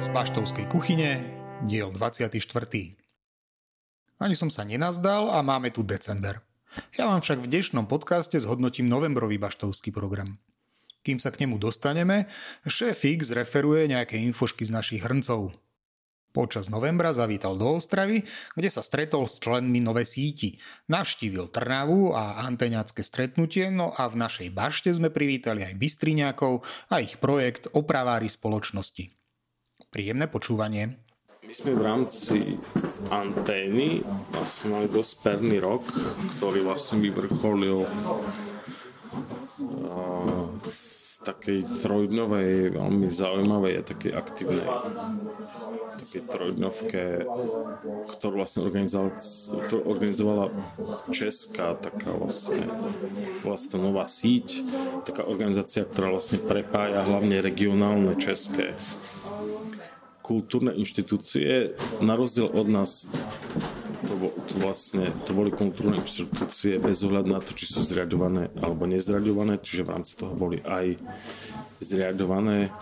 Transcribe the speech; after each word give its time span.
Z 0.00 0.10
baštovskej 0.10 0.66
kuchyne, 0.66 1.22
diel 1.62 1.94
24. 1.94 2.34
Ani 4.18 4.34
som 4.34 4.50
sa 4.50 4.66
nenazdal 4.66 5.30
a 5.30 5.38
máme 5.46 5.70
tu 5.70 5.86
december. 5.86 6.42
Ja 6.98 7.06
vám 7.06 7.22
však 7.22 7.46
v 7.46 7.50
dnešnom 7.54 7.86
podcaste 7.86 8.42
zhodnotím 8.42 8.90
novembrový 8.90 9.38
baštovský 9.38 9.94
program. 9.94 10.42
Kým 11.06 11.22
sa 11.22 11.30
k 11.30 11.46
nemu 11.46 11.62
dostaneme, 11.62 12.26
šéf 12.66 13.06
X 13.06 13.38
referuje 13.38 13.86
nejaké 13.86 14.18
infošky 14.26 14.66
z 14.66 14.74
našich 14.74 15.06
hrncov. 15.06 15.54
Počas 16.30 16.70
novembra 16.70 17.10
zavítal 17.10 17.58
do 17.58 17.74
Ostravy, 17.74 18.22
kde 18.54 18.70
sa 18.70 18.86
stretol 18.86 19.26
s 19.26 19.42
členmi 19.42 19.82
Nové 19.82 20.06
síti. 20.06 20.62
Navštívil 20.86 21.50
Trnavu 21.50 22.14
a 22.14 22.46
anteňacké 22.46 23.02
stretnutie, 23.02 23.66
no 23.74 23.90
a 23.90 24.06
v 24.06 24.22
našej 24.22 24.54
bašte 24.54 24.94
sme 24.94 25.10
privítali 25.10 25.66
aj 25.66 25.74
Bystriňákov 25.74 26.62
a 26.94 27.02
ich 27.02 27.18
projekt 27.18 27.74
Opravári 27.74 28.30
spoločnosti. 28.30 29.10
Príjemné 29.90 30.30
počúvanie. 30.30 31.02
My 31.42 31.54
sme 31.58 31.74
v 31.74 31.82
rámci 31.82 32.38
antény 33.10 34.06
vlastne 34.30 34.70
mali 34.70 34.86
dosť 34.86 35.12
perný 35.26 35.58
rok, 35.58 35.82
ktorý 36.38 36.62
vlastne 36.62 37.02
vyvrcholil 37.02 37.90
takej 41.20 41.68
trojdňovej, 41.76 42.80
veľmi 42.80 43.08
zaujímavej 43.12 43.74
a 43.76 43.82
takej 43.84 44.12
aktívnej 44.16 44.64
takej 46.00 46.22
trojdňovke, 46.32 47.02
ktorú 48.16 48.34
vlastne 48.40 48.64
organizovala, 48.64 49.12
organizovala 49.84 50.44
Česká, 51.12 51.76
taká 51.76 52.16
vlastne, 52.16 52.72
vlastne 53.44 53.78
nová 53.84 54.08
síť, 54.08 54.64
taká 55.04 55.28
organizácia, 55.28 55.84
ktorá 55.84 56.16
vlastne 56.16 56.40
prepája 56.40 57.04
hlavne 57.04 57.44
regionálne 57.44 58.16
české 58.16 58.72
kultúrne 60.24 60.70
inštitúcie, 60.78 61.74
na 61.98 62.14
rozdiel 62.14 62.48
od 62.54 62.66
nás 62.70 63.10
to, 64.04 64.14
to 64.48 64.54
vlastne, 64.60 65.12
to 65.28 65.32
boli 65.36 65.52
kultúrne 65.52 66.00
inštitúcie 66.00 66.80
bez 66.80 67.04
ohľadu 67.04 67.28
na 67.28 67.40
to, 67.40 67.52
či 67.52 67.68
sú 67.68 67.84
zriadované 67.84 68.48
alebo 68.60 68.88
nezriadované, 68.88 69.60
čiže 69.60 69.84
v 69.84 69.92
rámci 69.92 70.12
toho 70.16 70.32
boli 70.32 70.60
aj 70.64 70.96
zriadované 71.80 72.72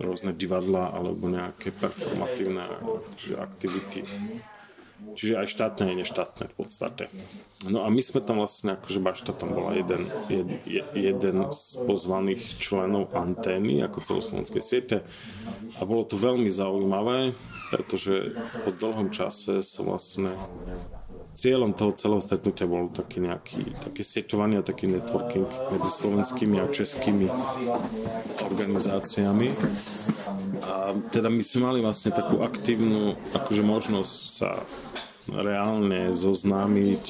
rôzne 0.00 0.36
divadla 0.36 0.92
alebo 0.92 1.28
nejaké 1.28 1.72
performatívne 1.72 2.64
aktivity 3.40 4.04
Čiže 5.12 5.44
aj 5.44 5.48
štátne, 5.50 5.84
aj 5.92 5.96
neštátne 6.06 6.44
v 6.48 6.54
podstate. 6.56 7.04
No 7.68 7.84
a 7.84 7.88
my 7.92 8.00
sme 8.00 8.24
tam 8.24 8.40
vlastne, 8.40 8.74
akože 8.80 9.00
Bašta 9.02 9.32
tam 9.36 9.52
bola 9.52 9.76
jeden, 9.76 10.08
jed, 10.26 10.48
jeden 10.96 11.36
z 11.52 11.62
pozvaných 11.84 12.42
členov 12.58 13.12
antény 13.12 13.84
ako 13.84 14.00
celoslovenskej 14.00 14.62
siete 14.64 14.96
a 15.76 15.80
bolo 15.84 16.08
to 16.08 16.16
veľmi 16.16 16.48
zaujímavé, 16.48 17.36
pretože 17.68 18.34
po 18.64 18.72
dlhom 18.72 19.12
čase 19.12 19.60
sa 19.60 19.80
vlastne 19.84 20.32
cieľom 21.32 21.72
toho 21.72 21.96
celého 21.96 22.20
stretnutia 22.20 22.68
bol 22.68 22.92
taký 22.92 23.24
nejaký, 23.24 23.72
také 23.80 24.04
sieťovanie 24.04 24.60
a 24.60 24.66
taký 24.66 24.88
networking 24.88 25.48
medzi 25.72 25.90
slovenskými 25.90 26.56
a 26.60 26.68
českými 26.68 27.26
organizáciami. 28.52 29.48
A 30.62 30.96
teda 31.08 31.32
my 31.32 31.42
sme 31.42 31.60
mali 31.72 31.78
vlastne 31.80 32.12
takú 32.12 32.44
aktívnu 32.44 33.16
akože 33.32 33.62
možnosť 33.64 34.16
sa 34.28 34.60
reálne 35.30 36.10
zoznámiť 36.10 37.04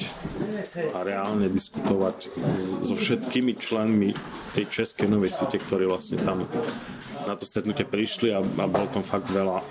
a 0.93 1.01
reálne 1.01 1.49
diskutovať 1.49 2.29
so 2.85 2.93
všetkými 2.93 3.57
členmi 3.57 4.13
tej 4.53 4.65
českej 4.69 5.09
novej 5.09 5.33
siete, 5.33 5.57
ktorí 5.57 5.89
vlastne 5.89 6.21
tam 6.21 6.45
na 7.25 7.33
to 7.33 7.43
stretnutie 7.43 7.87
prišli 7.87 8.29
a, 8.29 8.39
a 8.39 8.65
bolo 8.69 8.87
tam 8.93 9.01
fakt 9.01 9.33
veľa 9.33 9.65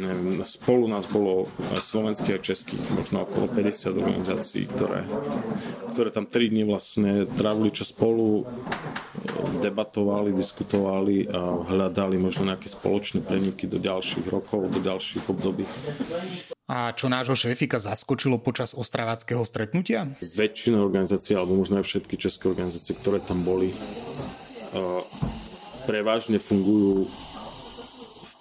neviem, 0.00 0.42
spolu 0.42 0.88
nás 0.90 1.06
bolo 1.06 1.46
slovenských 1.74 2.36
a 2.36 2.40
českých 2.42 2.82
možno 2.94 3.26
okolo 3.28 3.46
50 3.50 3.94
organizácií, 4.00 4.64
ktoré, 4.70 5.06
ktoré 5.94 6.08
tam 6.10 6.26
3 6.26 6.50
dní 6.50 6.64
vlastne 6.66 7.26
trávili 7.26 7.70
čas 7.70 7.94
spolu, 7.94 8.46
debatovali, 9.60 10.34
diskutovali 10.34 11.28
a 11.30 11.64
hľadali 11.68 12.16
možno 12.20 12.48
nejaké 12.50 12.68
spoločné 12.68 13.24
preniky 13.24 13.64
do 13.70 13.80
ďalších 13.80 14.26
rokov, 14.28 14.68
do 14.72 14.80
ďalších 14.80 15.24
období. 15.28 15.64
A 16.64 16.96
čo 16.96 17.12
nášho 17.12 17.36
šéfika 17.36 17.76
zaskočilo 17.76 18.40
počas 18.40 18.72
ostraváckého 18.72 19.44
stretnutia? 19.44 20.08
Väčšina 20.32 20.80
organizácií, 20.80 21.36
alebo 21.36 21.60
možno 21.60 21.80
aj 21.80 21.84
všetky 21.84 22.16
české 22.16 22.48
organizácie, 22.48 22.96
ktoré 22.96 23.20
tam 23.20 23.44
boli, 23.44 23.68
prevažne 25.84 26.40
fungujú 26.40 27.04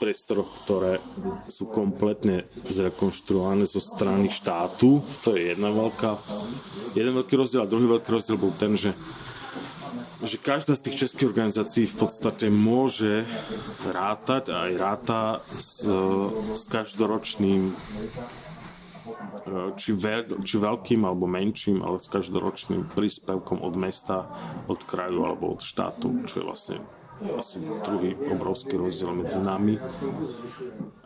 priestoroch, 0.04 0.68
ktoré 0.68 1.00
sú 1.48 1.72
kompletne 1.72 2.44
zrekonštruované 2.68 3.64
zo 3.64 3.80
strany 3.80 4.28
štátu. 4.28 5.00
To 5.24 5.32
je 5.32 5.56
jedna 5.56 5.72
veľká, 5.72 6.12
jeden 6.92 7.16
veľký 7.24 7.34
rozdiel 7.40 7.64
a 7.64 7.72
druhý 7.72 7.88
veľký 7.88 8.10
rozdiel 8.12 8.36
bol 8.36 8.52
ten, 8.60 8.76
že 8.76 8.92
že 10.24 10.40
každá 10.40 10.80
z 10.80 10.88
tých 10.88 11.00
českých 11.04 11.36
organizácií 11.36 11.84
v 11.84 12.08
podstate 12.08 12.48
môže 12.48 13.28
rátať 13.92 14.56
a 14.56 14.72
aj 14.72 14.74
ráta 14.80 15.22
s, 15.44 15.84
s 16.56 16.64
každoročným 16.72 17.76
či, 19.76 19.92
veľ, 19.92 20.40
či 20.48 20.56
veľkým 20.64 21.04
alebo 21.04 21.28
menším, 21.28 21.84
ale 21.84 22.00
s 22.00 22.08
každoročným 22.08 22.88
príspevkom 22.96 23.60
od 23.68 23.76
mesta, 23.76 24.24
od 24.72 24.80
kraju 24.88 25.28
alebo 25.28 25.52
od 25.52 25.60
štátu, 25.60 26.24
čo 26.24 26.40
je 26.40 26.48
vlastne 26.48 26.78
asi 27.38 27.64
druhý 27.84 28.18
obrovský 28.32 28.76
rozdiel 28.76 29.16
medzi 29.16 29.40
nami 29.40 29.80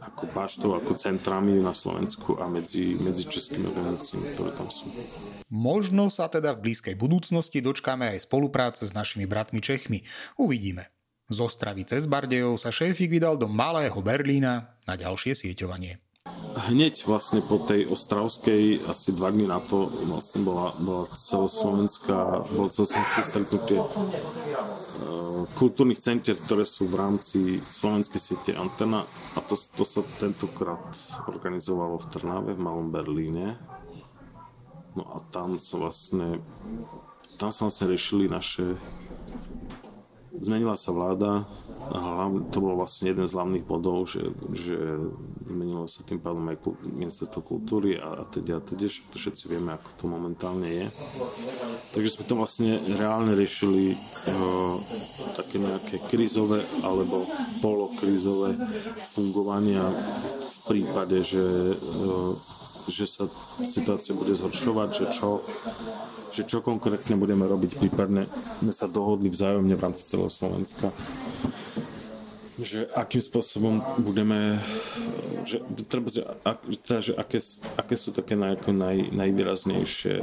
ako 0.01 0.23
baštou, 0.33 0.73
ako 0.73 0.97
centrami 0.97 1.61
na 1.61 1.75
Slovensku 1.75 2.41
a 2.41 2.50
medzi, 2.50 2.97
medzi 2.97 3.29
českými 3.29 3.69
organizáciami, 3.69 4.25
ktoré 4.33 4.51
tam 4.56 4.69
sú. 4.72 4.89
Možno 5.51 6.09
sa 6.09 6.25
teda 6.25 6.57
v 6.57 6.72
blízkej 6.72 6.97
budúcnosti 6.97 7.61
dočkáme 7.61 8.17
aj 8.17 8.25
spolupráce 8.25 8.88
s 8.88 8.95
našimi 8.97 9.29
bratmi 9.29 9.61
Čechmi. 9.61 10.01
Uvidíme. 10.39 10.89
Z 11.27 11.44
Ostravy 11.44 11.83
cez 11.83 12.07
Bardejov 12.07 12.56
sa 12.56 12.72
šéfik 12.72 13.11
vydal 13.11 13.35
do 13.35 13.51
malého 13.51 14.00
Berlína 14.00 14.79
na 14.88 14.95
ďalšie 14.95 15.35
sieťovanie 15.35 16.06
hneď 16.69 17.05
vlastne 17.05 17.39
po 17.45 17.61
tej 17.61 17.85
ostravskej, 17.85 18.89
asi 18.89 19.13
dva 19.13 19.29
dní 19.29 19.45
na 19.45 19.61
to, 19.61 19.88
vlastne 20.09 20.41
bola, 20.41 20.73
bola 20.81 21.05
celoslovenská, 21.05 22.43
bolo 22.49 22.67
celoslovenské 22.73 23.21
stretnutie 23.21 23.77
uh, 23.77 23.88
kultúrnych 25.55 26.01
centier, 26.01 26.33
ktoré 26.33 26.65
sú 26.65 26.89
v 26.89 26.97
rámci 26.97 27.39
slovenskej 27.61 28.21
siete 28.21 28.51
Antena 28.57 29.05
a 29.38 29.39
to, 29.45 29.53
to 29.53 29.85
sa 29.85 30.01
tentokrát 30.17 30.81
organizovalo 31.29 32.01
v 32.01 32.09
Trnave, 32.09 32.51
v 32.57 32.61
Malom 32.61 32.89
Berlíne. 32.89 33.61
No 34.97 35.05
a 35.13 35.21
tam 35.29 35.61
sa 35.61 35.77
vlastne 35.77 36.41
tam 37.38 37.53
sa 37.53 37.69
vlastne 37.69 37.94
riešili 37.94 38.25
naše 38.25 38.81
zmenila 40.42 40.78
sa 40.78 40.94
vláda 40.94 41.46
to 42.52 42.58
bol 42.59 42.75
vlastne 42.75 43.16
jeden 43.16 43.24
z 43.24 43.36
hlavných 43.36 43.64
bodov, 43.64 44.12
že, 44.12 44.28
že 44.52 44.75
zmenilo 45.48 45.88
sa 45.88 46.03
tým 46.03 46.20
pádom 46.20 46.44
aj 46.52 46.59
ministerstvo 46.84 47.40
kultúry 47.40 47.96
a, 47.96 48.22
a 48.22 48.24
teda, 48.28 48.59
a 48.59 48.62
teda, 48.62 48.92
to 48.92 49.16
všetci 49.16 49.48
vieme, 49.48 49.72
ako 49.72 49.90
to 49.96 50.06
momentálne 50.12 50.68
je. 50.68 50.86
Takže 51.96 52.09
sme 52.20 52.24
to 52.28 52.36
vlastne 52.36 52.72
reálne 53.00 53.31
riešili 53.34 53.96
uh, 53.96 54.75
také 55.40 55.64
nejaké 55.64 55.96
krízové 56.12 56.59
alebo 56.84 57.24
polokrízové 57.64 58.59
fungovania 59.16 59.88
v 59.88 60.59
prípade, 60.68 61.24
že 61.24 61.44
uh, 61.72 62.36
že 62.88 63.04
sa 63.04 63.28
situácia 63.68 64.16
bude 64.16 64.31
zhoršovať, 64.31 64.90
že 64.96 65.06
čo, 65.12 65.44
že 66.38 66.46
čo 66.46 66.62
konkrétne 66.62 67.18
budeme 67.18 67.50
robiť, 67.50 67.81
prípadne 67.81 68.30
sme 68.62 68.70
sa 68.70 68.86
dohodli 68.86 69.25
vzájomne 69.34 69.74
v 69.74 69.81
rámci 69.81 70.06
celého 70.06 70.30
Slovenska. 70.30 70.94
Že 72.62 72.94
akým 72.94 73.22
spôsobom 73.22 73.81
budeme, 74.06 74.62
že, 75.50 75.66
treba, 75.89 76.13
že, 76.13 76.22
teda, 76.86 77.01
že 77.01 77.13
aké, 77.18 77.42
aké 77.78 77.95
sú 77.98 78.13
také 78.13 78.38
naj, 78.38 78.62
naj, 78.69 79.18
najvýraznejšie 79.18 80.22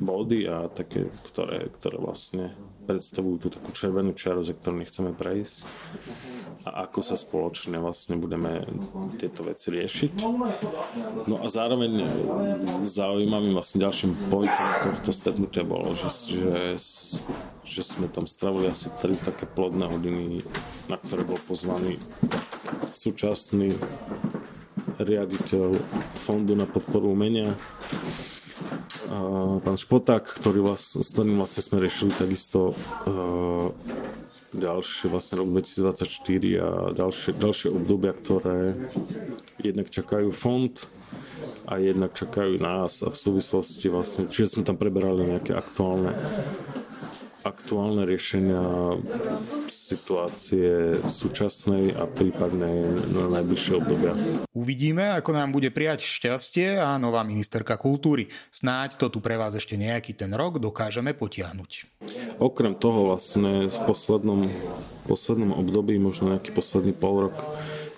body 0.00 0.48
a 0.48 0.72
také, 0.72 1.12
ktoré, 1.28 1.68
ktoré 1.76 1.96
vlastne 2.00 2.56
predstavujú 2.88 3.36
tú 3.44 3.48
takú 3.52 3.76
červenú 3.76 4.16
čiaru, 4.16 4.40
ze 4.40 4.56
ktorou 4.56 4.80
nechceme 4.80 5.12
prejsť 5.12 5.68
a 6.64 6.84
ako 6.84 7.00
sa 7.00 7.16
spoločne 7.16 7.80
vlastne 7.80 8.20
budeme 8.20 8.68
tieto 9.16 9.44
veci 9.48 9.72
riešiť. 9.72 10.12
No 11.24 11.40
a 11.40 11.46
zároveň 11.48 12.04
zaujímavým 12.84 13.56
vlastne 13.56 13.80
ďalším 13.80 14.12
pointom 14.28 14.68
tohto 14.84 15.10
stretnutia 15.12 15.64
bolo, 15.64 15.96
že, 15.96 16.12
že, 16.12 16.76
že 17.64 17.82
sme 17.82 18.12
tam 18.12 18.28
stravili 18.28 18.68
asi 18.68 18.92
tri 19.00 19.16
také 19.16 19.48
plodné 19.48 19.88
hodiny, 19.88 20.44
na 20.92 21.00
ktoré 21.00 21.24
bol 21.24 21.40
pozvaný 21.40 21.96
súčasný 22.92 23.72
riaditeľ 25.00 25.76
Fondu 26.20 26.52
na 26.52 26.68
podporu 26.68 27.16
umenia 27.16 27.56
pán 29.60 29.74
Špoták, 29.74 30.22
ktorý 30.22 30.70
vlast, 30.70 30.94
s 30.94 31.10
ktorým 31.10 31.42
vlastne 31.42 31.62
sme 31.66 31.82
riešili 31.82 32.14
takisto 32.14 32.72
uh, 33.06 33.74
ďalšie 34.50 35.06
vlastne 35.10 35.42
rok 35.42 35.48
2024 35.54 36.58
a 36.58 36.68
ďalšie, 36.94 37.30
ďalšie 37.38 37.68
obdobia, 37.70 38.12
ktoré 38.14 38.74
jednak 39.62 39.88
čakajú 39.90 40.34
fond 40.34 40.74
a 41.70 41.78
jednak 41.78 42.14
čakajú 42.14 42.58
nás 42.58 43.02
a 43.06 43.08
v 43.10 43.18
súvislosti 43.18 43.86
vlastne, 43.90 44.26
čiže 44.26 44.58
sme 44.58 44.62
tam 44.66 44.74
preberali 44.74 45.26
nejaké 45.26 45.54
aktuálne 45.54 46.18
aktuálne 47.42 48.04
riešenia 48.04 48.96
situácie 49.70 51.00
súčasnej 51.04 51.96
a 51.96 52.04
prípadnej 52.04 53.08
na 53.10 53.40
najbližšie 53.40 53.72
obdobia. 53.80 54.12
Uvidíme, 54.52 55.16
ako 55.16 55.30
nám 55.32 55.50
bude 55.54 55.72
prijať 55.72 56.04
šťastie 56.04 56.76
a 56.76 57.00
nová 57.00 57.24
ministerka 57.24 57.80
kultúry. 57.80 58.28
Snáď 58.52 59.00
to 59.00 59.06
tu 59.08 59.18
pre 59.24 59.40
vás 59.40 59.56
ešte 59.56 59.80
nejaký 59.80 60.12
ten 60.12 60.30
rok 60.36 60.60
dokážeme 60.60 61.16
potiahnuť. 61.16 62.02
Okrem 62.40 62.76
toho 62.76 63.12
vlastne 63.12 63.68
v 63.68 63.78
poslednom, 63.88 64.48
poslednom 65.08 65.56
období, 65.56 65.96
možno 65.96 66.36
nejaký 66.36 66.52
posledný 66.52 66.92
pol 66.96 67.28
rok, 67.28 67.36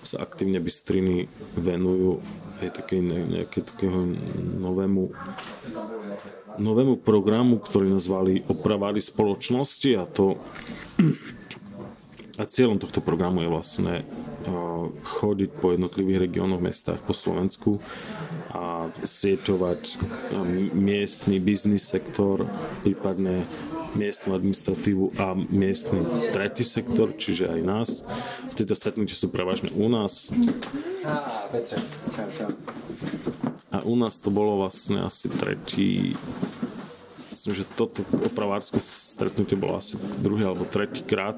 sa 0.03 0.23
aktívne 0.23 0.59
bystriny 0.59 1.27
venujú 1.57 2.19
aj 2.63 2.69
také, 2.83 2.99
nejaké 3.03 3.63
takého 3.63 4.13
novému 4.59 5.11
novému 6.53 7.01
programu, 7.01 7.57
ktorý 7.57 7.89
nazvali 7.89 8.45
Opravári 8.45 9.01
spoločnosti 9.01 9.89
a 9.97 10.05
to 10.05 10.37
a 12.33 12.49
cieľom 12.49 12.81
tohto 12.81 12.97
programu 13.05 13.45
je 13.45 13.49
vlastne 13.53 13.93
chodiť 15.21 15.49
po 15.61 15.77
jednotlivých 15.77 16.29
regiónoch, 16.29 16.57
mestách 16.59 16.97
po 17.05 17.13
Slovensku 17.13 17.77
a 18.49 18.89
sieťovať 19.05 20.01
miestny 20.73 21.37
biznis 21.37 21.85
sektor, 21.85 22.49
prípadne 22.81 23.45
miestnu 23.93 24.33
administratívu 24.33 25.21
a 25.21 25.37
miestny 25.37 26.01
tretí 26.33 26.65
sektor, 26.65 27.13
čiže 27.13 27.53
aj 27.53 27.61
nás. 27.61 27.89
Tieto 28.57 28.73
stretnutia 28.73 29.13
sú 29.13 29.29
prevažne 29.29 29.69
u 29.77 29.85
nás. 29.85 30.33
A 33.69 33.77
u 33.85 33.93
nás 33.93 34.17
to 34.17 34.33
bolo 34.33 34.65
vlastne 34.65 35.05
asi 35.05 35.29
tretí 35.29 36.17
myslím, 37.43 37.59
že 37.59 37.75
toto 37.75 38.07
opravárske 38.23 38.79
stretnutie 38.79 39.59
bolo 39.59 39.75
asi 39.75 39.99
druhý 40.23 40.47
alebo 40.47 40.63
tretí 40.63 41.03
krát. 41.03 41.35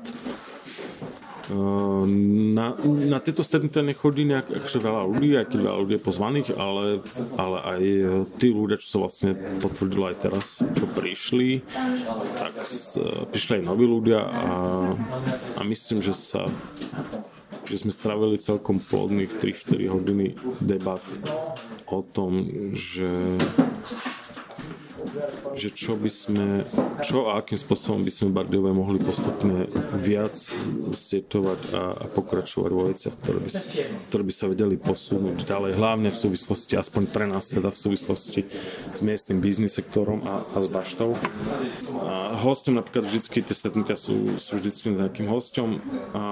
Na, 1.46 2.74
na 2.86 3.20
tieto 3.22 3.46
stretnutia 3.46 3.86
nechodí 3.86 4.26
nejak 4.26 4.66
akže 4.66 4.82
veľa 4.82 5.04
ľudí, 5.14 5.30
aj 5.38 5.54
keď 5.54 5.60
veľa 5.62 5.80
ľudí 5.86 5.94
je 5.98 6.08
pozvaných, 6.08 6.50
ale, 6.58 7.06
ale 7.38 7.58
aj 7.62 7.82
tí 8.42 8.50
ľudia, 8.50 8.82
čo 8.82 8.88
sa 8.90 8.98
vlastne 9.06 9.38
potvrdilo 9.62 10.10
aj 10.10 10.16
teraz, 10.26 10.66
čo 10.74 10.86
prišli, 10.90 11.62
tak 12.42 12.66
prišli 13.30 13.62
aj 13.62 13.64
noví 13.68 13.86
ľudia 13.86 14.26
a, 14.26 14.54
a 15.58 15.62
myslím, 15.62 16.02
že 16.02 16.18
sa 16.18 16.50
že 17.66 17.82
sme 17.82 17.90
stravili 17.90 18.38
celkom 18.38 18.78
plodných 18.78 19.42
3-4 19.42 19.90
hodiny 19.90 20.38
debat 20.62 21.02
o 21.90 22.06
tom, 22.06 22.46
že 22.78 23.10
že 25.56 25.70
čo 25.72 25.96
by 25.96 26.12
sme, 26.12 26.48
čo 27.02 27.30
a 27.32 27.42
akým 27.42 27.60
spôsobom 27.60 28.04
by 28.04 28.12
sme 28.12 28.36
Bardiové 28.36 28.72
mohli 28.76 29.00
postupne 29.00 29.70
viac 29.96 30.36
sietovať 30.92 31.62
a, 31.74 31.84
a 31.96 32.06
pokračovať 32.12 32.72
vo 32.72 32.84
veciach, 32.90 33.16
ktoré 33.24 33.40
by, 33.40 33.50
ktoré 34.12 34.24
by 34.26 34.34
sa 34.34 34.46
vedeli 34.52 34.76
posunúť 34.76 35.48
ďalej, 35.48 35.72
hlavne 35.78 36.10
v 36.12 36.18
súvislosti, 36.18 36.76
aspoň 36.76 37.04
pre 37.10 37.26
nás 37.30 37.48
teda 37.50 37.70
v 37.72 37.78
súvislosti 37.78 38.42
s 38.94 39.00
miestnym 39.02 39.40
biznis 39.40 39.76
sektorom 39.76 40.24
a, 40.26 40.44
a 40.44 40.58
s 40.60 40.68
baštou. 40.68 41.14
A 42.04 42.38
hostom 42.40 42.78
napríklad 42.78 43.08
vždycky, 43.08 43.42
tie 43.42 43.56
stretnutia 43.56 44.00
sú, 44.00 44.38
sú 44.42 44.58
vždycky 44.60 44.92
nejakým 44.94 45.28
hostom 45.30 45.80
a 46.16 46.24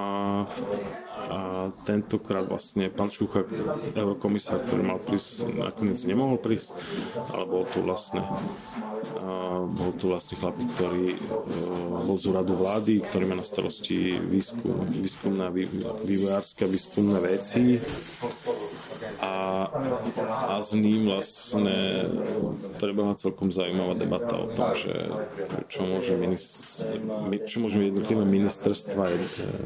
a 1.30 1.70
tentokrát 1.88 2.48
vlastne 2.48 2.92
pán 2.92 3.08
Šucha, 3.08 3.48
eurokomisár, 3.96 4.64
ktorý 4.68 4.82
mal 4.84 5.00
prísť, 5.00 5.54
nakoniec 5.56 6.00
nemohol 6.04 6.40
prísť, 6.40 6.76
ale 7.32 7.44
bol 7.48 7.64
tu 7.70 7.84
vlastne 7.84 8.24
bol 9.74 9.92
tu 9.96 10.12
vlastne 10.12 10.36
chlapík, 10.36 10.68
ktorý 10.76 11.16
bol 12.08 12.18
z 12.20 12.26
úradu 12.32 12.60
vlády, 12.60 13.04
ktorý 13.04 13.24
má 13.32 13.36
na 13.40 13.46
starosti 13.46 14.20
výskum, 14.20 14.84
výskumné, 14.90 15.48
vývojárske 16.04 16.68
a 16.68 16.72
výskumné 16.72 17.20
veci 17.24 17.80
a, 19.24 19.32
a 20.52 20.56
s 20.60 20.76
ním 20.76 21.08
vlastne 21.08 22.12
prebehla 22.78 23.16
celkom 23.16 23.50
zaujímavá 23.50 23.96
debata 23.96 24.36
o 24.36 24.52
tom, 24.52 24.76
že 24.76 24.92
čo 25.72 25.88
môže, 25.88 26.20
minister, 26.20 27.00
čo 27.48 27.64
môže 27.64 27.80
jednotlivé 27.80 28.24
ministerstva, 28.28 29.04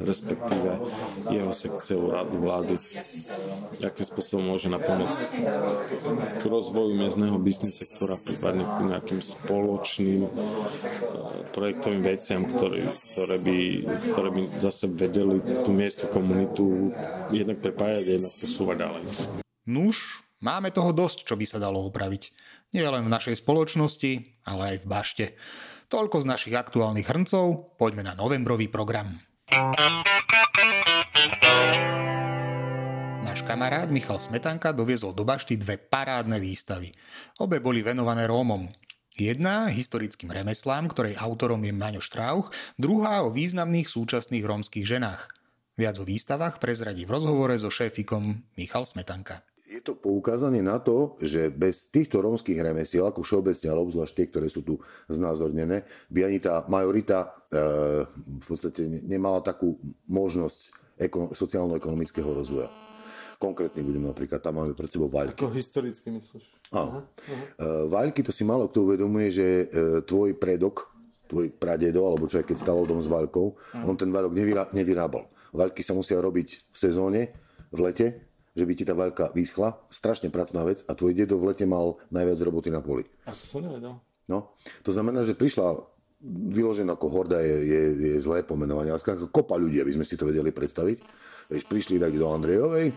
respektíve 0.05 0.69
jeho 1.33 1.51
sekcie 1.53 1.97
úradu 1.97 2.37
vlády, 2.37 2.77
akým 3.81 4.05
spôsobom 4.05 4.53
môže 4.53 4.69
na 4.69 4.77
pomoc 4.77 5.11
k 6.37 6.43
rozvoju 6.45 6.93
miestneho 6.93 7.37
biznis 7.41 7.81
sektora, 7.81 8.17
prípadne 8.21 8.65
k 8.65 8.77
nejakým 8.93 9.21
spoločným 9.21 10.21
e, 10.27 10.29
projektovým 11.53 12.01
veciam, 12.05 12.45
ktoré, 12.45 12.89
ktoré, 12.89 13.35
by, 13.41 13.57
ktoré 14.13 14.29
by 14.33 14.41
zase 14.61 14.85
vedeli 14.91 15.41
tú 15.65 15.73
miestnu 15.73 16.07
komunitu 16.13 16.93
jednak 17.33 17.57
prepájať, 17.61 18.03
jednak 18.05 18.33
posúvať 18.37 18.77
ďalej. 18.77 19.03
Nuž, 19.67 20.23
máme 20.39 20.71
toho 20.71 20.95
dosť, 20.95 21.27
čo 21.27 21.35
by 21.35 21.43
sa 21.43 21.59
dalo 21.59 21.83
upraviť. 21.83 22.31
Nie 22.71 22.87
len 22.87 23.03
v 23.03 23.11
našej 23.11 23.43
spoločnosti, 23.43 24.39
ale 24.47 24.61
aj 24.71 24.75
v 24.79 24.85
bašte. 24.87 25.25
Toľko 25.91 26.23
z 26.23 26.25
našich 26.31 26.55
aktuálnych 26.55 27.03
hrncov, 27.03 27.75
poďme 27.75 28.07
na 28.07 28.15
novembrový 28.15 28.71
program. 28.71 29.11
Náš 33.27 33.43
kamarát 33.43 33.91
Michal 33.91 34.23
Smetanka 34.23 34.71
doviezol 34.71 35.11
do 35.11 35.27
bašty 35.27 35.59
dve 35.59 35.75
parádne 35.75 36.39
výstavy. 36.39 36.95
Obe 37.43 37.59
boli 37.59 37.83
venované 37.83 38.23
Rómom. 38.23 38.71
Jedna 39.19 39.67
historickým 39.67 40.31
remeslám, 40.31 40.87
ktorej 40.87 41.19
autorom 41.19 41.59
je 41.59 41.75
Maňo 41.75 41.99
Štrauch, 41.99 42.55
druhá 42.79 43.27
o 43.27 43.35
významných 43.35 43.91
súčasných 43.91 44.47
rómskych 44.47 44.87
ženách. 44.87 45.35
Viac 45.77 46.01
o 46.01 46.05
výstavách 46.05 46.57
prezradí 46.57 47.05
v 47.05 47.13
rozhovore 47.13 47.53
so 47.57 47.69
šéfikom 47.69 48.41
Michal 48.57 48.85
Smetanka. 48.85 49.45
Je 49.77 49.85
to 49.85 49.93
poukázanie 49.93 50.65
na 50.65 50.81
to, 50.81 51.13
že 51.21 51.53
bez 51.53 51.93
týchto 51.93 52.17
rómskych 52.17 52.57
remesiel, 52.57 53.05
ako 53.05 53.21
všeobecne, 53.21 53.69
ale 53.69 53.85
obzvlášť 53.85 54.13
tie, 54.17 54.25
ktoré 54.25 54.49
sú 54.49 54.65
tu 54.65 54.81
znázornené, 55.05 55.85
by 56.09 56.25
ani 56.25 56.41
tá 56.41 56.65
majorita 56.65 57.29
e, 57.53 57.61
v 58.09 58.45
podstate 58.49 58.89
nemala 59.05 59.37
takú 59.45 59.77
možnosť 60.09 60.73
ekono- 60.97 61.29
sociálno-ekonomického 61.29 62.25
rozvoja. 62.25 62.73
Konkrétne 63.37 63.85
budem 63.85 64.09
napríklad, 64.09 64.41
tam 64.41 64.57
máme 64.57 64.73
pred 64.73 64.89
sebou 64.89 65.13
vaľky. 65.13 65.45
Ako 65.45 65.53
historicky 65.53 66.09
myslíš? 66.09 66.73
Áno. 66.73 67.05
Uh-huh. 67.05 67.85
Vaľky, 67.85 68.25
to 68.25 68.33
si 68.33 68.41
malo 68.41 68.65
kto 68.65 68.89
uvedomuje, 68.89 69.29
že 69.29 69.45
e, 69.45 69.65
tvoj 70.01 70.41
predok, 70.41 70.89
tvoj 71.29 71.53
pradedo, 71.53 72.01
alebo 72.01 72.25
človek, 72.25 72.49
keď 72.49 72.65
staval 72.65 72.89
dom 72.89 72.97
s 72.97 73.05
vaľkou, 73.05 73.45
uh-huh. 73.53 73.85
on 73.85 73.93
ten 73.93 74.09
vaľok 74.09 74.33
nevyrá, 74.33 74.73
nevyrábal. 74.73 75.29
Vaľky 75.53 75.85
sa 75.85 75.93
musia 75.93 76.17
robiť 76.17 76.73
v 76.73 76.77
sezóne, 76.81 77.29
v 77.69 77.79
lete, 77.85 78.26
že 78.57 78.65
by 78.65 78.73
ti 78.73 78.83
tá 78.83 78.97
vaľka 78.97 79.29
vyschla. 79.37 79.77
Strašne 79.93 80.33
pracná 80.33 80.65
vec 80.65 80.81
a 80.89 80.97
tvoj 80.97 81.13
dedo 81.13 81.37
v 81.37 81.53
lete 81.53 81.69
mal 81.69 82.01
najviac 82.09 82.41
roboty 82.41 82.73
na 82.73 82.81
poli. 82.81 83.05
A 83.29 83.37
to 83.37 83.45
som 83.45 83.61
nevedel. 83.61 84.01
No, 84.25 84.57
to 84.81 84.89
znamená, 84.89 85.21
že 85.21 85.37
prišla 85.37 85.77
vyložená 86.25 86.97
ako 86.97 87.07
horda 87.13 87.39
je, 87.45 87.55
je, 87.61 87.81
je 88.09 88.17
zlé 88.17 88.41
pomenovanie, 88.41 88.89
ale 88.89 88.97
skrátka 88.97 89.29
kopa 89.29 89.53
ľudí, 89.53 89.77
aby 89.77 89.93
sme 89.93 90.05
si 90.07 90.17
to 90.17 90.25
vedeli 90.25 90.49
predstaviť. 90.49 90.97
Vieš, 91.47 91.63
prišli 91.69 92.01
tak 92.01 92.17
do 92.17 92.27
Andrejovej 92.27 92.91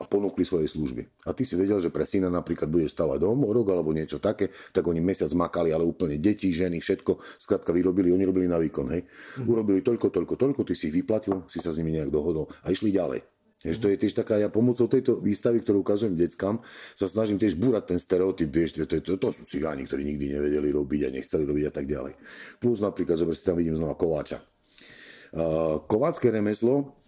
a 0.00 0.02
ponúkli 0.08 0.48
svoje 0.48 0.68
služby. 0.72 1.28
A 1.28 1.36
ty 1.36 1.44
si 1.44 1.56
vedel, 1.60 1.76
že 1.76 1.92
pre 1.92 2.08
syna 2.08 2.32
napríklad 2.32 2.72
budeš 2.72 2.96
stavať 2.96 3.20
dom 3.20 3.44
rok 3.44 3.68
alebo 3.68 3.92
niečo 3.92 4.16
také, 4.16 4.48
tak 4.72 4.88
oni 4.88 5.00
mesiac 5.00 5.28
makali, 5.36 5.76
ale 5.76 5.84
úplne 5.84 6.16
deti, 6.16 6.52
ženy, 6.56 6.80
všetko, 6.80 7.20
skrátka 7.36 7.72
vyrobili, 7.76 8.08
oni 8.08 8.24
robili 8.24 8.48
na 8.48 8.56
výkon, 8.56 8.86
hej. 8.96 9.04
Mm-hmm. 9.04 9.44
Urobili 9.44 9.80
toľko, 9.84 10.08
toľko, 10.08 10.34
toľko, 10.40 10.60
ty 10.64 10.72
si 10.72 10.88
ich 10.88 10.96
vyplatil, 10.96 11.44
si 11.52 11.60
sa 11.60 11.74
s 11.74 11.78
nimi 11.80 11.92
nejak 11.92 12.08
dohodol 12.08 12.48
a 12.64 12.72
išli 12.72 12.96
ďalej. 12.96 13.20
Vieš, 13.60 13.76
to 13.76 13.92
je 13.92 14.00
tiež 14.00 14.16
taká, 14.16 14.40
ja 14.40 14.48
pomocou 14.48 14.88
tejto 14.88 15.20
výstavy, 15.20 15.60
ktorú 15.60 15.84
ukazujem 15.84 16.16
deckám, 16.16 16.64
sa 16.96 17.04
snažím 17.12 17.36
tiež 17.36 17.60
búrať 17.60 17.92
ten 17.92 17.98
stereotyp, 18.00 18.48
vieš, 18.48 18.80
to, 18.80 18.88
to, 18.88 19.04
to, 19.04 19.20
to 19.20 19.28
sú 19.36 19.44
cigáni, 19.44 19.84
ktorí 19.84 20.00
nikdy 20.00 20.32
nevedeli 20.32 20.72
robiť 20.72 21.00
a 21.04 21.12
nechceli 21.12 21.44
robiť 21.44 21.64
a 21.68 21.72
tak 21.72 21.84
ďalej. 21.84 22.16
Plus 22.56 22.80
napríklad, 22.80 23.20
zober 23.20 23.36
si 23.36 23.44
tam 23.44 23.60
vidím 23.60 23.76
znova 23.76 24.00
kováča. 24.00 24.40
Uh, 25.30 25.84
kovácké 25.86 26.32
remeslo 26.32 26.99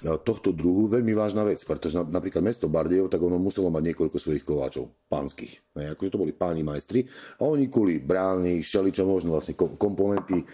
tohto 0.00 0.56
druhu 0.56 0.88
veľmi 0.88 1.12
vážna 1.12 1.44
vec, 1.44 1.60
pretože 1.60 2.00
napríklad 2.00 2.40
mesto 2.40 2.72
Bardejov, 2.72 3.12
tak 3.12 3.20
ono 3.20 3.36
muselo 3.36 3.68
mať 3.68 3.92
niekoľko 3.92 4.16
svojich 4.16 4.44
kováčov, 4.48 4.88
pánskych. 5.12 5.76
Ne, 5.76 5.92
akože 5.92 6.12
to 6.12 6.20
boli 6.20 6.32
páni 6.32 6.64
majstri 6.64 7.04
a 7.36 7.44
oni 7.44 7.68
kuli 7.68 8.00
brány, 8.00 8.64
čo 8.64 9.04
možno 9.04 9.36
vlastne 9.36 9.54
komponenty 9.56 10.40
e, 10.40 10.44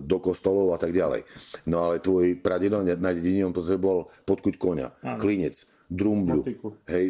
do 0.00 0.18
kostolov 0.24 0.72
a 0.72 0.78
tak 0.80 0.96
ďalej. 0.96 1.28
No 1.68 1.84
ale 1.84 2.00
tvoj 2.00 2.40
pradedo 2.40 2.80
na 2.80 3.12
dedine, 3.12 3.44
on 3.44 3.52
potreboval 3.52 4.08
podkuť 4.24 4.54
konia, 4.56 4.88
klinec, 5.20 5.60
drumbľu, 5.92 6.40
hej, 6.88 7.04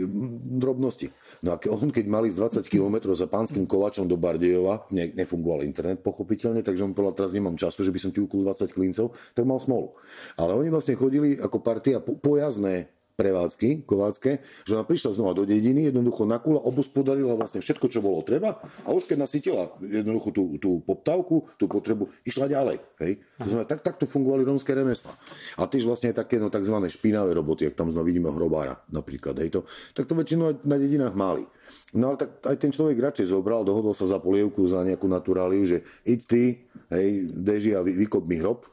drobnosti. 0.58 1.08
No 1.44 1.52
a 1.52 1.60
on 1.68 1.92
keď 1.92 2.08
mali 2.08 2.32
z 2.32 2.40
20 2.40 2.72
km 2.72 3.12
za 3.12 3.28
pánskym 3.28 3.68
kovačom 3.68 4.08
do 4.08 4.16
Bardejova, 4.16 4.88
ne, 4.96 5.12
nefungoval 5.12 5.60
internet 5.68 6.00
pochopiteľne, 6.00 6.64
takže 6.64 6.88
on 6.88 6.96
povedal, 6.96 7.20
teraz 7.20 7.36
nemám 7.36 7.60
času, 7.60 7.84
že 7.84 7.92
by 7.92 8.00
som 8.00 8.10
ti 8.16 8.24
ukul 8.24 8.48
20 8.48 8.72
klincov, 8.72 9.12
tak 9.36 9.44
mal 9.44 9.60
smolu. 9.60 9.92
Ale 10.40 10.56
oni 10.56 10.72
vlastne 10.72 10.96
chodili 10.96 11.36
ako 11.36 11.60
partia 11.60 12.00
po, 12.00 12.16
pojazné 12.16 12.93
prevádzky 13.14 13.87
kovácké, 13.87 14.42
že 14.66 14.75
ona 14.75 14.83
prišla 14.83 15.14
znova 15.14 15.33
do 15.38 15.47
dediny, 15.47 15.87
jednoducho 15.88 16.26
nakula, 16.26 16.59
obospodarila 16.62 17.38
vlastne 17.38 17.62
všetko, 17.62 17.87
čo 17.87 18.02
bolo 18.02 18.26
treba 18.26 18.59
a 18.83 18.88
už 18.90 19.06
keď 19.06 19.16
nasytila 19.23 19.71
jednoducho 19.78 20.35
tú, 20.35 20.44
tú 20.59 20.71
poptávku, 20.83 21.47
tú 21.54 21.71
potrebu, 21.71 22.11
išla 22.26 22.50
ďalej. 22.50 22.83
Hej? 23.02 23.12
To 23.38 23.49
znamená, 23.49 23.66
tak, 23.71 23.87
takto 23.87 24.11
fungovali 24.11 24.42
rómske 24.42 24.75
remesla. 24.75 25.14
A 25.54 25.71
tiež 25.71 25.87
vlastne 25.87 26.11
také 26.11 26.42
no, 26.42 26.50
tzv. 26.50 26.75
špinavé 26.90 27.30
roboty, 27.38 27.71
ak 27.71 27.78
tam 27.78 27.94
znova 27.94 28.11
vidíme 28.11 28.35
hrobára 28.35 28.83
napríklad, 28.90 29.38
hej, 29.38 29.54
to, 29.54 29.61
tak 29.94 30.11
to 30.11 30.18
väčšinou 30.18 30.66
na 30.66 30.76
dedinách 30.76 31.14
mali. 31.14 31.47
No 31.94 32.12
ale 32.12 32.16
tak 32.18 32.42
aj 32.42 32.56
ten 32.59 32.75
človek 32.75 32.99
radšej 32.99 33.30
zobral, 33.30 33.62
dohodol 33.62 33.94
sa 33.94 34.11
za 34.11 34.18
polievku, 34.18 34.66
za 34.66 34.83
nejakú 34.83 35.06
naturáliu, 35.06 35.62
že 35.62 35.87
id 36.02 36.21
ty, 36.26 36.42
hej, 36.90 37.30
deži 37.30 37.78
a 37.78 37.80
vykop 37.87 38.26
mi 38.26 38.42
hrob, 38.42 38.66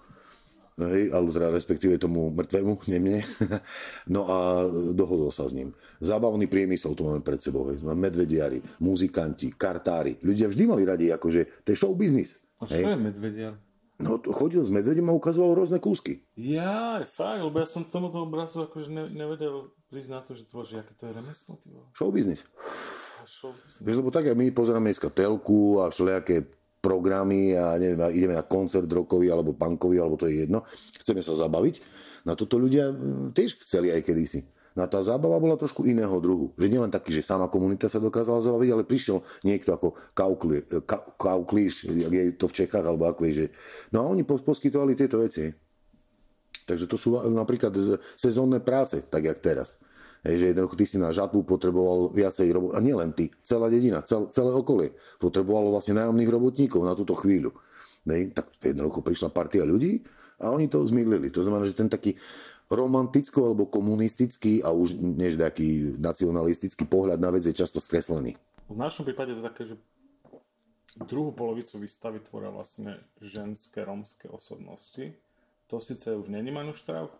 hej, 0.80 1.12
alebo 1.12 1.30
teda 1.36 1.51
respektíve 1.51 2.00
tomu 2.00 2.32
mŕtvemu, 2.32 2.74
nie 2.88 3.00
mne. 3.00 3.22
No 4.12 4.28
a 4.28 4.68
dohodol 4.96 5.32
sa 5.32 5.48
s 5.48 5.54
ním. 5.56 5.75
Zábavný 6.04 6.48
priemysel 6.48 6.96
tu 6.96 7.08
máme 7.08 7.24
pred 7.24 7.40
sebou. 7.40 7.72
Hej. 7.72 7.84
Medvediari, 7.84 8.60
muzikanti, 8.82 9.54
kartári. 9.56 10.20
Ľudia 10.24 10.51
vždy 10.51 10.63
mali 10.68 10.84
radi, 10.84 11.12
akože 11.12 11.63
to 11.63 11.72
je 11.72 11.78
show 11.78 11.94
business. 11.96 12.44
A 12.62 12.68
čo 12.68 12.82
hej. 12.82 12.94
je 12.94 13.00
medvediar? 13.00 13.54
No, 14.01 14.18
chodil 14.34 14.66
s 14.66 14.74
medvedem 14.74 15.06
a 15.08 15.13
ukazoval 15.13 15.54
rôzne 15.54 15.78
kúsky. 15.78 16.25
Ja, 16.34 16.98
fakt, 17.06 17.46
lebo 17.46 17.62
ja 17.62 17.70
som 17.70 17.86
tomuto 17.86 18.25
obrazu 18.25 18.66
akože 18.66 18.90
ne, 18.90 19.06
nevedel 19.13 19.70
prísť 19.94 20.10
na 20.10 20.20
to, 20.25 20.34
že 20.34 20.50
to, 20.50 20.66
že 20.66 20.82
aké 20.82 20.94
to 20.98 21.06
je 21.06 21.13
remeslo. 21.13 21.54
Show 21.94 22.10
business. 22.10 22.42
Show 23.30 23.54
business. 23.54 23.86
Vieš, 23.86 24.01
lebo 24.01 24.10
tak, 24.10 24.34
my 24.34 24.50
pozeráme 24.50 24.90
dneska 24.90 25.13
telku 25.13 25.78
a 25.86 25.94
všelijaké 25.94 26.50
programy 26.82 27.54
a 27.54 27.78
neviem, 27.78 28.02
ideme 28.12 28.34
na 28.34 28.42
koncert 28.42 28.90
rokový 28.90 29.30
alebo 29.30 29.54
punkový, 29.54 30.02
alebo 30.02 30.18
to 30.18 30.26
je 30.26 30.44
jedno. 30.44 30.66
Chceme 31.00 31.22
sa 31.22 31.38
zabaviť. 31.38 31.76
Na 32.26 32.34
toto 32.34 32.58
ľudia 32.58 32.90
mm, 32.90 33.38
tiež 33.38 33.62
chceli 33.62 33.94
aj 33.94 34.02
kedysi. 34.02 34.42
No 34.72 34.84
a 34.84 34.88
tá 34.88 35.04
zábava 35.04 35.36
bola 35.38 35.60
trošku 35.60 35.84
iného 35.84 36.16
druhu. 36.24 36.56
Že 36.56 36.68
nielen 36.72 36.92
taký, 36.92 37.12
že 37.12 37.28
sama 37.28 37.52
komunita 37.52 37.92
sa 37.92 38.00
dokázala 38.00 38.40
zabaviť, 38.40 38.70
ale 38.72 38.88
prišiel 38.88 39.20
niekto 39.44 39.76
ako 39.76 40.00
Kauklíš, 41.20 41.92
jak 41.92 42.14
je 42.14 42.24
to 42.40 42.48
v 42.48 42.56
Čechách, 42.64 42.86
alebo 42.88 43.04
ako 43.04 43.28
je, 43.28 43.34
že... 43.36 43.46
No 43.92 44.02
a 44.02 44.06
oni 44.08 44.24
poskytovali 44.24 44.96
tieto 44.96 45.20
veci. 45.20 45.52
Takže 46.64 46.88
to 46.88 46.96
sú 46.96 47.20
napríklad 47.20 47.76
sezónne 48.16 48.64
práce, 48.64 49.04
tak 49.12 49.28
jak 49.28 49.44
teraz. 49.44 49.76
Hej, 50.22 50.36
že 50.38 50.46
jednoducho 50.54 50.78
ty 50.78 50.86
si 50.86 51.01
na 51.01 51.10
žatvu 51.10 51.42
potreboval 51.42 52.13
viacej 52.13 52.54
robot, 52.54 52.72
a 52.78 52.80
nielen 52.80 53.10
ty, 53.18 53.34
celá 53.42 53.74
dedina, 53.74 54.06
cel, 54.06 54.30
celé 54.30 54.54
okolie 54.54 54.94
potrebovalo 55.18 55.74
vlastne 55.74 55.98
nájomných 55.98 56.30
robotníkov 56.30 56.86
na 56.86 56.94
túto 56.94 57.18
chvíľu. 57.18 57.58
Hej, 58.06 58.38
tak 58.38 58.54
jednoducho 58.62 59.01
prišla 59.01 59.34
partia 59.34 59.66
ľudí 59.66 60.06
a 60.38 60.54
oni 60.54 60.70
to 60.70 60.86
zmýlili. 60.86 61.34
To 61.34 61.42
znamená, 61.42 61.66
že 61.66 61.74
ten 61.74 61.90
taký 61.90 62.18
romantický 62.70 63.42
alebo 63.42 63.66
komunistický 63.66 64.62
a 64.62 64.70
už 64.70 65.01
než 65.01 65.42
taký 65.42 65.98
nacionalistický 65.98 66.86
pohľad 66.86 67.18
na 67.18 67.34
vec 67.34 67.44
je 67.46 67.58
často 67.58 67.82
skreslený. 67.82 68.38
V 68.70 68.78
našom 68.78 69.04
prípade 69.04 69.34
to 69.34 69.44
také, 69.44 69.68
že 69.68 69.75
druhú 71.01 71.34
polovicu 71.34 71.82
výstavy 71.82 72.22
tvoria 72.24 72.54
vlastne 72.54 73.01
ženské 73.20 73.84
romské 73.84 74.30
osobnosti. 74.30 75.18
To 75.68 75.82
síce 75.84 76.13
už 76.16 76.30
není 76.30 76.51
Manuštrav, 76.51 77.12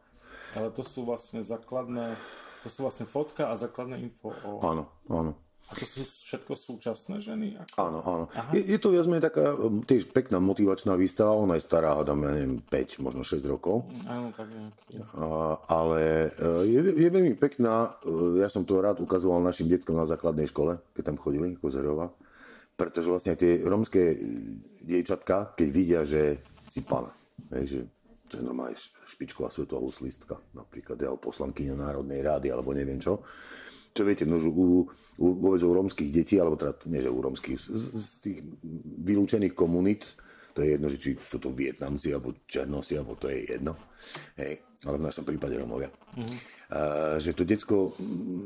ale 0.56 0.68
to 0.72 0.84
sú 0.84 1.04
vlastne 1.04 1.44
základné 1.44 2.16
to 2.62 2.68
sú 2.70 2.86
vlastne 2.86 3.10
fotka 3.10 3.50
a 3.50 3.58
základné 3.58 3.98
info 4.02 4.34
o... 4.46 4.62
Áno, 4.62 4.86
áno. 5.10 5.34
A 5.72 5.80
to 5.80 5.88
sú 5.88 6.04
všetko 6.04 6.52
súčasné 6.52 7.24
ženy? 7.24 7.56
Ako... 7.56 7.76
Áno, 7.80 8.00
áno. 8.04 8.26
Je, 8.52 8.60
je 8.60 8.76
to 8.76 8.92
viac 8.92 9.08
menej 9.08 9.24
taká 9.24 9.56
um, 9.56 9.80
tiež 9.80 10.12
pekná 10.12 10.44
motivačná 10.44 11.00
výstava, 11.00 11.32
ona 11.32 11.56
je 11.56 11.64
stará, 11.64 11.96
hádam, 11.96 12.28
ja 12.28 12.32
neviem, 12.36 12.60
5, 12.68 13.00
možno 13.00 13.24
6 13.24 13.40
rokov. 13.48 13.88
Áno, 14.04 14.36
tak 14.36 14.52
nejak. 14.52 14.76
A, 15.16 15.56
ale 15.72 16.36
uh, 16.36 16.68
je, 16.68 16.76
je 16.92 17.08
veľmi 17.08 17.40
pekná, 17.40 17.96
uh, 18.04 18.36
ja 18.44 18.52
som 18.52 18.68
to 18.68 18.84
rád 18.84 19.00
ukazoval 19.00 19.40
našim 19.40 19.72
deckom 19.72 19.96
na 19.96 20.04
základnej 20.04 20.52
škole, 20.52 20.76
keď 20.92 21.16
tam 21.16 21.18
chodili, 21.18 21.56
Kozerova, 21.56 22.12
pretože 22.76 23.08
vlastne 23.08 23.40
tie 23.40 23.64
romské 23.64 24.20
dievčatka, 24.84 25.56
keď 25.56 25.68
vidia, 25.72 26.02
že 26.04 26.44
si 26.68 26.84
pána, 26.84 27.16
že 27.64 27.88
to 28.32 28.40
je 28.40 28.48
normálne 28.48 28.80
špičková 29.04 29.52
svetová 29.52 29.84
huslistka, 29.84 30.40
napríklad 30.56 30.96
ja 31.04 31.12
poslankyňa 31.12 31.76
Národnej 31.76 32.24
rády, 32.24 32.48
alebo 32.48 32.72
neviem 32.72 33.04
čo. 33.04 33.28
Čo 33.92 34.08
viete, 34.08 34.24
no, 34.24 34.40
u, 34.40 34.88
u, 35.20 35.26
vôbec 35.36 35.60
u 35.60 35.76
rómskych 35.76 36.16
detí, 36.16 36.40
alebo 36.40 36.56
teda, 36.56 36.80
nie 36.88 37.04
že 37.04 37.12
u 37.12 37.20
rómskych, 37.20 37.60
z, 37.60 37.84
z 37.92 38.12
tých 38.24 38.40
vylúčených 39.04 39.52
komunít, 39.52 40.08
to 40.56 40.64
je 40.64 40.80
jedno, 40.80 40.88
že 40.88 41.00
či 41.00 41.20
sú 41.20 41.44
to 41.44 41.52
Vietnamci, 41.52 42.16
alebo 42.16 42.36
Černosi, 42.48 42.96
alebo 42.96 43.20
to 43.20 43.28
je 43.28 43.52
jedno. 43.52 43.76
Hej, 44.40 44.64
ale 44.88 44.96
v 45.00 45.06
našom 45.08 45.28
prípade 45.28 45.60
Romovia. 45.60 45.92
Mm-hmm. 45.92 46.38
Uh, 46.72 47.20
že 47.20 47.36
to 47.36 47.44
decko 47.44 47.96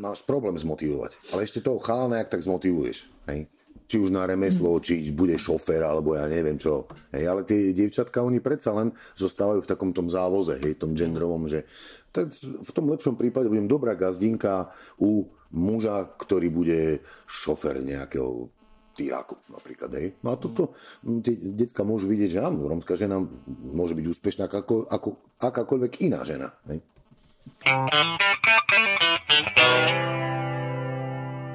máš 0.01 0.25
problém 0.25 0.57
zmotivovať. 0.57 1.17
Ale 1.33 1.45
ešte 1.45 1.61
toho 1.61 1.77
chalana, 1.77 2.25
jak 2.25 2.33
tak 2.33 2.41
zmotivuješ. 2.41 3.05
Hej? 3.29 3.45
Či 3.85 4.01
už 4.01 4.09
na 4.09 4.25
remeslo, 4.25 4.77
či 4.81 5.13
bude 5.13 5.37
šofer, 5.37 5.85
alebo 5.85 6.17
ja 6.17 6.25
neviem 6.25 6.57
čo. 6.57 6.89
Hej, 7.13 7.25
ale 7.29 7.41
tie 7.45 7.73
dievčatka, 7.73 8.25
oni 8.25 8.41
predsa 8.41 8.73
len 8.73 8.93
zostávajú 9.17 9.61
v 9.61 9.69
takom 9.69 9.93
tom 9.93 10.09
závoze, 10.09 10.57
hej, 10.57 10.81
tom 10.81 10.97
genderovom, 10.97 11.45
že 11.45 11.65
tak 12.09 12.31
v 12.39 12.71
tom 12.71 12.87
lepšom 12.89 13.19
prípade 13.19 13.51
budem 13.51 13.67
dobrá 13.67 13.91
gazdinka 13.93 14.71
u 14.97 15.27
muža, 15.51 16.15
ktorý 16.15 16.47
bude 16.47 17.03
šofer 17.27 17.83
nejakého 17.83 18.47
týráku 18.95 19.35
napríklad. 19.51 19.91
Hej. 19.99 20.15
No 20.23 20.31
a 20.31 20.39
toto 20.39 20.71
tie 21.03 21.35
decka 21.35 21.83
môžu 21.83 22.07
vidieť, 22.07 22.39
že 22.39 22.43
áno, 22.43 22.71
rómska 22.71 22.95
žena 22.95 23.19
môže 23.75 23.93
byť 23.93 24.05
úspešná 24.07 24.47
ako, 24.47 24.87
ako 24.87 25.09
akákoľvek 25.43 25.93
iná 26.07 26.23
žena. 26.23 26.55
Hej. 26.71 26.79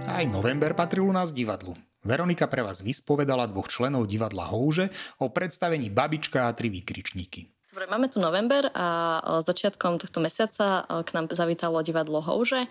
Aj 0.05 0.25
november 0.29 0.77
patril 0.77 1.09
u 1.09 1.15
nás 1.17 1.33
divadlu. 1.33 1.73
Veronika 2.01 2.49
pre 2.49 2.65
vás 2.65 2.81
vyspovedala 2.81 3.45
dvoch 3.53 3.69
členov 3.69 4.09
divadla 4.09 4.49
Houže 4.49 4.89
o 5.21 5.29
predstavení 5.29 5.93
Babička 5.93 6.49
a 6.49 6.57
tri 6.57 6.73
výkričníky. 6.73 7.53
Dobre, 7.71 7.87
máme 7.87 8.11
tu 8.11 8.19
november 8.19 8.67
a 8.75 9.21
začiatkom 9.47 10.03
tohto 10.03 10.19
mesiaca 10.19 10.83
k 11.07 11.11
nám 11.15 11.31
zavítalo 11.31 11.79
divadlo 11.87 12.19
Houže, 12.19 12.67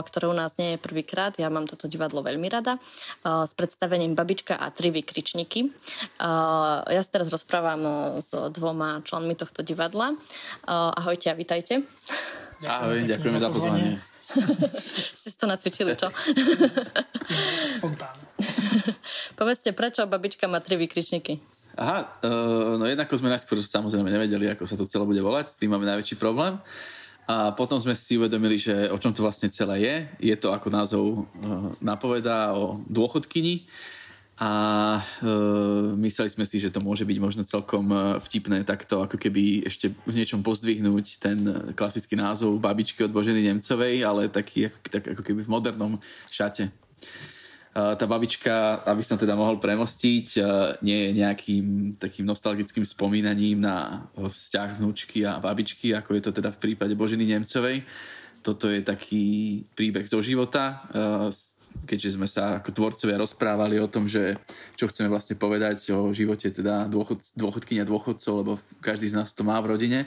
ktoré 0.00 0.24
u 0.30 0.32
nás 0.32 0.56
nie 0.56 0.74
je 0.74 0.78
prvýkrát. 0.80 1.36
Ja 1.36 1.52
mám 1.52 1.68
toto 1.68 1.92
divadlo 1.92 2.24
veľmi 2.24 2.48
rada. 2.48 2.80
S 3.20 3.52
predstavením 3.52 4.16
Babička 4.16 4.56
a 4.56 4.72
tri 4.72 4.88
vykričníky. 4.96 5.68
Ja 6.88 7.00
sa 7.04 7.10
teraz 7.12 7.28
rozprávam 7.28 8.16
s 8.24 8.32
dvoma 8.32 9.04
členmi 9.04 9.36
tohto 9.36 9.60
divadla. 9.60 10.16
Ahojte 10.72 11.28
a 11.28 11.36
vítajte. 11.36 11.84
Ahoj, 12.64 13.04
ďakujem 13.04 13.36
za 13.44 13.48
pozvanie. 13.52 14.00
Ste 15.20 15.36
to 15.36 15.44
nacvičili, 15.44 16.00
čo? 16.00 16.08
Spontánne. 17.76 18.23
Povedzte, 19.38 19.72
prečo 19.72 20.04
babička 20.06 20.46
má 20.46 20.60
tri 20.60 20.76
vykričníky? 20.76 21.40
Aha, 21.74 22.06
uh, 22.22 22.78
no 22.78 22.86
jednako 22.86 23.18
sme 23.18 23.34
najskôr 23.34 23.58
samozrejme 23.58 24.06
nevedeli, 24.06 24.46
ako 24.46 24.62
sa 24.62 24.78
to 24.78 24.86
celé 24.86 25.02
bude 25.02 25.18
volať, 25.18 25.50
s 25.50 25.58
tým 25.58 25.74
máme 25.74 25.86
najväčší 25.86 26.16
problém. 26.22 26.62
A 27.24 27.56
potom 27.56 27.80
sme 27.80 27.96
si 27.96 28.20
uvedomili, 28.20 28.60
že 28.60 28.92
o 28.92 29.00
čom 29.00 29.10
to 29.10 29.24
vlastne 29.24 29.48
celé 29.48 29.80
je. 29.80 29.94
Je 30.30 30.36
to, 30.36 30.52
ako 30.52 30.68
názov 30.70 31.04
uh, 31.04 31.72
napovedá, 31.82 32.54
o 32.54 32.78
dôchodkyni. 32.86 33.66
A 34.34 34.50
uh, 34.98 35.94
mysleli 35.98 36.30
sme 36.30 36.46
si, 36.46 36.62
že 36.62 36.70
to 36.70 36.78
môže 36.78 37.02
byť 37.02 37.18
možno 37.18 37.42
celkom 37.42 37.90
vtipné 38.22 38.62
takto, 38.62 39.02
ako 39.02 39.18
keby 39.18 39.66
ešte 39.66 39.94
v 40.06 40.14
niečom 40.14 40.46
pozdvihnúť 40.46 41.06
ten 41.18 41.38
klasický 41.74 42.14
názov 42.14 42.62
babičky 42.62 43.02
od 43.02 43.14
Boženy 43.14 43.42
Nemcovej, 43.50 44.04
ale 44.06 44.30
taký 44.30 44.70
tak, 44.86 45.10
ako 45.10 45.22
keby 45.26 45.42
v 45.42 45.50
modernom 45.50 45.92
šate 46.30 46.70
tá 47.74 48.06
babička, 48.06 48.86
aby 48.86 49.02
som 49.02 49.18
teda 49.18 49.34
mohol 49.34 49.58
premostiť, 49.58 50.38
nie 50.86 51.10
je 51.10 51.10
nejakým 51.18 51.98
takým 51.98 52.22
nostalgickým 52.22 52.86
spomínaním 52.86 53.66
na 53.66 54.06
vzťah 54.14 54.78
vnúčky 54.78 55.26
a 55.26 55.42
babičky, 55.42 55.90
ako 55.90 56.14
je 56.14 56.22
to 56.22 56.30
teda 56.30 56.54
v 56.54 56.62
prípade 56.62 56.94
Božiny 56.94 57.26
Nemcovej. 57.26 57.82
Toto 58.46 58.70
je 58.70 58.78
taký 58.78 59.58
príbeh 59.74 60.06
zo 60.06 60.22
života, 60.22 60.86
keďže 61.82 62.14
sme 62.14 62.30
sa 62.30 62.62
ako 62.62 62.70
tvorcovia 62.70 63.18
rozprávali 63.18 63.82
o 63.82 63.90
tom, 63.90 64.06
že 64.06 64.38
čo 64.78 64.86
chceme 64.86 65.10
vlastne 65.10 65.34
povedať 65.34 65.90
o 65.90 66.14
živote 66.14 66.54
teda 66.54 66.86
dôchod, 66.86 67.18
dôchodkynia 67.34 67.82
dôchodcov, 67.82 68.32
lebo 68.38 68.52
každý 68.78 69.10
z 69.10 69.18
nás 69.18 69.34
to 69.34 69.42
má 69.42 69.58
v 69.58 69.74
rodine 69.74 70.06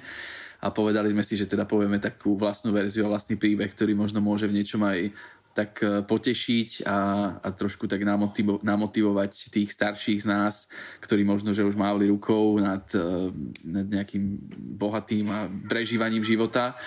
a 0.63 0.71
povedali 0.71 1.11
sme 1.11 1.21
si, 1.21 1.35
že 1.35 1.45
teda 1.45 1.67
povieme 1.67 1.99
takú 1.99 2.39
vlastnú 2.39 2.71
verziu 2.71 3.05
a 3.05 3.13
vlastný 3.13 3.35
príbeh, 3.35 3.69
ktorý 3.69 3.93
možno 3.93 4.23
môže 4.23 4.47
v 4.47 4.55
niečom 4.55 4.81
aj 4.87 5.11
tak 5.57 5.81
e, 5.81 6.05
potešiť 6.05 6.85
a, 6.85 6.99
a 7.41 7.47
trošku 7.49 7.89
tak 7.89 8.05
namotivo, 8.05 8.61
namotivovať 8.61 9.49
tých 9.49 9.73
starších 9.73 10.21
z 10.21 10.27
nás, 10.29 10.69
ktorí 11.01 11.25
možno, 11.25 11.49
že 11.49 11.65
už 11.65 11.73
mávli 11.73 12.05
rukou 12.13 12.61
nad, 12.61 12.85
e, 12.93 13.33
nad 13.65 13.89
nejakým 13.89 14.37
bohatým 14.77 15.25
a 15.33 15.49
prežívaním 15.65 16.21
života 16.21 16.77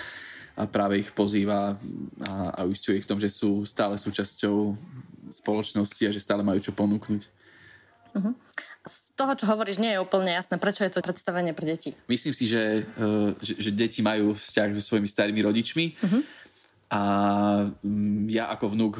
a 0.55 0.63
práve 0.71 1.03
ich 1.03 1.11
pozýva 1.11 1.75
a, 2.23 2.33
a 2.55 2.59
ujistuje 2.63 3.03
ich 3.03 3.05
v 3.07 3.11
tom, 3.11 3.19
že 3.19 3.27
sú 3.27 3.67
stále 3.67 3.99
súčasťou 3.99 4.79
spoločnosti 5.27 6.03
a 6.07 6.15
že 6.15 6.23
stále 6.23 6.39
majú 6.39 6.63
čo 6.63 6.71
ponúknuť. 6.71 7.21
Uh-huh. 8.11 8.35
Z 8.81 9.13
toho, 9.15 9.35
čo 9.37 9.45
hovoríš, 9.47 9.79
nie 9.79 9.93
je 9.93 10.03
úplne 10.03 10.33
jasné, 10.33 10.59
prečo 10.59 10.83
je 10.83 10.91
to 10.91 11.05
predstavenie 11.05 11.55
pre 11.55 11.69
deti. 11.69 11.95
Myslím 12.11 12.33
si, 12.35 12.49
že, 12.49 12.83
uh, 12.97 13.31
že, 13.39 13.55
že 13.61 13.71
deti 13.71 14.03
majú 14.03 14.35
vzťah 14.35 14.75
so 14.75 14.83
svojimi 14.83 15.07
starými 15.07 15.39
rodičmi 15.43 15.85
uh-huh. 15.95 16.21
A 16.91 17.01
um, 17.79 18.27
ja 18.27 18.51
ako 18.51 18.65
vnúk 18.75 18.95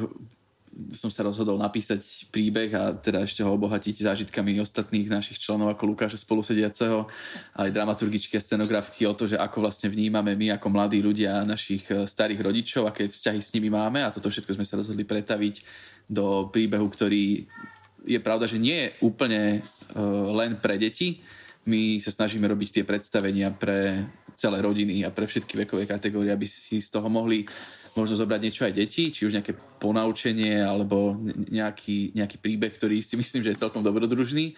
som 0.96 1.12
sa 1.12 1.20
rozhodol 1.20 1.60
napísať 1.60 2.32
príbeh 2.32 2.72
a 2.72 2.96
teda 2.96 3.20
ešte 3.28 3.44
ho 3.44 3.52
obohatiť 3.52 4.08
zážitkami 4.08 4.56
ostatných 4.56 5.12
našich 5.12 5.36
členov 5.36 5.68
ako 5.68 5.92
Lukáša 5.92 6.16
spolusediaceho, 6.16 7.04
aj 7.60 7.68
dramaturgičky 7.68 8.40
a 8.40 8.44
scenografky 8.44 9.04
o 9.04 9.12
to, 9.12 9.28
že 9.28 9.36
ako 9.36 9.68
vlastne 9.68 9.92
vnímame 9.92 10.32
my 10.32 10.56
ako 10.56 10.72
mladí 10.72 11.04
ľudia 11.04 11.44
našich 11.44 11.84
e, 11.92 12.08
starých 12.08 12.40
rodičov, 12.40 12.88
aké 12.88 13.12
vzťahy 13.12 13.40
s 13.44 13.52
nimi 13.52 13.68
máme 13.68 14.00
a 14.00 14.08
toto 14.08 14.32
všetko 14.32 14.56
sme 14.56 14.64
sa 14.64 14.80
rozhodli 14.80 15.04
pretaviť 15.04 15.54
do 16.08 16.48
príbehu, 16.48 16.88
ktorý 16.88 17.44
je 18.02 18.18
pravda, 18.18 18.48
že 18.50 18.58
nie 18.58 18.74
je 18.74 18.88
úplne 19.06 19.62
uh, 19.62 20.34
len 20.34 20.58
pre 20.58 20.74
deti. 20.74 21.22
My 21.62 22.02
sa 22.02 22.10
snažíme 22.10 22.42
robiť 22.50 22.82
tie 22.82 22.84
predstavenia 22.84 23.54
pre 23.54 24.10
celé 24.34 24.58
rodiny 24.58 25.06
a 25.06 25.14
pre 25.14 25.30
všetky 25.30 25.54
vekové 25.54 25.86
kategórie, 25.86 26.34
aby 26.34 26.42
si 26.42 26.82
z 26.82 26.90
toho 26.90 27.06
mohli 27.06 27.46
možno 27.92 28.16
zobrať 28.16 28.40
niečo 28.40 28.62
aj 28.64 28.74
deti, 28.76 29.12
či 29.12 29.28
už 29.28 29.36
nejaké 29.36 29.52
ponaučenie 29.80 30.60
alebo 30.60 31.16
nejaký, 31.50 32.16
nejaký 32.16 32.36
príbeh, 32.40 32.72
ktorý 32.72 33.04
si 33.04 33.16
myslím, 33.20 33.44
že 33.44 33.52
je 33.54 33.62
celkom 33.62 33.84
dobrodružný 33.84 34.56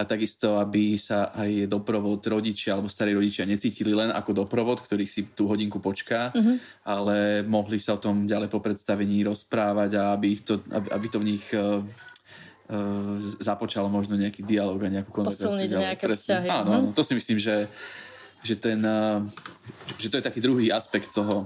a 0.00 0.08
takisto, 0.08 0.56
aby 0.56 0.96
sa 0.96 1.28
aj 1.34 1.68
doprovod 1.68 2.24
rodičia 2.24 2.72
alebo 2.72 2.88
starí 2.88 3.12
rodičia 3.12 3.44
necítili 3.44 3.92
len 3.92 4.08
ako 4.08 4.32
doprovod, 4.32 4.80
ktorý 4.80 5.04
si 5.04 5.28
tú 5.36 5.44
hodinku 5.44 5.76
počká, 5.76 6.32
uh-huh. 6.32 6.56
ale 6.88 7.44
mohli 7.44 7.76
sa 7.76 7.98
o 7.98 8.02
tom 8.02 8.24
ďalej 8.24 8.48
po 8.48 8.64
predstavení 8.64 9.20
rozprávať 9.28 9.90
a 10.00 10.16
aby 10.16 10.40
to, 10.40 10.64
aby, 10.72 10.88
aby 10.88 11.06
to 11.12 11.18
v 11.20 11.28
nich 11.36 11.44
uh, 11.52 11.84
uh, 11.84 13.14
započalo 13.44 13.92
možno 13.92 14.16
nejaký 14.16 14.40
dialog 14.40 14.80
a 14.80 14.88
nejakú 14.88 15.12
konverzáciu. 15.12 15.52
Posilniť 15.52 15.70
nejaké 15.76 16.04
vzťahy. 16.08 16.48
Áno, 16.48 16.70
uh-huh. 16.70 16.94
to 16.96 17.02
si 17.04 17.12
myslím, 17.12 17.36
že, 17.36 17.68
že, 18.40 18.56
ten, 18.56 18.80
uh, 18.80 19.20
že 20.00 20.08
to 20.08 20.16
je 20.16 20.24
taký 20.24 20.40
druhý 20.40 20.72
aspekt 20.72 21.12
toho, 21.12 21.44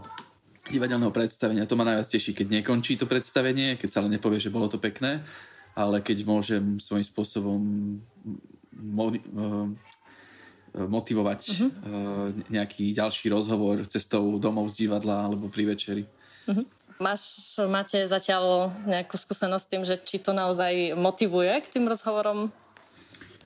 divadelného 0.70 1.12
predstavenia. 1.12 1.68
To 1.68 1.76
ma 1.76 1.84
najviac 1.84 2.08
teší, 2.08 2.32
keď 2.32 2.60
nekončí 2.60 2.96
to 2.96 3.04
predstavenie, 3.04 3.76
keď 3.76 3.88
sa 3.90 4.00
len 4.00 4.16
nepovie, 4.16 4.40
že 4.40 4.52
bolo 4.52 4.68
to 4.68 4.80
pekné, 4.80 5.20
ale 5.76 6.00
keď 6.00 6.24
môžem 6.24 6.80
svojím 6.80 7.04
spôsobom 7.04 7.60
mo- 8.72 9.12
uh, 9.12 9.68
motivovať 10.74 11.40
uh-huh. 11.54 11.70
nejaký 12.50 12.90
ďalší 12.90 13.30
rozhovor 13.30 13.86
cestou 13.86 14.42
domov 14.42 14.74
z 14.74 14.86
divadla 14.86 15.30
alebo 15.30 15.46
pri 15.46 15.70
večeri. 15.70 16.02
Uh-huh. 16.50 16.66
Máš, 16.98 17.54
máte 17.70 18.02
zatiaľ 18.10 18.74
nejakú 18.82 19.14
skúsenosť 19.14 19.62
s 19.62 19.70
tým, 19.70 19.82
že 19.86 19.94
či 20.02 20.18
to 20.18 20.34
naozaj 20.34 20.98
motivuje 20.98 21.50
k 21.62 21.70
tým 21.78 21.86
rozhovorom? 21.86 22.50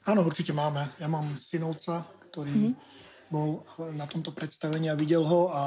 Áno, 0.09 0.25
určite 0.25 0.57
máme. 0.57 0.89
Ja 0.97 1.05
mám 1.05 1.37
synovca, 1.37 2.09
ktorý 2.33 2.73
uh-huh 2.73 2.88
bol 3.29 3.65
na 3.93 4.09
tomto 4.09 4.33
predstavení 4.33 4.89
a 4.89 4.99
videl 4.99 5.25
ho 5.25 5.53
a 5.53 5.63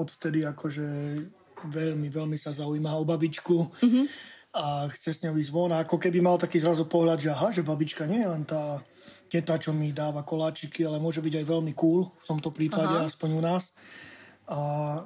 odvtedy 0.00 0.44
akože 0.48 0.86
veľmi, 1.68 2.08
veľmi 2.08 2.36
sa 2.36 2.52
zaujíma 2.52 2.96
o 2.96 3.04
babičku 3.04 3.56
mm-hmm. 3.80 4.04
a 4.56 4.88
chce 4.92 5.10
s 5.12 5.22
ňou 5.24 5.36
ísť 5.36 5.52
von 5.52 5.72
a 5.72 5.84
ako 5.84 5.96
keby 6.00 6.20
mal 6.20 6.40
taký 6.40 6.60
zrazu 6.60 6.88
pohľad, 6.88 7.20
že 7.20 7.30
aha, 7.32 7.48
že 7.52 7.66
babička 7.66 8.08
nie 8.08 8.24
je 8.24 8.28
len 8.28 8.44
tá 8.44 8.80
teta, 9.26 9.58
čo 9.58 9.74
mi 9.74 9.90
dáva 9.90 10.22
koláčiky, 10.22 10.86
ale 10.86 11.02
môže 11.02 11.20
byť 11.20 11.42
aj 11.42 11.46
veľmi 11.46 11.72
cool 11.74 12.08
v 12.16 12.24
tomto 12.28 12.54
prípade, 12.54 12.94
aha. 12.96 13.08
aspoň 13.08 13.30
u 13.36 13.42
nás. 13.42 13.74
A 14.46 14.58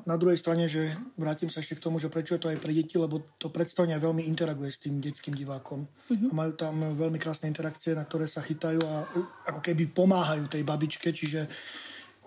na 0.04 0.20
druhej 0.20 0.36
strane, 0.36 0.68
že 0.68 0.92
vrátim 1.16 1.48
sa 1.48 1.64
ešte 1.64 1.80
k 1.80 1.84
tomu, 1.88 1.96
že 1.96 2.12
prečo 2.12 2.36
je 2.36 2.42
to 2.44 2.52
aj 2.52 2.60
pre 2.60 2.76
deti, 2.76 3.00
lebo 3.00 3.24
to 3.40 3.48
predstavenie 3.48 3.96
veľmi 3.96 4.28
interaguje 4.28 4.68
s 4.68 4.84
tým 4.84 5.00
detským 5.00 5.32
divákom. 5.32 5.88
Uh-huh. 5.88 6.28
A 6.28 6.32
majú 6.36 6.52
tam 6.52 6.76
veľmi 6.92 7.16
krásne 7.16 7.48
interakcie, 7.48 7.96
na 7.96 8.04
ktoré 8.04 8.28
sa 8.28 8.44
chytajú 8.44 8.84
a 8.84 9.08
ako 9.48 9.64
keby 9.64 9.96
pomáhajú 9.96 10.44
tej 10.44 10.60
babičke, 10.60 11.08
čiže 11.08 11.48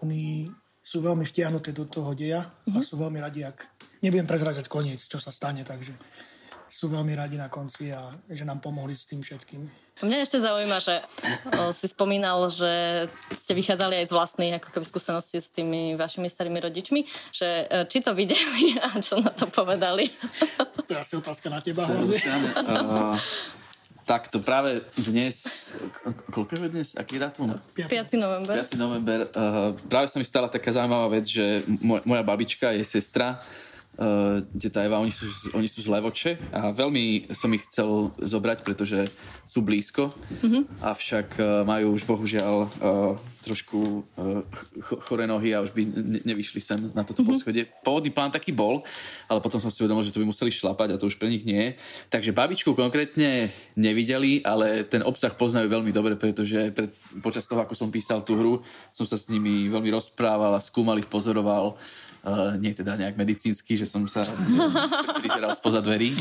oni 0.02 0.50
sú 0.82 1.06
veľmi 1.06 1.22
vtiahnuté 1.22 1.70
do 1.70 1.86
toho 1.86 2.18
deja 2.18 2.42
uh-huh. 2.42 2.76
a 2.76 2.80
mhm. 2.82 2.86
sú 2.86 2.98
veľmi 2.98 3.22
radi, 3.22 3.46
ak 3.46 3.62
nebudem 4.02 4.26
prezradzať 4.26 4.66
koniec, 4.66 5.00
čo 5.06 5.22
sa 5.22 5.30
stane, 5.30 5.62
takže 5.62 5.94
sú 6.84 6.92
veľmi 6.92 7.16
radi 7.16 7.40
na 7.40 7.48
konci 7.48 7.96
a 7.96 8.12
že 8.28 8.44
nám 8.44 8.60
pomohli 8.60 8.92
s 8.92 9.08
tým 9.08 9.24
všetkým. 9.24 9.64
Mňa 10.04 10.20
ešte 10.20 10.44
zaujíma, 10.44 10.84
že 10.84 11.00
o, 11.48 11.72
si 11.72 11.88
spomínal, 11.88 12.52
že 12.52 13.08
ste 13.32 13.56
vychádzali 13.56 14.04
aj 14.04 14.12
z 14.12 14.16
vlastných 14.20 14.54
ako 14.60 14.68
keby 14.76 14.84
skúseností 14.84 15.40
s 15.40 15.48
tými 15.56 15.96
vašimi 15.96 16.28
starými 16.28 16.60
rodičmi, 16.60 17.08
že 17.32 17.48
e, 17.72 17.88
či 17.88 18.04
to 18.04 18.12
videli 18.12 18.76
a 18.84 19.00
čo 19.00 19.24
na 19.24 19.32
to 19.32 19.48
povedali. 19.48 20.12
To 20.84 20.92
je 20.92 21.00
asi 21.00 21.16
otázka 21.16 21.48
na 21.48 21.64
teba. 21.64 21.88
Uh, 21.88 23.16
tak 24.12 24.28
to 24.28 24.44
práve 24.44 24.84
dnes, 25.00 25.72
koľko 26.36 26.68
je 26.68 26.72
dnes, 26.74 26.88
aký 27.00 27.16
je 27.16 27.22
dátum? 27.24 27.48
5. 27.80 27.88
november. 28.20 28.60
5. 28.60 28.76
november. 28.76 29.20
Uh, 29.32 29.72
práve 29.88 30.12
sa 30.12 30.20
mi 30.20 30.28
stala 30.28 30.52
taká 30.52 30.74
zaujímavá 30.76 31.08
vec, 31.16 31.32
že 31.32 31.64
moja 31.80 32.28
babička 32.28 32.76
je 32.76 32.84
sestra 32.84 33.40
uh, 34.00 34.42
teta 34.58 34.86
Eva, 34.86 35.02
oni 35.02 35.12
sú, 35.12 35.28
oni 35.54 35.68
sú 35.70 35.84
z 35.84 35.92
Levoče 35.92 36.32
a 36.54 36.74
veľmi 36.74 37.30
som 37.34 37.50
ich 37.54 37.66
chcel 37.70 38.14
zobrať, 38.18 38.66
pretože 38.66 39.10
sú 39.44 39.62
blízko, 39.62 40.14
mm-hmm. 40.14 40.82
avšak 40.82 41.28
uh, 41.38 41.46
majú 41.68 41.94
už 41.94 42.04
bohužiaľ 42.08 42.56
uh, 42.66 43.16
trošku 43.44 44.08
uh, 44.16 44.42
chore 45.04 45.28
nohy 45.28 45.52
a 45.52 45.62
už 45.62 45.76
by 45.76 45.84
ne- 45.84 46.24
nevyšli 46.24 46.64
sem 46.64 46.80
na 46.96 47.04
toto 47.04 47.22
mm-hmm. 47.22 47.30
poschodie. 47.30 47.64
Pôvodný 47.84 48.10
plán 48.10 48.32
taký 48.32 48.56
bol, 48.56 48.82
ale 49.28 49.44
potom 49.44 49.60
som 49.60 49.70
si 49.70 49.84
uvedomil, 49.84 50.08
že 50.08 50.16
to 50.16 50.24
by 50.24 50.28
museli 50.30 50.50
šlapať 50.50 50.96
a 50.96 51.00
to 51.00 51.12
už 51.12 51.20
pre 51.20 51.28
nich 51.28 51.44
nie. 51.44 51.76
Takže 52.08 52.32
babičku 52.32 52.72
konkrétne 52.74 53.52
nevideli, 53.76 54.40
ale 54.48 54.88
ten 54.88 55.04
obsah 55.04 55.36
poznajú 55.36 55.68
veľmi 55.68 55.92
dobre, 55.92 56.16
pretože 56.16 56.72
pred, 56.72 56.90
počas 57.20 57.44
toho, 57.44 57.62
ako 57.62 57.76
som 57.76 57.92
písal 57.92 58.24
tú 58.24 58.40
hru, 58.40 58.64
som 58.96 59.04
sa 59.04 59.20
s 59.20 59.28
nimi 59.28 59.68
veľmi 59.68 59.92
rozprával 59.92 60.56
a 60.56 60.64
skúmal 60.64 60.98
ich, 60.98 61.12
pozoroval 61.12 61.76
Uh, 62.24 62.56
nie 62.56 62.72
teda 62.72 62.96
nejak 62.96 63.20
medicínsky, 63.20 63.76
že 63.76 63.84
som 63.84 64.08
sa 64.08 64.24
prizeral 65.20 65.52
spoza 65.52 65.84
dverí. 65.84 66.16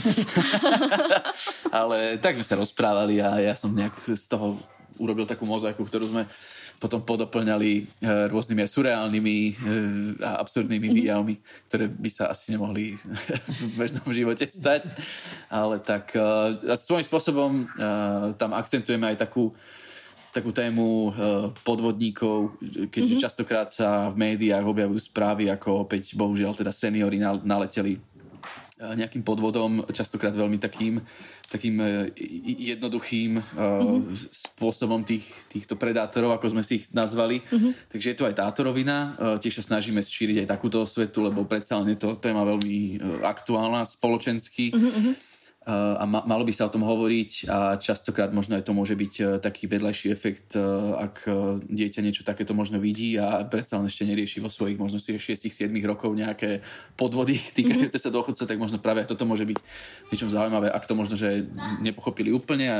Ale 1.78 2.18
tak 2.18 2.34
sme 2.34 2.42
sa 2.42 2.58
rozprávali 2.58 3.22
a 3.22 3.38
ja 3.38 3.54
som 3.54 3.70
nejak 3.70 4.10
z 4.10 4.26
toho 4.26 4.58
urobil 4.98 5.30
takú 5.30 5.46
mozaiku, 5.46 5.86
ktorú 5.86 6.10
sme 6.10 6.26
potom 6.82 7.06
podoplňali 7.06 8.02
uh, 8.02 8.26
rôznymi 8.34 8.66
surreálnymi 8.66 9.36
uh, 9.38 9.54
a 10.26 10.42
absurdnými 10.42 10.90
mm-hmm. 10.90 10.98
výjavmi, 11.06 11.34
ktoré 11.70 11.86
by 11.86 12.10
sa 12.10 12.34
asi 12.34 12.50
nemohli 12.50 12.98
v 13.70 13.72
bežnom 13.78 14.10
živote 14.10 14.50
stať. 14.50 14.90
Ale 15.54 15.78
tak 15.78 16.18
uh, 16.18 16.58
svojím 16.74 17.06
spôsobom 17.06 17.70
tam 18.42 18.50
akcentujeme 18.58 19.14
aj 19.14 19.22
takú 19.22 19.54
takú 20.32 20.50
tému 20.50 21.12
eh, 21.12 21.12
podvodníkov, 21.60 22.56
keďže 22.88 23.14
mm-hmm. 23.20 23.24
častokrát 23.28 23.68
sa 23.68 24.08
v 24.08 24.32
médiách 24.32 24.64
objavujú 24.64 24.98
správy, 24.98 25.52
ako 25.52 25.84
opäť 25.84 26.16
bohužiaľ 26.16 26.56
teda 26.56 26.72
seniory 26.72 27.20
naleteli 27.20 28.00
eh, 28.00 28.94
nejakým 28.96 29.20
podvodom, 29.20 29.84
častokrát 29.92 30.32
veľmi 30.32 30.56
takým, 30.56 31.04
takým 31.52 31.76
eh, 31.84 32.08
jednoduchým 32.72 33.44
mm-hmm. 33.44 34.16
spôsobom 34.32 35.04
tých, 35.04 35.28
týchto 35.52 35.76
predátorov, 35.76 36.32
ako 36.40 36.56
sme 36.56 36.64
si 36.64 36.80
ich 36.80 36.88
nazvali. 36.96 37.44
Mm-hmm. 37.44 37.92
Takže 37.92 38.08
je 38.08 38.16
to 38.16 38.24
aj 38.24 38.34
táto 38.40 38.64
rovina. 38.64 39.12
Tiež 39.36 39.60
sa 39.60 39.76
snažíme 39.76 40.00
šíriť 40.00 40.48
aj 40.48 40.48
takúto 40.48 40.80
osvetu, 40.80 41.20
lebo 41.20 41.44
predsa 41.44 41.76
len 41.76 41.92
je 41.92 42.00
to 42.00 42.16
téma 42.16 42.48
veľmi 42.48 43.04
aktuálna 43.20 43.84
spoločensky. 43.84 44.72
Mm-hmm 44.72 45.31
a 45.62 46.04
malo 46.06 46.42
by 46.42 46.50
sa 46.50 46.66
o 46.66 46.74
tom 46.74 46.82
hovoriť 46.82 47.46
a 47.46 47.78
častokrát 47.78 48.34
možno 48.34 48.58
aj 48.58 48.66
to 48.66 48.74
môže 48.74 48.98
byť 48.98 49.14
e, 49.22 49.22
taký 49.38 49.70
vedľajší 49.70 50.10
efekt, 50.10 50.58
e, 50.58 50.62
ak 50.98 51.30
dieťa 51.70 52.02
niečo 52.02 52.26
takéto 52.26 52.50
možno 52.50 52.82
vidí 52.82 53.14
a 53.14 53.46
predsa 53.46 53.78
len 53.78 53.86
ešte 53.86 54.02
nerieši 54.02 54.42
vo 54.42 54.50
svojich 54.50 54.74
možno 54.74 54.98
6-7 54.98 55.70
rokov 55.86 56.10
nejaké 56.18 56.66
podvody 56.98 57.38
týkajúce 57.56 57.94
sa 58.02 58.10
dôchodcov, 58.10 58.42
tak 58.42 58.58
možno 58.58 58.82
práve 58.82 59.06
toto 59.06 59.22
môže 59.22 59.46
byť 59.46 59.58
niečom 60.10 60.34
zaujímavé, 60.34 60.66
ak 60.66 60.82
to 60.82 60.98
možno, 60.98 61.14
že 61.14 61.46
nepochopili 61.78 62.34
úplne 62.34 62.66
a 62.66 62.78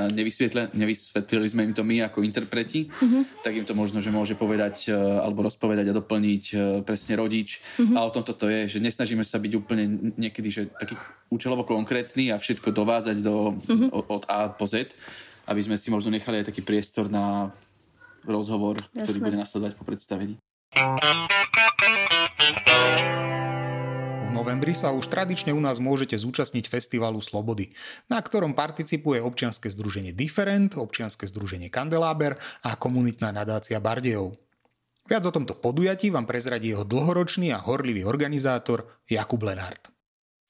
nevysvetlili 0.74 1.46
sme 1.46 1.70
im 1.70 1.74
to 1.78 1.86
my 1.86 2.02
ako 2.02 2.26
interpreti, 2.26 2.90
mm-hmm. 2.90 3.46
tak 3.46 3.62
im 3.62 3.66
to 3.68 3.78
možno, 3.78 4.02
že 4.02 4.10
môže 4.10 4.34
povedať 4.34 4.90
alebo 5.22 5.46
rozpovedať 5.46 5.86
a 5.86 5.96
doplniť 6.02 6.44
presne 6.82 7.14
rodič. 7.14 7.62
Mm-hmm. 7.78 7.94
A 7.94 7.98
o 8.02 8.10
tom 8.10 8.26
toto 8.26 8.50
je, 8.50 8.66
že 8.66 8.82
nesnažíme 8.82 9.22
sa 9.22 9.38
byť 9.38 9.52
úplne 9.54 10.14
niekedy, 10.18 10.48
že 10.50 10.62
taký 10.74 10.98
účelovo 11.32 11.64
konkrétny 11.64 12.28
a 12.28 12.36
všetko 12.36 12.71
dovádzať 12.72 13.16
do, 13.22 13.54
mm-hmm. 13.54 13.88
od 13.92 14.22
A 14.26 14.48
po 14.50 14.66
Z, 14.66 14.96
aby 15.46 15.60
sme 15.62 15.76
si 15.76 15.92
možno 15.92 16.10
nechali 16.10 16.40
aj 16.42 16.50
taký 16.50 16.64
priestor 16.64 17.12
na 17.12 17.52
rozhovor, 18.26 18.80
Jasne. 18.90 19.02
ktorý 19.04 19.18
bude 19.22 19.38
nasledovať 19.38 19.72
po 19.76 19.84
predstavení. 19.84 20.34
V 24.22 24.30
novembri 24.32 24.72
sa 24.72 24.96
už 24.96 25.12
tradične 25.12 25.52
u 25.52 25.60
nás 25.60 25.76
môžete 25.76 26.16
zúčastniť 26.16 26.64
Festivalu 26.64 27.20
Slobody, 27.20 27.76
na 28.08 28.16
ktorom 28.16 28.56
participuje 28.56 29.20
občianske 29.20 29.68
združenie 29.68 30.16
Different, 30.16 30.80
občianske 30.80 31.28
združenie 31.28 31.68
Kandeláber 31.68 32.40
a 32.64 32.72
komunitná 32.80 33.36
nadácia 33.36 33.76
Bardejov. 33.76 34.40
Viac 35.04 35.28
o 35.28 35.34
tomto 35.34 35.58
podujatí 35.58 36.08
vám 36.08 36.24
prezradí 36.24 36.72
jeho 36.72 36.88
dlhoročný 36.88 37.52
a 37.52 37.60
horlivý 37.60 38.08
organizátor 38.08 38.88
Jakub 39.04 39.44
Lenart. 39.44 39.91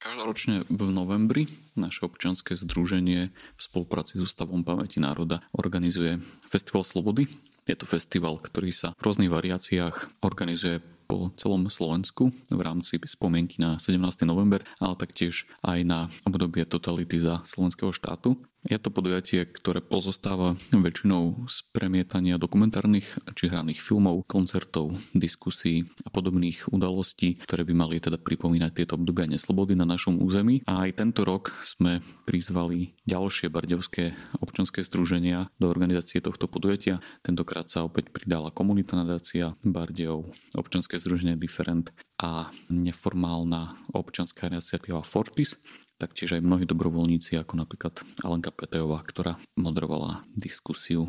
Každoročne 0.03 0.67
v 0.67 0.91
novembri 0.91 1.47
naše 1.79 2.03
občianske 2.03 2.59
združenie 2.59 3.31
v 3.31 3.61
spolupráci 3.63 4.19
s 4.19 4.27
Ústavom 4.27 4.67
pamäti 4.67 4.99
národa 4.99 5.39
organizuje 5.55 6.19
Festival 6.43 6.83
Slobody. 6.83 7.31
Je 7.63 7.71
to 7.71 7.87
festival, 7.87 8.35
ktorý 8.35 8.75
sa 8.75 8.91
v 8.99 9.03
rôznych 9.07 9.31
variáciách 9.31 10.19
organizuje 10.19 10.83
po 11.07 11.31
celom 11.39 11.71
Slovensku 11.71 12.35
v 12.51 12.59
rámci 12.59 12.99
spomienky 12.99 13.63
na 13.63 13.79
17. 13.79 14.27
november, 14.27 14.67
ale 14.83 14.99
taktiež 14.99 15.47
aj 15.63 15.79
na 15.87 16.11
obdobie 16.27 16.67
totality 16.67 17.23
za 17.23 17.39
slovenského 17.47 17.95
štátu. 17.95 18.35
Je 18.63 18.79
to 18.79 18.95
podujatie, 18.95 19.43
ktoré 19.43 19.83
pozostáva 19.83 20.55
väčšinou 20.71 21.51
z 21.51 21.67
premietania 21.75 22.39
dokumentárnych 22.39 23.19
či 23.35 23.51
hraných 23.51 23.83
filmov, 23.83 24.23
koncertov, 24.23 24.95
diskusí 25.11 25.83
a 26.07 26.09
podobných 26.09 26.71
udalostí, 26.71 27.35
ktoré 27.43 27.67
by 27.67 27.73
mali 27.75 27.99
teda 27.99 28.15
pripomínať 28.15 28.71
tieto 28.71 28.95
obdobia 28.95 29.27
neslobody 29.27 29.75
na 29.75 29.83
našom 29.83 30.23
území. 30.23 30.63
A 30.63 30.87
aj 30.87 30.95
tento 30.95 31.27
rok 31.27 31.51
sme 31.67 31.99
prizvali 32.23 32.95
ďalšie 33.03 33.51
bardevské 33.51 34.15
občanské 34.39 34.79
združenia 34.79 35.51
do 35.59 35.67
organizácie 35.67 36.23
tohto 36.23 36.47
podujatia. 36.47 37.03
Tentokrát 37.19 37.67
sa 37.67 37.83
opäť 37.83 38.15
pridala 38.15 38.47
komunita 38.55 38.95
nadácia 38.95 39.59
Bardejov, 39.67 40.31
občanské 40.55 41.03
združenie 41.03 41.35
Different 41.35 41.91
a 42.15 42.47
neformálna 42.71 43.91
občanská 43.91 44.47
iniciatíva 44.47 45.03
Fortis 45.03 45.59
taktiež 45.97 46.37
aj 46.37 46.45
mnohí 46.45 46.65
dobrovoľníci, 46.67 47.37
ako 47.39 47.59
napríklad 47.59 48.01
Alenka 48.23 48.51
Petejová, 48.51 49.01
ktorá 49.05 49.39
moderovala 49.55 50.25
diskusiu 50.33 51.07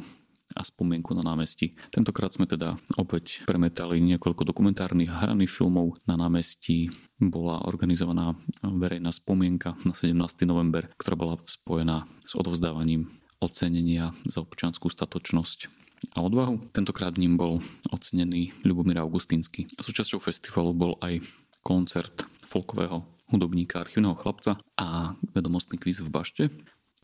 a 0.54 0.62
spomienku 0.62 1.16
na 1.16 1.26
námestí. 1.26 1.74
Tentokrát 1.90 2.30
sme 2.30 2.46
teda 2.46 2.78
opäť 2.94 3.42
premetali 3.48 3.98
niekoľko 4.04 4.46
dokumentárnych 4.46 5.10
hraných 5.10 5.50
filmov. 5.50 5.98
Na 6.06 6.14
námestí 6.14 6.92
bola 7.18 7.64
organizovaná 7.66 8.38
verejná 8.62 9.10
spomienka 9.10 9.74
na 9.82 9.96
17. 9.96 10.14
november, 10.46 10.86
ktorá 10.94 11.16
bola 11.18 11.34
spojená 11.42 12.06
s 12.22 12.38
odovzdávaním 12.38 13.10
ocenenia 13.42 14.14
za 14.28 14.46
občianskú 14.46 14.86
statočnosť 14.92 15.68
a 16.14 16.22
odvahu. 16.22 16.70
Tentokrát 16.70 17.16
ním 17.16 17.34
bol 17.40 17.58
ocenený 17.90 18.54
Ľubomír 18.62 19.00
Augustínsky. 19.00 19.66
Súčasťou 19.80 20.20
festivalu 20.22 20.70
bol 20.76 20.92
aj 21.00 21.24
koncert 21.64 22.28
folkového 22.44 23.13
hudobníka, 23.34 23.82
archívneho 23.82 24.14
chlapca 24.14 24.54
a 24.78 25.18
vedomostný 25.34 25.82
kvíz 25.82 26.00
v 26.00 26.10
bašte. 26.10 26.44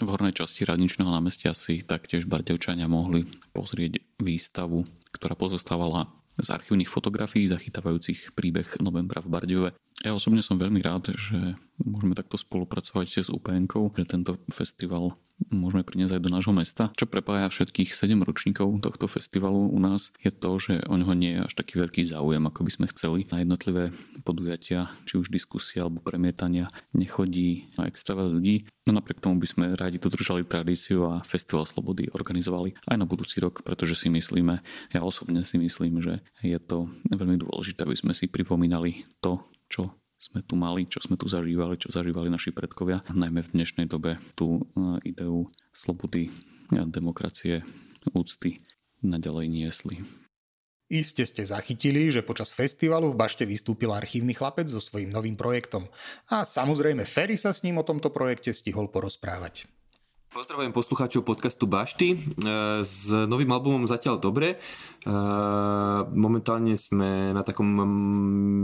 V 0.00 0.08
hornej 0.08 0.32
časti 0.32 0.64
radničného 0.64 1.10
námestia 1.10 1.52
si 1.52 1.82
taktiež 1.84 2.24
Bardevčania 2.24 2.88
mohli 2.88 3.28
pozrieť 3.52 4.00
výstavu, 4.16 4.86
ktorá 5.12 5.36
pozostávala 5.36 6.08
z 6.40 6.48
archívnych 6.48 6.88
fotografií 6.88 7.44
zachytávajúcich 7.50 8.32
príbeh 8.32 8.80
novembra 8.80 9.20
v 9.20 9.28
Bardejove. 9.28 9.70
Ja 10.00 10.16
osobne 10.16 10.40
som 10.40 10.56
veľmi 10.56 10.80
rád, 10.80 11.12
že 11.12 11.60
môžeme 11.76 12.16
takto 12.16 12.40
spolupracovať 12.40 13.20
s 13.20 13.28
UPN, 13.28 13.68
že 13.68 14.08
tento 14.08 14.40
festival 14.48 15.12
môžeme 15.52 15.84
priniesť 15.84 16.16
aj 16.16 16.22
do 16.24 16.32
nášho 16.32 16.52
mesta. 16.56 16.92
Čo 16.96 17.04
prepája 17.08 17.52
všetkých 17.52 17.92
7 17.92 18.20
ročníkov 18.24 18.80
tohto 18.80 19.08
festivalu 19.08 19.72
u 19.72 19.78
nás 19.80 20.12
je 20.20 20.32
to, 20.32 20.56
že 20.60 20.84
o 20.88 20.96
ňoho 20.96 21.12
nie 21.16 21.36
je 21.36 21.44
až 21.48 21.52
taký 21.52 21.80
veľký 21.80 22.04
záujem, 22.04 22.44
ako 22.44 22.60
by 22.64 22.70
sme 22.72 22.86
chceli. 22.92 23.28
Na 23.28 23.40
jednotlivé 23.40 23.92
podujatia, 24.24 24.92
či 25.04 25.20
už 25.20 25.32
diskusia 25.32 25.84
alebo 25.84 26.04
premietania, 26.04 26.72
nechodí 26.92 27.68
extra 27.80 28.16
veľa 28.16 28.40
ľudí. 28.40 28.68
No 28.88 28.96
napriek 28.96 29.20
tomu 29.20 29.36
by 29.40 29.48
sme 29.48 29.64
radi 29.76 30.00
dodržali 30.00 30.48
tradíciu 30.48 31.08
a 31.08 31.24
Festival 31.24 31.68
Slobody 31.68 32.08
organizovali 32.12 32.76
aj 32.88 32.96
na 32.96 33.04
budúci 33.04 33.40
rok, 33.40 33.64
pretože 33.64 33.96
si 34.00 34.08
myslíme, 34.08 34.64
ja 34.96 35.00
osobne 35.04 35.44
si 35.44 35.60
myslím, 35.60 36.00
že 36.00 36.24
je 36.40 36.56
to 36.56 36.88
veľmi 37.12 37.36
dôležité, 37.40 37.84
aby 37.84 37.96
sme 37.96 38.12
si 38.16 38.28
pripomínali 38.28 39.04
to, 39.20 39.40
čo 39.70 39.94
sme 40.20 40.44
tu 40.44 40.58
mali, 40.58 40.84
čo 40.84 41.00
sme 41.00 41.16
tu 41.16 41.30
zažívali, 41.30 41.80
čo 41.80 41.88
zažívali 41.88 42.28
naši 42.28 42.52
predkovia, 42.52 43.00
najmä 43.08 43.40
v 43.40 43.52
dnešnej 43.56 43.88
dobe 43.88 44.20
tú 44.36 44.60
e, 44.60 45.08
ideu 45.08 45.48
slobody, 45.72 46.28
demokracie, 46.68 47.64
úcty 48.12 48.60
naďalej 49.00 49.46
niesli. 49.48 49.96
Iste 50.90 51.22
ste 51.22 51.46
zachytili, 51.46 52.10
že 52.10 52.26
počas 52.26 52.50
festivalu 52.50 53.14
v 53.14 53.18
Bašte 53.22 53.46
vystúpil 53.46 53.94
archívny 53.94 54.34
chlapec 54.34 54.66
so 54.66 54.82
svojím 54.82 55.14
novým 55.14 55.38
projektom. 55.38 55.86
A 56.34 56.42
samozrejme 56.42 57.06
Ferry 57.06 57.38
sa 57.38 57.54
s 57.54 57.62
ním 57.62 57.78
o 57.78 57.86
tomto 57.86 58.10
projekte 58.10 58.50
stihol 58.50 58.90
porozprávať. 58.90 59.70
Pozdravujem 60.30 60.70
poslucháčov 60.70 61.26
podcastu 61.26 61.66
Bašty. 61.66 62.14
E, 62.14 62.18
s 62.86 63.10
novým 63.10 63.50
albumom 63.50 63.82
zatiaľ 63.90 64.22
dobre. 64.22 64.54
E, 64.54 64.56
momentálne 66.14 66.78
sme 66.78 67.34
na 67.34 67.42
takom 67.42 67.66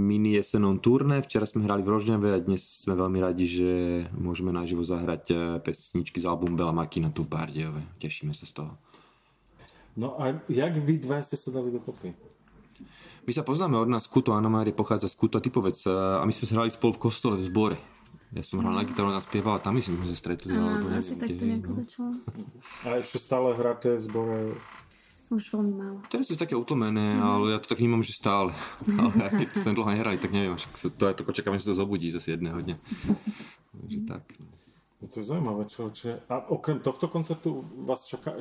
mini 0.07 0.38
jesenom 0.38 0.79
turné. 0.79 1.26
Včera 1.26 1.42
sme 1.42 1.66
hrali 1.66 1.83
v 1.83 1.90
Rožňave 1.90 2.29
a 2.31 2.38
dnes 2.38 2.62
sme 2.62 2.94
veľmi 2.94 3.18
radi, 3.18 3.50
že 3.50 3.70
môžeme 4.14 4.55
naživo 4.55 4.87
zahrať 4.87 5.24
e, 5.26 5.35
pesničky 5.59 6.22
z 6.22 6.31
albumu 6.31 6.55
Bela 6.55 6.70
Makina 6.70 7.11
tu 7.11 7.26
v 7.26 7.35
Bardejove. 7.35 7.83
Tešíme 7.98 8.31
sa 8.31 8.46
z 8.46 8.62
toho. 8.62 8.79
No 9.98 10.14
a 10.22 10.38
jak 10.46 10.70
vy 10.79 11.02
dva 11.02 11.18
ste 11.18 11.35
sa 11.35 11.50
dali 11.50 11.74
dokopy? 11.74 12.14
My 13.26 13.33
sa 13.35 13.42
poznáme 13.42 13.74
od 13.74 13.90
nás, 13.90 14.07
Kuto 14.07 14.38
Anomárie 14.38 14.70
pochádza 14.70 15.11
z 15.11 15.18
Kuto 15.18 15.42
Typovec 15.42 15.83
a 15.90 16.22
my 16.22 16.31
sme 16.31 16.46
sa 16.46 16.62
hrali 16.62 16.70
spolu 16.70 16.94
v 16.94 17.11
kostole 17.11 17.35
v 17.35 17.42
zbore. 17.42 17.79
Ja 18.34 18.42
som 18.42 18.58
hral 18.58 18.74
na 18.74 18.82
gitaru, 18.82 19.14
ona 19.14 19.22
spievala, 19.22 19.62
tam 19.62 19.78
myslím, 19.78 20.02
sme 20.02 20.08
sa 20.10 20.18
stretli. 20.18 20.50
Áno, 20.50 20.66
alebo 20.66 20.90
neviem, 20.90 20.98
asi 20.98 21.14
tak 21.14 21.30
to 21.38 21.44
nejako 21.46 21.70
no. 21.70 21.76
začalo. 21.78 22.12
A 22.82 22.86
ešte 22.98 23.18
stále 23.22 23.48
hráte 23.54 23.88
v 23.94 24.02
zbore? 24.02 24.38
Už 25.26 25.50
veľmi 25.50 25.74
málo. 25.74 25.98
Teraz 26.06 26.30
je 26.30 26.38
také 26.38 26.54
utlmené, 26.54 27.18
mm. 27.18 27.22
ale 27.22 27.44
ja 27.54 27.58
to 27.58 27.66
tak 27.66 27.82
vnímam, 27.82 28.02
že 28.02 28.14
stále. 28.14 28.54
ale 29.02 29.10
keď 29.42 29.48
sme 29.58 29.74
dlho 29.74 29.90
nehrali, 29.90 30.18
tak 30.18 30.30
neviem, 30.30 30.54
však 30.54 30.72
sa 30.74 30.88
to 30.90 31.02
aj 31.10 31.14
to 31.18 31.22
čakám, 31.34 31.58
že 31.58 31.66
sa 31.66 31.70
to 31.74 31.80
zobudí 31.82 32.14
zase 32.14 32.38
jedného 32.38 32.58
dňa. 32.62 32.76
Takže 33.74 33.98
tak. 34.06 34.22
No 34.96 35.04
to 35.12 35.16
je 35.20 35.28
zaujímavé, 35.28 35.62
čo, 35.68 35.92
čo 35.92 36.18
A 36.30 36.46
okrem 36.48 36.80
tohto 36.80 37.10
koncertu 37.10 37.62
vás 37.84 38.06
čaká 38.08 38.32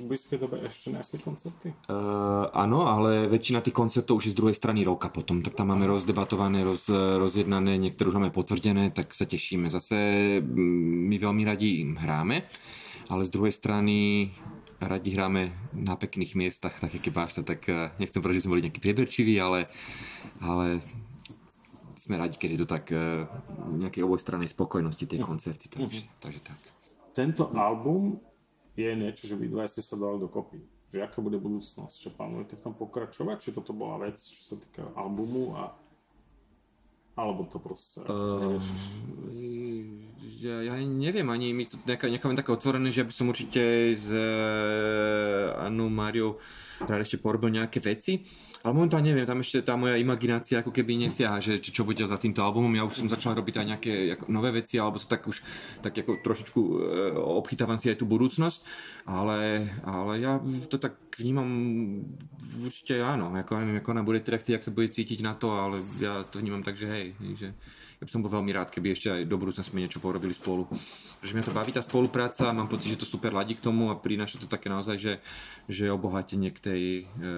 v 0.00 0.14
blízkej 0.14 0.38
dobe 0.40 0.62
ešte 0.64 0.94
nejaké 0.94 1.20
koncerty? 1.20 1.74
Uh, 1.90 2.48
áno, 2.56 2.88
ale 2.88 3.28
väčšina 3.28 3.60
tých 3.60 3.76
koncertov 3.76 4.22
už 4.22 4.30
je 4.30 4.34
z 4.34 4.38
druhej 4.38 4.56
strany 4.56 4.86
roka 4.86 5.12
potom. 5.12 5.44
Tak 5.44 5.52
tam 5.52 5.74
máme 5.74 5.84
rozdebatované, 5.90 6.64
roz, 6.64 6.88
rozjednané, 6.92 7.76
niektoré 7.76 8.08
už 8.08 8.16
máme 8.16 8.32
potvrdené, 8.32 8.94
tak 8.94 9.12
sa 9.12 9.28
tešíme. 9.28 9.68
Zase 9.68 9.96
mm, 10.40 11.12
my 11.12 11.16
veľmi 11.20 11.42
radi 11.44 11.84
hráme, 11.84 12.46
ale 13.12 13.22
z 13.26 13.30
druhej 13.34 13.52
strany 13.52 14.30
radi 14.82 15.14
hráme 15.14 15.52
na 15.72 15.94
pekných 15.94 16.34
miestach, 16.34 16.74
také 16.74 16.98
keď 16.98 17.12
bášta, 17.14 17.40
tak 17.46 17.62
eh, 17.70 17.94
nechcem 18.02 18.18
povedať, 18.18 18.42
že 18.42 18.44
sme 18.46 18.54
boli 18.58 18.64
nejaký 18.66 18.80
prieberčivý, 18.82 19.34
ale, 19.38 19.66
ale 20.42 20.82
sme 21.94 22.18
radi, 22.18 22.34
keď 22.34 22.50
je 22.50 22.60
to 22.66 22.66
tak 22.66 22.90
uh, 22.90 23.30
nejakej 23.78 24.02
obojstrannej 24.02 24.50
spokojnosti 24.50 25.06
tej 25.06 25.22
koncerty. 25.22 25.70
Takže, 25.70 26.02
uh-huh. 26.02 26.18
takže 26.18 26.40
tak. 26.42 26.58
Tento 27.14 27.54
album 27.54 28.18
je 28.76 28.90
niečo, 28.96 29.28
že 29.28 29.36
vy 29.36 29.52
dva 29.52 29.68
ste 29.68 29.84
sa 29.84 30.00
dali 30.00 30.20
dokopy. 30.20 30.60
Že 30.92 31.08
aká 31.08 31.18
bude 31.24 31.40
budúcnosť? 31.40 31.94
Čo 31.96 32.10
plánujete 32.12 32.56
v 32.56 32.64
tom 32.64 32.74
pokračovať? 32.76 33.36
Či 33.40 33.56
toto 33.56 33.72
bola 33.72 34.00
vec, 34.00 34.16
čo 34.16 34.42
sa 34.42 34.56
týka 34.60 34.84
albumu 34.96 35.56
a 35.56 35.72
alebo 37.12 37.44
to 37.44 37.60
proste 37.60 38.00
uh, 38.08 38.56
ja, 40.40 40.64
ja 40.64 40.74
neviem 40.80 41.28
ani, 41.28 41.52
my 41.52 41.68
to 41.68 41.76
necháme 41.84 42.32
také 42.32 42.56
otvorené, 42.56 42.88
že 42.88 43.04
ja 43.04 43.08
by 43.08 43.12
som 43.12 43.28
určite 43.28 43.92
s 43.92 44.08
uh, 44.08 45.60
Annou 45.60 45.92
Máriou 45.92 46.40
rád 46.88 47.04
ešte 47.04 47.20
porobil 47.20 47.52
nejaké 47.52 47.84
veci. 47.84 48.24
Ale 48.62 48.78
momentálne 48.78 49.10
neviem, 49.10 49.26
tam 49.26 49.42
ešte 49.42 49.58
tá 49.66 49.74
moja 49.74 49.98
imaginácia 49.98 50.62
ako 50.62 50.70
keby 50.70 50.94
nesiaha, 50.94 51.42
že 51.42 51.58
čo 51.58 51.82
bude 51.82 52.06
za 52.06 52.14
týmto 52.14 52.46
albumom. 52.46 52.70
Ja 52.78 52.86
už 52.86 52.94
som 52.94 53.10
začal 53.10 53.34
robiť 53.34 53.58
aj 53.58 53.66
nejaké 53.66 53.92
ako, 54.14 54.24
nové 54.30 54.54
veci, 54.54 54.78
alebo 54.78 55.02
sa 55.02 55.18
tak 55.18 55.26
už 55.26 55.42
tak 55.82 55.98
ako 55.98 56.22
trošičku 56.22 56.60
e, 56.62 56.72
obchytávam 57.18 57.74
si 57.74 57.90
aj 57.90 57.98
tú 57.98 58.06
budúcnosť, 58.06 58.58
ale, 59.10 59.66
ale 59.82 60.12
ja 60.22 60.38
to 60.70 60.78
tak 60.78 60.94
vnímam 61.18 61.50
určite 62.62 63.02
áno, 63.02 63.34
ako 63.34 63.58
neviem, 63.58 63.82
ako 63.82 63.90
ona 63.98 64.06
bude 64.06 64.22
chcieť, 64.22 64.54
ak 64.54 64.66
sa 64.70 64.70
bude 64.70 64.94
cítiť 64.94 65.26
na 65.26 65.34
to, 65.34 65.50
ale 65.50 65.82
ja 65.98 66.22
to 66.22 66.38
vnímam 66.38 66.62
tak, 66.62 66.78
že 66.78 66.86
hej, 66.86 67.06
že 67.34 67.50
ja 68.02 68.04
by 68.04 68.18
som 68.18 68.26
bol 68.26 68.34
veľmi 68.34 68.50
rád, 68.50 68.74
keby 68.74 68.98
ešte 68.98 69.14
aj 69.14 69.30
do 69.30 69.38
budúcna 69.38 69.62
sme 69.62 69.78
niečo 69.78 70.02
porobili 70.02 70.34
spolu. 70.34 70.66
Že 71.22 71.38
mňa 71.38 71.46
to 71.46 71.54
baví 71.54 71.70
tá 71.70 71.86
spolupráca, 71.86 72.50
mám 72.50 72.66
pocit, 72.66 72.98
že 72.98 73.06
to 73.06 73.06
super 73.06 73.30
ladí 73.30 73.54
k 73.54 73.62
tomu 73.62 73.94
a 73.94 73.96
prináša 73.96 74.42
to 74.42 74.50
také 74.50 74.66
naozaj, 74.66 74.98
že, 74.98 75.14
že 75.70 75.86
obohatenie 75.86 76.50
k, 76.50 76.58
tej, 76.58 76.82
e, 77.06 77.30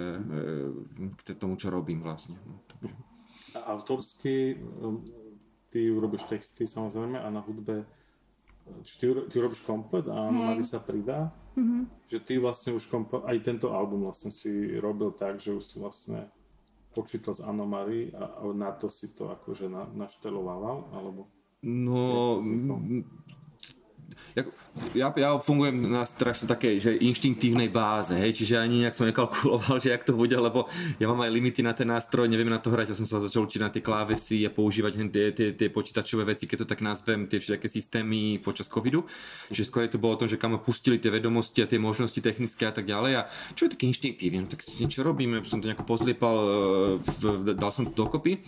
e, 1.05 1.13
k 1.21 1.37
tomu, 1.37 1.61
čo 1.61 1.69
robím 1.69 2.01
vlastne. 2.01 2.41
A 3.53 3.77
autorsky 3.77 4.57
ty 5.69 5.81
robíš 5.93 6.25
texty 6.33 6.65
samozrejme 6.65 7.21
a 7.21 7.29
na 7.29 7.45
hudbe 7.45 7.85
či 8.89 8.95
ty, 8.97 9.05
ty 9.29 9.37
robíš 9.45 9.61
komplet 9.69 10.09
a 10.09 10.33
hey. 10.33 10.65
sa 10.65 10.81
pridá? 10.81 11.29
Mm-hmm. 11.61 12.09
Že 12.09 12.19
ty 12.25 12.35
vlastne 12.41 12.71
už 12.73 12.89
komplet, 12.89 13.21
aj 13.29 13.37
tento 13.45 13.69
album 13.77 14.09
vlastne 14.09 14.33
si 14.33 14.81
robil 14.81 15.13
tak, 15.13 15.45
že 15.45 15.53
už 15.53 15.61
si 15.61 15.77
vlastne 15.77 16.33
počítal 16.95 17.35
s 17.35 17.43
Anomary 17.43 18.15
a, 18.15 18.47
na 18.55 18.71
to 18.71 18.87
si 18.87 19.13
to 19.13 19.29
akože 19.35 19.67
na, 19.67 19.91
naštelovával, 19.91 20.95
alebo... 20.95 21.27
No, 21.65 22.39
ja, 24.95 25.15
ja 25.15 25.39
fungujem 25.39 25.87
na 25.87 26.03
strašne 26.03 26.51
takej, 26.51 26.75
že 26.83 26.91
inštinktívnej 26.99 27.71
báze, 27.71 28.19
hej, 28.19 28.35
čiže 28.35 28.59
ani 28.59 28.83
nejak 28.83 28.99
som 28.99 29.07
nekalkuloval, 29.07 29.79
že 29.83 29.95
jak 29.95 30.03
to 30.03 30.19
bude, 30.19 30.35
lebo 30.35 30.67
ja 30.99 31.07
mám 31.07 31.23
aj 31.23 31.31
limity 31.31 31.63
na 31.63 31.71
ten 31.71 31.87
nástroj, 31.87 32.27
neviem 32.27 32.51
na 32.51 32.59
to 32.59 32.75
hrať, 32.75 32.91
ja 32.91 32.97
som 32.99 33.07
sa 33.07 33.23
začal 33.23 33.47
učiť 33.47 33.61
na 33.63 33.71
tie 33.71 33.79
klávesy 33.79 34.43
a 34.43 34.51
používať 34.51 34.99
tie, 35.15 35.25
tie, 35.31 35.49
tie 35.55 35.69
počítačové 35.71 36.27
veci, 36.27 36.51
keď 36.51 36.67
to 36.67 36.71
tak 36.75 36.83
nazvem, 36.83 37.31
tie 37.31 37.39
všetké 37.39 37.71
systémy 37.71 38.43
počas 38.43 38.67
covidu. 38.67 39.07
Čiže 39.55 39.71
skôr 39.71 39.87
to 39.87 40.03
bolo 40.03 40.19
o 40.19 40.21
tom, 40.21 40.27
že 40.27 40.35
kam 40.35 40.59
pustili 40.59 40.99
tie 40.99 41.15
vedomosti 41.15 41.63
a 41.63 41.71
tie 41.71 41.79
možnosti 41.79 42.19
technické 42.19 42.67
a 42.67 42.75
tak 42.75 42.91
ďalej. 42.91 43.13
A 43.23 43.23
čo 43.55 43.71
je 43.71 43.79
taký 43.79 43.87
inštinktívne, 43.87 44.43
no 44.43 44.51
tak 44.51 44.67
niečo 44.83 45.07
robíme, 45.07 45.47
som 45.47 45.63
to 45.63 45.71
nejako 45.71 45.87
pozliepal, 45.87 46.37
e, 47.07 47.55
dal 47.55 47.71
som 47.71 47.87
to 47.87 47.95
dokopy 47.95 48.43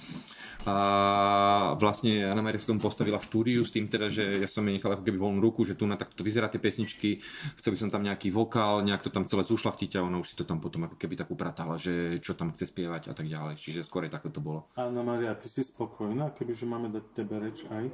a 0.66 1.78
vlastne 1.78 2.26
Anna 2.26 2.42
Maria 2.42 2.58
sa 2.58 2.74
tomu 2.74 2.82
postavila 2.82 3.22
v 3.22 3.28
štúdiu 3.30 3.62
s 3.62 3.70
tým 3.70 3.86
teda, 3.86 4.10
že 4.10 4.42
ja 4.42 4.50
som 4.50 4.66
jej 4.66 4.74
nechal 4.74 4.98
ako 4.98 5.06
keby 5.06 5.14
voľnú 5.14 5.38
ruku, 5.38 5.62
že 5.62 5.78
tu 5.78 5.86
na 5.86 5.94
takto 5.94 6.26
vyzerá 6.26 6.50
tie 6.50 6.58
pesničky, 6.58 7.22
chcel 7.54 7.70
by 7.70 7.78
som 7.78 7.90
tam 7.94 8.02
nejaký 8.02 8.34
vokál, 8.34 8.82
nejak 8.82 9.06
to 9.06 9.14
tam 9.14 9.30
celé 9.30 9.46
zušlachtiť 9.46 10.02
a 10.02 10.02
ona 10.02 10.18
už 10.18 10.34
si 10.34 10.36
to 10.36 10.42
tam 10.42 10.58
potom 10.58 10.90
ako 10.90 10.98
keby 10.98 11.14
tak 11.14 11.30
upratala, 11.30 11.78
že 11.78 12.18
čo 12.18 12.34
tam 12.34 12.50
chce 12.50 12.66
spievať 12.66 13.08
a 13.10 13.14
tak 13.14 13.30
ďalej. 13.30 13.54
Čiže 13.62 13.86
skôr 13.86 14.10
je 14.10 14.10
takto 14.10 14.34
to 14.34 14.42
bolo. 14.42 14.66
Anna 14.74 15.06
Maria, 15.06 15.38
ty 15.38 15.46
si 15.46 15.62
spokojná, 15.62 16.34
kebyže 16.34 16.66
máme 16.66 16.90
dať 16.90 17.04
tebe 17.14 17.38
reč 17.38 17.62
aj? 17.70 17.84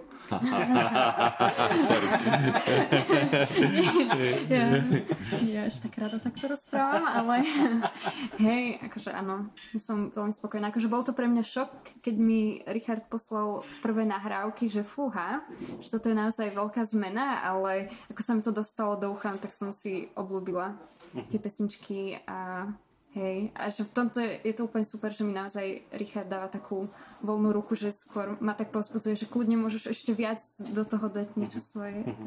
ja, 4.49 4.65
ja 5.45 5.61
až 5.69 5.77
tak 5.85 5.93
rada 6.01 6.17
takto 6.17 6.49
rozprávam, 6.49 7.05
ale 7.05 7.45
hej, 8.41 8.81
akože 8.81 9.13
áno, 9.13 9.53
som 9.77 10.09
veľmi 10.09 10.33
spokojná. 10.33 10.73
Akože 10.73 10.89
bol 10.89 11.05
to 11.05 11.13
pre 11.13 11.29
mňa 11.29 11.45
šok, 11.45 12.01
keď 12.01 12.15
mi 12.17 12.62
Richard 12.69 13.07
poslal 13.09 13.67
prvé 13.81 14.07
nahrávky, 14.07 14.69
že 14.69 14.87
fúha, 14.87 15.43
že 15.83 15.89
toto 15.91 16.11
je 16.11 16.17
naozaj 16.17 16.55
veľká 16.55 16.83
zmena, 16.87 17.43
ale 17.43 17.91
ako 18.11 18.21
sa 18.23 18.33
mi 18.37 18.43
to 18.43 18.55
dostalo 18.55 18.97
do 18.97 19.11
ucha, 19.13 19.35
tak 19.39 19.51
som 19.51 19.75
si 19.75 20.11
oblúbila 20.15 20.79
tie 21.29 21.39
pesničky 21.41 22.21
a 22.27 22.71
Hej, 23.13 23.53
a 23.53 23.69
že 23.69 23.85
v 23.85 23.93
tomto 23.93 24.25
je, 24.25 24.41
je 24.41 24.55
to 24.57 24.65
úplne 24.65 24.89
super, 24.89 25.13
že 25.13 25.21
mi 25.21 25.37
naozaj 25.37 25.85
Richard 26.01 26.33
dáva 26.33 26.49
takú 26.49 26.89
voľnú 27.23 27.55
ruku, 27.55 27.79
že 27.79 27.95
skôr 27.95 28.35
ma 28.43 28.53
tak 28.53 28.75
pozbudzuje, 28.75 29.15
že 29.15 29.31
kľudne 29.31 29.57
môžeš 29.57 29.95
ešte 29.95 30.13
viac 30.13 30.43
do 30.75 30.83
toho 30.83 31.07
dať 31.09 31.39
niečo 31.39 31.63
svoje. 31.63 32.03
Tak, 32.03 32.19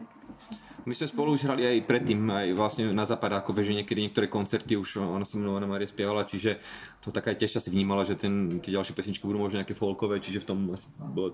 My 0.85 0.93
sme 0.93 1.09
spolu 1.09 1.33
už 1.33 1.49
hrali 1.49 1.65
aj 1.65 1.89
predtým, 1.89 2.19
aj 2.29 2.47
vlastne 2.53 2.93
na 2.93 3.09
západáku, 3.09 3.51
že 3.57 3.73
niekedy 3.73 4.05
niektoré 4.05 4.29
koncerty 4.29 4.77
už 4.77 5.01
ona 5.01 5.25
sa 5.25 5.35
mnou 5.41 5.57
Anna 5.57 5.65
Maria 5.65 5.89
spievala, 5.89 6.29
čiže 6.29 6.61
to 7.01 7.09
taká 7.09 7.33
tiež 7.33 7.57
si 7.57 7.69
vnímala, 7.73 8.05
že 8.05 8.13
ten, 8.13 8.61
tie 8.61 8.71
ďalšie 8.73 8.93
pesničky 8.93 9.25
budú 9.25 9.41
možno 9.41 9.59
nejaké 9.61 9.73
folkové, 9.73 10.21
čiže 10.21 10.45
v 10.45 10.47
tom 10.47 10.59
asi 10.71 10.93
bol, 10.97 11.33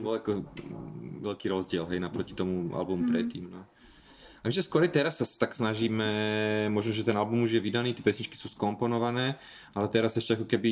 bol 0.00 0.16
ako 0.16 0.42
veľký 1.20 1.46
rozdiel, 1.52 1.84
hej, 1.92 2.00
naproti 2.00 2.32
tomu 2.32 2.72
albumu 2.72 3.06
mm. 3.06 3.10
predtým. 3.12 3.44
No. 3.52 3.60
A 4.42 4.50
my, 4.50 4.58
že 4.58 4.66
skôr 4.66 4.82
teraz 4.90 5.22
sa 5.22 5.26
tak 5.38 5.54
snažíme, 5.54 6.02
možno, 6.66 6.90
že 6.90 7.06
ten 7.06 7.14
album 7.14 7.46
už 7.46 7.54
je 7.54 7.62
vydaný, 7.62 7.94
tie 7.94 8.02
pesničky 8.02 8.34
sú 8.34 8.50
skomponované, 8.50 9.38
ale 9.70 9.86
teraz 9.86 10.18
ešte 10.18 10.34
ako 10.34 10.50
keby 10.50 10.70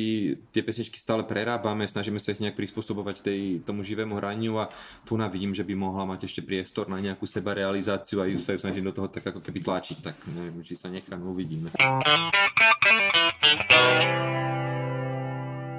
tie 0.51 0.59
pesničky 0.59 0.99
stále 0.99 1.23
prerábame, 1.23 1.87
snažíme 1.87 2.19
sa 2.19 2.35
ich 2.35 2.43
nejak 2.43 2.59
prispôsobovať 2.59 3.23
tej, 3.23 3.63
tomu 3.63 3.79
živému 3.79 4.19
hraniu 4.19 4.59
a 4.59 4.67
tu 5.07 5.15
na 5.15 5.31
vidím, 5.31 5.55
že 5.55 5.63
by 5.63 5.71
mohla 5.71 6.03
mať 6.03 6.27
ešte 6.27 6.43
priestor 6.43 6.91
na 6.91 6.99
nejakú 6.99 7.23
seba 7.23 7.55
realizáciu 7.55 8.19
a 8.19 8.27
ju 8.27 8.43
sa 8.43 8.51
ju 8.51 8.59
snažím 8.59 8.91
do 8.91 8.93
toho 8.93 9.07
tak 9.07 9.23
ako 9.23 9.39
keby 9.39 9.63
tlačiť, 9.63 9.97
tak 10.03 10.19
neviem, 10.35 10.67
či 10.67 10.75
sa 10.75 10.91
necháme, 10.91 11.23
uvidíme. 11.23 11.71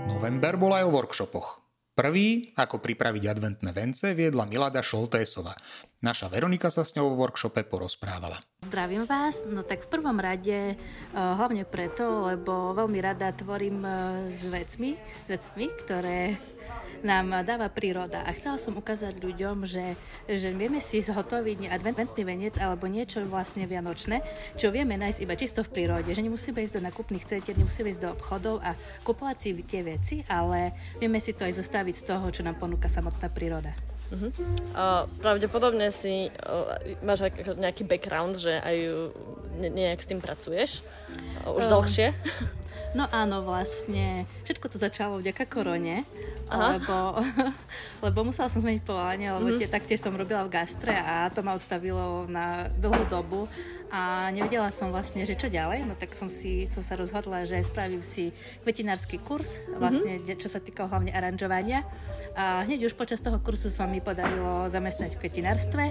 November 0.09 0.57
bol 0.57 0.73
aj 0.73 0.85
o 0.89 0.91
workshopoch. 0.97 1.62
Prvý, 2.03 2.51
ako 2.59 2.83
pripraviť 2.83 3.31
adventné 3.31 3.71
vence, 3.71 4.11
viedla 4.19 4.43
Milada 4.43 4.83
Šoltésova. 4.83 5.55
Naša 6.03 6.27
Veronika 6.35 6.67
sa 6.67 6.83
s 6.83 6.99
ňou 6.99 7.15
v 7.15 7.23
workshope 7.23 7.63
porozprávala. 7.63 8.43
Zdravím 8.67 9.07
vás, 9.07 9.47
no 9.47 9.63
tak 9.63 9.87
v 9.87 9.95
prvom 9.95 10.19
rade, 10.19 10.75
eh, 10.75 10.79
hlavne 11.15 11.63
preto, 11.63 12.27
lebo 12.27 12.75
veľmi 12.75 12.99
rada 12.99 13.31
tvorím 13.31 13.87
eh, 13.87 13.95
s 14.35 14.51
vecmi, 14.51 14.99
s 14.99 15.27
vecmi, 15.31 15.71
ktoré 15.79 16.43
nám 17.03 17.43
dáva 17.47 17.69
príroda. 17.69 18.23
A 18.25 18.35
chcela 18.35 18.57
som 18.59 18.75
ukázať 18.79 19.19
ľuďom, 19.19 19.67
že, 19.67 19.95
že 20.27 20.49
vieme 20.55 20.79
si 20.79 21.03
zhotoviť 21.03 21.69
adventný 21.69 22.23
venec 22.23 22.55
alebo 22.59 22.87
niečo 22.87 23.23
vlastne 23.27 23.67
vianočné, 23.67 24.23
čo 24.57 24.71
vieme 24.71 24.99
nájsť 24.99 25.19
iba 25.23 25.35
čisto 25.37 25.61
v 25.67 25.73
prírode. 25.75 26.11
Že 26.15 26.27
nemusíme 26.31 26.63
ísť 26.63 26.79
do 26.79 26.87
nakupných 26.87 27.29
centier, 27.29 27.59
nemusíme 27.59 27.91
ísť 27.91 28.03
do 28.03 28.13
obchodov 28.15 28.63
a 28.63 28.79
kupovať 29.03 29.37
si 29.39 29.51
tie 29.67 29.83
veci, 29.85 30.17
ale 30.27 30.73
vieme 30.99 31.19
si 31.19 31.35
to 31.35 31.45
aj 31.45 31.59
zostaviť 31.59 31.95
z 31.99 32.07
toho, 32.09 32.27
čo 32.31 32.43
nám 32.47 32.57
ponúka 32.57 32.87
samotná 32.87 33.29
príroda. 33.29 33.92
Uh-huh. 34.13 34.29
Uh, 34.77 35.09
pravdepodobne 35.25 35.89
si 35.89 36.29
uh, 36.29 36.77
máš 37.01 37.25
nejaký 37.57 37.89
background, 37.89 38.37
že 38.37 38.61
aj 38.61 38.77
ne, 39.57 39.69
nejak 39.73 40.05
s 40.05 40.09
tým 40.09 40.21
pracuješ 40.21 40.85
uh, 41.49 41.57
už 41.57 41.65
uh, 41.65 41.71
dlhšie. 41.73 42.09
No 42.93 43.09
áno, 43.09 43.41
vlastne 43.41 44.29
všetko 44.45 44.69
to 44.69 44.77
začalo 44.77 45.17
vďaka 45.17 45.49
korone, 45.49 46.05
lebo, 46.45 47.25
lebo 48.05 48.19
musela 48.29 48.53
som 48.53 48.61
zmeniť 48.61 48.85
povolanie, 48.85 49.33
lebo 49.33 49.49
mm-hmm. 49.49 49.65
tie, 49.65 49.69
taktiež 49.73 50.05
som 50.05 50.13
robila 50.13 50.45
v 50.45 50.53
gastre 50.53 50.93
a 50.93 51.33
to 51.33 51.41
ma 51.41 51.57
odstavilo 51.57 52.29
na 52.29 52.69
dlhú 52.77 53.09
dobu 53.09 53.49
a 53.93 54.33
nevedela 54.33 54.73
som 54.73 54.89
vlastne, 54.89 55.21
že 55.29 55.37
čo 55.37 55.53
ďalej, 55.53 55.85
no 55.85 55.93
tak 55.93 56.17
som 56.17 56.33
si 56.33 56.65
som 56.65 56.81
sa 56.81 56.97
rozhodla, 56.97 57.45
že 57.45 57.61
spravím 57.61 58.01
si 58.01 58.33
kvetinársky 58.65 59.21
kurz, 59.21 59.61
vlastne, 59.77 60.17
mm-hmm. 60.17 60.41
čo 60.41 60.49
sa 60.49 60.65
týka 60.65 60.89
hlavne 60.89 61.13
aranžovania. 61.13 61.85
A 62.33 62.65
hneď 62.65 62.89
už 62.89 62.97
počas 62.97 63.21
toho 63.21 63.37
kursu 63.37 63.69
sa 63.69 63.85
mi 63.85 64.01
podarilo 64.01 64.65
zamestnať 64.73 65.13
v 65.13 65.21
kvetinárstve 65.21 65.85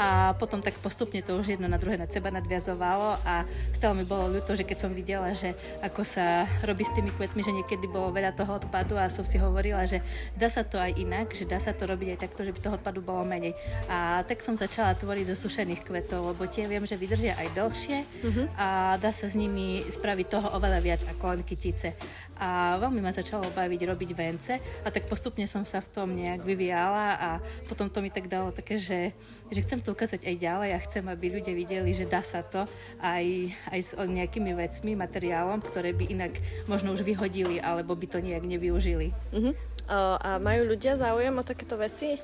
a 0.00 0.32
potom 0.40 0.64
tak 0.64 0.80
postupne 0.80 1.20
to 1.20 1.36
už 1.36 1.60
jedno 1.60 1.68
na 1.68 1.76
druhé 1.76 2.00
na 2.00 2.08
seba 2.08 2.32
nadviazovalo 2.32 3.20
a 3.20 3.44
stále 3.76 3.92
mi 3.92 4.08
bolo 4.08 4.32
ľúto, 4.32 4.56
že 4.56 4.64
keď 4.64 4.88
som 4.88 4.96
videla, 4.96 5.36
že 5.36 5.52
ako 5.84 6.00
sa 6.00 6.48
robí 6.64 6.88
s 6.88 6.96
tými 6.96 7.12
kvetmi, 7.12 7.44
že 7.44 7.52
niekedy 7.52 7.84
bolo 7.84 8.08
veľa 8.08 8.32
toho 8.32 8.56
odpadu 8.56 8.96
a 8.96 9.12
som 9.12 9.28
si 9.28 9.36
hovorila, 9.36 9.84
že 9.84 10.00
dá 10.32 10.48
sa 10.48 10.64
to 10.64 10.80
aj 10.80 10.96
inak, 10.96 11.36
že 11.36 11.44
dá 11.44 11.60
sa 11.60 11.76
to 11.76 11.84
robiť 11.84 12.16
aj 12.16 12.18
takto, 12.24 12.48
že 12.48 12.56
by 12.56 12.58
toho 12.64 12.76
odpadu 12.80 13.04
bolo 13.04 13.20
menej. 13.28 13.52
A 13.84 14.24
tak 14.24 14.40
som 14.40 14.56
začala 14.56 14.96
tvoriť 14.96 15.36
zo 15.36 15.44
sušených 15.44 15.84
kvetov, 15.84 16.32
lebo 16.32 16.48
tie 16.48 16.64
viem, 16.64 16.88
že 16.88 16.96
vydržia 16.96 17.33
aj 17.38 17.48
dlhšie 17.54 17.98
uh-huh. 18.02 18.46
a 18.56 18.68
dá 18.96 19.10
sa 19.10 19.26
s 19.26 19.34
nimi 19.34 19.82
spraviť 19.86 20.26
toho 20.30 20.48
oveľa 20.56 20.80
viac 20.80 21.02
ako 21.06 21.34
len 21.34 21.42
kytice. 21.42 21.94
A 22.34 22.80
veľmi 22.82 22.98
ma 22.98 23.14
začalo 23.14 23.46
baviť 23.54 23.80
robiť 23.86 24.10
vence 24.14 24.54
a 24.58 24.88
tak 24.90 25.06
postupne 25.06 25.46
som 25.46 25.62
sa 25.62 25.78
v 25.78 25.88
tom 25.94 26.08
nejak 26.14 26.42
vyvíjala 26.42 27.06
a 27.14 27.30
potom 27.70 27.86
to 27.86 28.02
mi 28.02 28.10
tak 28.10 28.26
dalo 28.26 28.50
také, 28.50 28.78
že, 28.78 29.14
že 29.54 29.62
chcem 29.62 29.78
to 29.78 29.94
ukázať 29.94 30.26
aj 30.26 30.36
ďalej 30.42 30.70
a 30.74 30.82
chcem, 30.82 31.04
aby 31.06 31.38
ľudia 31.38 31.54
videli, 31.54 31.94
že 31.94 32.10
dá 32.10 32.26
sa 32.26 32.42
to 32.42 32.66
aj, 32.98 33.54
aj 33.70 33.80
s 33.80 33.90
nejakými 33.94 34.50
vecmi, 34.50 34.98
materiálom, 34.98 35.62
ktoré 35.62 35.94
by 35.94 36.10
inak 36.10 36.34
možno 36.66 36.90
už 36.90 37.06
vyhodili 37.06 37.62
alebo 37.62 37.94
by 37.94 38.06
to 38.10 38.18
nejak 38.18 38.42
nevyužili. 38.42 39.14
Uh-huh. 39.30 39.54
A 39.86 40.40
majú 40.40 40.74
ľudia 40.74 40.96
záujem 40.96 41.36
o 41.36 41.44
takéto 41.44 41.76
veci? 41.76 42.16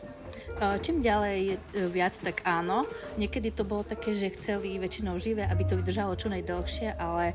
Čím 0.59 1.05
ďalej 1.05 1.41
e, 1.41 1.57
viac, 1.89 2.17
tak 2.19 2.43
áno. 2.43 2.89
Niekedy 3.17 3.55
to 3.55 3.63
bolo 3.63 3.87
také, 3.87 4.17
že 4.17 4.35
chceli 4.35 4.81
väčšinou 4.81 5.21
živé, 5.21 5.47
aby 5.47 5.63
to 5.69 5.79
vydržalo 5.79 6.17
čo 6.19 6.33
najdlhšie, 6.33 6.97
ale 6.99 7.33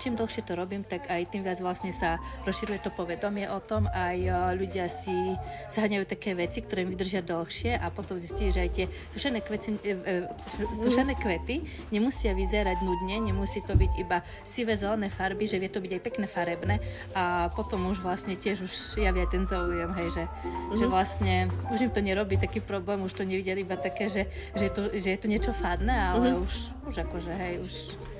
čím 0.00 0.14
dlhšie 0.14 0.42
to 0.46 0.54
robím, 0.54 0.82
tak 0.86 1.06
aj 1.10 1.30
tým 1.30 1.42
viac 1.44 1.58
vlastne 1.60 1.92
sa 1.94 2.18
rozširuje 2.46 2.80
to 2.82 2.90
povedomie 2.94 3.46
o 3.50 3.60
tom. 3.62 3.86
Aj 3.90 4.16
ľudia 4.54 4.86
si 4.88 5.34
zhaňajú 5.70 6.04
také 6.08 6.32
veci, 6.32 6.64
ktoré 6.64 6.86
im 6.86 6.94
vydržia 6.94 7.20
dlhšie 7.22 7.76
a 7.76 7.90
potom 7.92 8.16
zistí, 8.16 8.50
že 8.54 8.64
aj 8.64 8.70
tie 8.72 8.86
sušené 9.12 9.42
kvety, 9.42 9.68
e, 9.82 9.94
e, 9.94 10.14
sušené 10.78 11.14
kvety 11.18 11.66
nemusia 11.90 12.32
vyzerať 12.32 12.78
nudne, 12.80 13.16
nemusí 13.20 13.60
to 13.66 13.74
byť 13.74 13.92
iba 13.98 14.22
sivé 14.46 14.78
zelené 14.78 15.10
farby, 15.10 15.44
že 15.44 15.58
vie 15.58 15.68
to 15.68 15.82
byť 15.82 15.92
aj 15.98 16.02
pekné 16.02 16.26
farebné 16.30 16.74
a 17.12 17.50
potom 17.52 17.90
už 17.90 18.00
vlastne 18.00 18.38
tiež 18.38 18.62
už 18.62 19.02
javia 19.02 19.26
ten 19.26 19.42
záujem, 19.44 19.90
hej, 19.98 20.08
že, 20.14 20.24
mm-hmm. 20.24 20.76
že 20.78 20.86
vlastne 20.86 21.34
už 21.74 21.88
im 21.88 21.92
to 21.92 22.00
nerobí 22.00 22.37
taký 22.38 22.62
problém, 22.62 23.02
už 23.02 23.12
to 23.12 23.26
nevideli 23.26 23.66
iba 23.66 23.76
také, 23.76 24.08
že, 24.08 24.30
že, 24.54 24.70
je, 24.70 24.72
to, 24.72 24.82
že 24.94 25.08
je 25.14 25.18
to 25.18 25.26
niečo 25.26 25.52
fadné, 25.52 25.92
ale 25.92 26.32
mm-hmm. 26.32 26.44
už, 26.46 26.54
už 26.88 26.94
akože, 27.04 27.32
hej, 27.34 27.54
už 27.60 27.72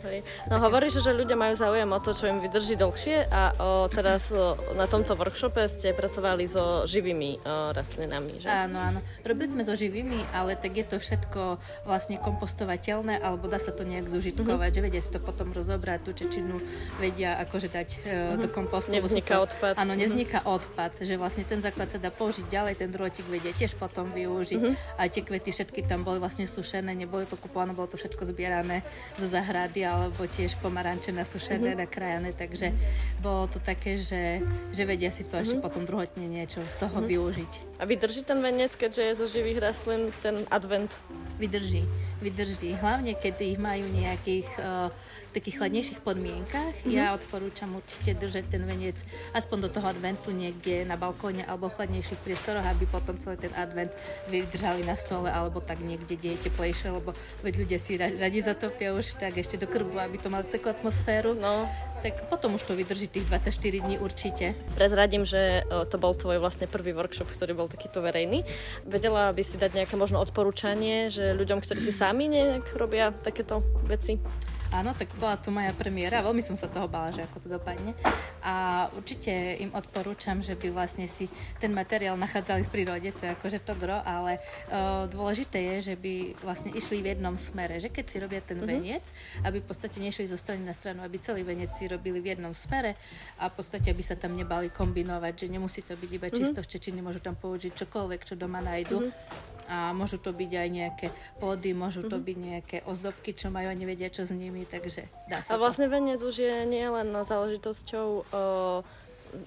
Hej. 0.04 0.22
No 0.46 0.62
hovoríš, 0.62 1.02
že 1.02 1.11
ľudia 1.11 1.35
majú 1.35 1.54
záujem 1.59 1.90
o 1.90 1.98
to, 1.98 2.14
čo 2.14 2.31
im 2.31 2.38
vydrží 2.38 2.78
dlhšie 2.78 3.26
a 3.28 3.42
o, 3.59 3.90
teraz 3.90 4.31
o, 4.31 4.54
na 4.78 4.87
tomto 4.87 5.18
workshope 5.18 5.66
ste 5.66 5.90
pracovali 5.90 6.46
so 6.46 6.87
živými 6.87 7.42
o, 7.42 7.74
rastlinami, 7.74 8.38
že? 8.38 8.46
Áno, 8.46 8.78
áno. 8.78 9.00
Robili 9.26 9.48
sme 9.50 9.62
so 9.66 9.74
živými, 9.74 10.22
ale 10.31 10.54
tak 10.54 10.78
je 10.78 10.87
to 10.87 10.96
všetko 11.02 11.59
vlastne 11.83 12.16
kompostovateľné, 12.22 13.18
alebo 13.18 13.50
dá 13.50 13.59
sa 13.59 13.74
to 13.74 13.83
nejak 13.83 14.07
zužitkovať, 14.07 14.70
uh-huh. 14.70 14.78
že 14.78 14.87
vedia 14.87 15.02
si 15.02 15.11
to 15.11 15.20
potom 15.20 15.50
rozobrať, 15.50 15.98
tú 16.07 16.11
čečinu 16.14 16.62
vedia 17.02 17.37
akože 17.42 17.68
dať 17.68 17.88
uh-huh. 17.98 18.38
do 18.38 18.48
kompostu. 18.48 18.94
Nevzniká 18.94 19.42
odpad. 19.42 19.74
Áno, 19.76 19.98
nevzniká 19.98 20.46
uh-huh. 20.46 20.62
odpad, 20.62 21.02
že 21.02 21.14
vlastne 21.18 21.42
ten 21.42 21.59
základ 21.59 21.90
sa 21.90 21.98
dá 21.98 22.14
použiť 22.14 22.46
ďalej, 22.46 22.74
ten 22.78 22.90
drôtik 22.90 23.26
vedia 23.26 23.50
tiež 23.50 23.74
potom 23.74 24.07
využiť 24.10 24.60
uh-huh. 24.60 25.00
a 25.00 25.08
tie 25.08 25.22
kvety 25.22 25.50
všetky 25.54 25.84
tam 25.84 26.02
boli 26.02 26.18
vlastne 26.18 26.48
sušené, 26.48 26.92
neboli 26.92 27.28
to 27.28 27.36
kupované, 27.38 27.72
bolo 27.72 27.88
to 27.88 28.00
všetko 28.00 28.24
zbierané 28.28 28.82
zo 29.16 29.26
zahrady, 29.28 29.84
alebo 29.84 30.24
tiež 30.26 30.58
pomaranče 30.58 31.14
nasušené, 31.14 31.74
mm-hmm. 31.74 31.84
nakrájané, 31.84 32.30
takže 32.32 32.74
bolo 33.22 33.46
to 33.48 33.58
také, 33.60 34.00
že, 34.00 34.42
že 34.72 34.82
vedia 34.84 35.12
si 35.12 35.24
to 35.24 35.36
mm-hmm. 35.36 35.44
ešte 35.44 35.56
mhm. 35.58 35.64
potom 35.64 35.82
druhotne 35.86 36.26
niečo 36.26 36.60
z 36.64 36.76
toho 36.80 36.98
mm-hmm. 36.98 37.12
využiť. 37.12 37.52
A 37.78 37.86
vydrží 37.86 38.26
ten 38.26 38.42
venec, 38.42 38.74
keďže 38.74 39.02
je 39.02 39.12
zo 39.14 39.26
živých 39.30 39.62
rastlín, 39.62 40.10
ten 40.18 40.42
advent? 40.50 40.90
Vydrží, 41.38 41.86
vydrží. 42.18 42.74
Hlavne, 42.74 43.14
keď 43.14 43.34
ich 43.46 43.58
majú 43.62 43.86
nejakých 43.86 44.50
uh, 44.58 44.90
takých 45.34 45.60
chladnejších 45.60 46.00
podmienkach. 46.00 46.74
Mm-hmm. 46.82 46.94
Ja 46.94 47.12
odporúčam 47.12 47.76
určite 47.76 48.16
držať 48.16 48.48
ten 48.48 48.62
veniec 48.64 49.00
aspoň 49.36 49.66
do 49.66 49.68
toho 49.68 49.86
adventu 49.92 50.32
niekde 50.32 50.88
na 50.88 50.96
balkóne 50.96 51.44
alebo 51.44 51.68
v 51.68 51.76
chladnejších 51.80 52.20
priestoroch, 52.24 52.64
aby 52.64 52.88
potom 52.88 53.16
celý 53.20 53.36
ten 53.36 53.52
advent 53.56 53.92
vydržali 54.32 54.82
na 54.88 54.96
stole 54.96 55.28
alebo 55.28 55.60
tak 55.60 55.84
niekde, 55.84 56.16
kde 56.16 56.36
je 56.36 56.48
teplejšie, 56.48 56.92
lebo 56.94 57.12
veď 57.44 57.54
ľudia 57.60 57.78
si 57.80 58.00
radi 58.00 58.40
zatopia 58.40 58.96
už 58.96 59.20
tak 59.20 59.36
ešte 59.36 59.60
do 59.60 59.68
krbu, 59.68 60.00
aby 60.00 60.16
to 60.16 60.32
mal 60.32 60.42
takú 60.46 60.72
atmosféru. 60.72 61.36
No. 61.36 61.68
Tak 61.98 62.30
potom 62.30 62.54
už 62.54 62.62
to 62.62 62.78
vydrží 62.78 63.10
tých 63.10 63.26
24 63.26 63.50
dní 63.82 63.98
určite. 63.98 64.54
Prezradím, 64.78 65.26
že 65.26 65.66
to 65.90 65.98
bol 65.98 66.14
tvoj 66.14 66.38
vlastne 66.38 66.70
prvý 66.70 66.94
workshop, 66.94 67.26
ktorý 67.26 67.58
bol 67.58 67.66
takýto 67.66 67.98
verejný. 67.98 68.46
Vedela 68.86 69.34
by 69.34 69.42
si 69.42 69.58
dať 69.58 69.74
nejaké 69.74 69.98
možno 69.98 70.22
odporúčanie, 70.22 71.10
že 71.10 71.34
ľuďom, 71.34 71.58
ktorí 71.58 71.82
si 71.82 71.90
sami 71.90 72.30
nejak 72.30 72.70
robia 72.78 73.10
takéto 73.10 73.66
veci? 73.90 74.22
Áno, 74.68 74.92
tak 74.92 75.09
bola 75.16 75.40
tu 75.40 75.48
moja 75.48 75.72
premiéra, 75.72 76.20
veľmi 76.20 76.44
som 76.44 76.52
sa 76.52 76.68
toho 76.68 76.85
bála, 76.85 77.09
že 77.09 77.24
ako 77.24 77.37
to 77.40 77.48
dopadne. 77.48 77.96
A 78.44 78.87
určite 78.92 79.33
im 79.64 79.72
odporúčam, 79.72 80.44
že 80.44 80.52
by 80.61 80.68
vlastne 80.68 81.09
si 81.09 81.24
ten 81.57 81.72
materiál 81.72 82.20
nachádzali 82.20 82.68
v 82.68 82.72
prírode, 82.72 83.09
to 83.16 83.24
je 83.24 83.33
akože 83.33 83.64
to 83.64 83.72
gro, 83.81 83.96
ale 84.04 84.37
uh, 84.68 85.09
dôležité 85.09 85.57
je, 85.76 85.92
že 85.92 85.94
by 85.96 86.37
vlastne 86.44 86.76
išli 86.76 87.00
v 87.00 87.16
jednom 87.16 87.40
smere, 87.40 87.81
že 87.81 87.88
keď 87.88 88.04
si 88.04 88.16
robia 88.20 88.44
ten 88.44 88.61
uh-huh. 88.61 88.68
veniec, 88.68 89.09
aby 89.40 89.64
v 89.64 89.66
podstate 89.66 90.04
nešli 90.04 90.28
zo 90.28 90.37
strany 90.37 90.61
na 90.61 90.76
stranu, 90.76 91.00
aby 91.00 91.16
celý 91.16 91.48
veniec 91.48 91.72
si 91.72 91.88
robili 91.88 92.20
v 92.20 92.37
jednom 92.37 92.52
smere 92.52 93.00
a 93.40 93.48
v 93.48 93.54
podstate 93.57 93.88
aby 93.88 94.04
sa 94.04 94.20
tam 94.20 94.37
nebali 94.37 94.68
kombinovať, 94.68 95.33
že 95.33 95.46
nemusí 95.48 95.81
to 95.81 95.96
byť 95.96 96.11
iba 96.12 96.28
mhm. 96.28 96.37
čisto 96.37 96.61
uh-huh. 96.61 96.68
v 96.68 96.70
Čečine, 96.76 97.00
môžu 97.00 97.24
tam 97.24 97.40
použiť 97.40 97.72
čokoľvek, 97.72 98.20
čo 98.20 98.37
doma 98.37 98.61
nájdu. 98.61 99.09
Uh-huh 99.09 99.57
a 99.68 99.92
môžu 99.92 100.16
to 100.16 100.33
byť 100.33 100.50
aj 100.57 100.68
nejaké 100.72 101.07
plody, 101.37 101.76
môžu 101.76 102.09
to 102.09 102.16
mm-hmm. 102.16 102.24
byť 102.24 102.37
nejaké 102.40 102.76
ozdobky, 102.88 103.37
čo 103.37 103.52
majú 103.52 103.68
a 103.68 103.76
nevedia 103.76 104.09
čo 104.09 104.24
s 104.24 104.33
nimi, 104.33 104.64
takže 104.64 105.07
dá 105.28 105.44
sa 105.44 105.54
A 105.54 105.61
vlastne 105.61 105.87
to. 105.87 105.92
venec 105.92 106.18
už 106.24 106.40
je 106.40 106.57
nie 106.64 106.88
len 106.88 107.12
záležitosťou 107.12 108.09
uh, 108.33 108.81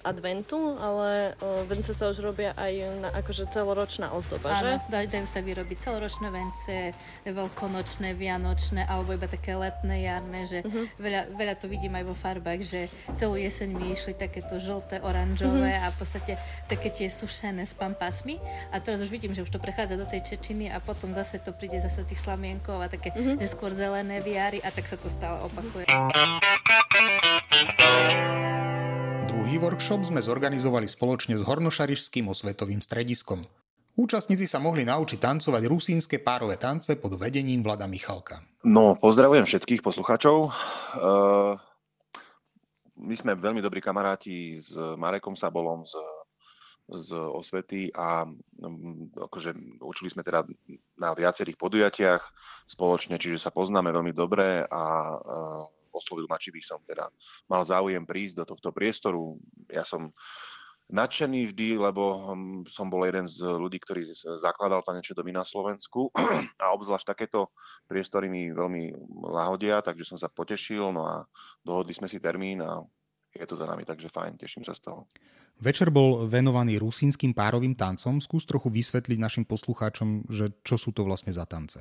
adventu, 0.02 0.76
ale 0.78 1.34
o, 1.38 1.64
vence 1.68 1.92
sa 1.94 2.10
už 2.10 2.22
robia 2.22 2.54
aj 2.56 2.72
na 3.02 3.08
akože 3.12 3.50
celoročná 3.52 4.10
ozdoba, 4.14 4.54
Áno, 4.58 4.80
že? 4.88 5.06
dajú 5.08 5.26
sa 5.28 5.40
vyrobiť 5.44 5.78
celoročné 5.78 6.28
vence, 6.32 6.94
veľkonočné, 7.26 8.14
vianočné, 8.16 8.86
alebo 8.86 9.14
iba 9.14 9.28
také 9.28 9.54
letné, 9.54 10.06
jarné, 10.06 10.40
že 10.48 10.58
uh-huh. 10.64 10.86
veľa, 10.98 11.20
veľa 11.34 11.54
to 11.58 11.66
vidím 11.68 11.94
aj 11.98 12.04
vo 12.06 12.16
farbách, 12.16 12.60
že 12.64 12.88
celú 13.18 13.36
jeseň 13.38 13.68
mi 13.74 13.92
išli 13.92 14.14
takéto 14.16 14.58
žlté, 14.58 15.00
oranžové 15.02 15.76
uh-huh. 15.76 15.86
a 15.88 15.92
v 15.92 15.96
podstate 15.98 16.32
také 16.66 16.88
tie 16.90 17.08
sušené 17.12 17.66
s 17.66 17.74
pampasmi 17.76 18.38
a 18.70 18.78
teraz 18.78 19.02
už 19.02 19.10
vidím, 19.10 19.34
že 19.34 19.42
už 19.44 19.50
to 19.50 19.62
prechádza 19.62 19.98
do 19.98 20.06
tej 20.08 20.22
čečiny 20.22 20.70
a 20.72 20.78
potom 20.78 21.12
zase 21.12 21.38
to 21.42 21.52
príde 21.52 21.78
zase 21.82 22.06
tých 22.08 22.22
slamienkov 22.22 22.80
a 22.80 22.88
také 22.88 23.10
uh-huh. 23.12 23.38
skôr 23.50 23.74
zelené 23.74 24.22
viary 24.22 24.62
a 24.64 24.70
tak 24.70 24.86
sa 24.88 24.96
to 24.96 25.10
stále 25.10 25.42
opakuje. 25.44 25.86
Druhý 29.42 29.58
workshop 29.58 30.06
sme 30.06 30.22
zorganizovali 30.22 30.86
spoločne 30.86 31.34
s 31.34 31.42
Hornošarišským 31.42 32.30
osvetovým 32.30 32.78
strediskom. 32.78 33.42
Účastníci 33.98 34.46
sa 34.46 34.62
mohli 34.62 34.86
naučiť 34.86 35.18
tancovať 35.18 35.66
rusínske 35.66 36.22
párové 36.22 36.62
tance 36.62 36.94
pod 36.94 37.18
vedením 37.18 37.58
Vlada 37.58 37.90
Michalka. 37.90 38.38
No, 38.62 38.94
pozdravujem 38.94 39.42
všetkých 39.42 39.82
poslucháčov. 39.82 40.46
Uh, 40.46 41.58
my 43.02 43.14
sme 43.18 43.34
veľmi 43.34 43.58
dobrí 43.58 43.82
kamaráti 43.82 44.62
s 44.62 44.78
Marekom 44.78 45.34
Sabolom 45.34 45.82
z, 45.82 45.98
z 47.02 47.10
Osvety 47.10 47.90
a 47.98 48.22
um, 48.22 49.10
akože 49.10 49.58
učili 49.82 50.06
sme 50.06 50.22
teda 50.22 50.46
na 51.02 51.18
viacerých 51.18 51.58
podujatiach 51.58 52.22
spoločne, 52.70 53.18
čiže 53.18 53.42
sa 53.42 53.50
poznáme 53.50 53.90
veľmi 53.90 54.14
dobre 54.14 54.62
a 54.70 54.82
uh, 55.18 55.81
oslovil 55.92 56.26
ma, 56.26 56.40
či 56.40 56.50
by 56.50 56.60
som 56.64 56.80
teda 56.82 57.06
mal 57.46 57.62
záujem 57.62 58.02
prísť 58.02 58.42
do 58.42 58.44
tohto 58.56 58.72
priestoru. 58.72 59.36
Ja 59.68 59.84
som 59.84 60.10
nadšený 60.92 61.52
vždy, 61.52 61.68
lebo 61.80 62.34
hm, 62.34 62.68
som 62.68 62.92
bol 62.92 63.08
jeden 63.08 63.24
z 63.24 63.40
ľudí, 63.44 63.80
ktorý 63.80 64.04
zakladal 64.40 64.84
tanečné 64.84 65.16
domy 65.16 65.32
na 65.32 65.42
Slovensku 65.42 66.12
a 66.62 66.72
obzvlášť 66.76 67.06
takéto 67.08 67.48
priestory 67.88 68.28
mi 68.28 68.52
veľmi 68.52 68.92
lahodia, 69.32 69.80
takže 69.80 70.04
som 70.04 70.20
sa 70.20 70.28
potešil, 70.28 70.92
no 70.92 71.08
a 71.08 71.24
dohodli 71.64 71.96
sme 71.96 72.06
si 72.06 72.20
termín 72.20 72.60
a 72.60 72.84
je 73.32 73.48
to 73.48 73.56
za 73.56 73.64
nami, 73.64 73.88
takže 73.88 74.12
fajn, 74.12 74.36
teším 74.36 74.60
sa 74.60 74.76
z 74.76 74.92
toho. 74.92 75.08
Večer 75.56 75.88
bol 75.88 76.28
venovaný 76.28 76.76
rusínskym 76.76 77.32
párovým 77.32 77.72
tancom. 77.72 78.20
Skús 78.20 78.44
trochu 78.44 78.68
vysvetliť 78.68 79.16
našim 79.16 79.44
poslucháčom, 79.48 80.28
že 80.28 80.52
čo 80.60 80.76
sú 80.76 80.92
to 80.92 81.00
vlastne 81.00 81.32
za 81.32 81.48
tance. 81.48 81.80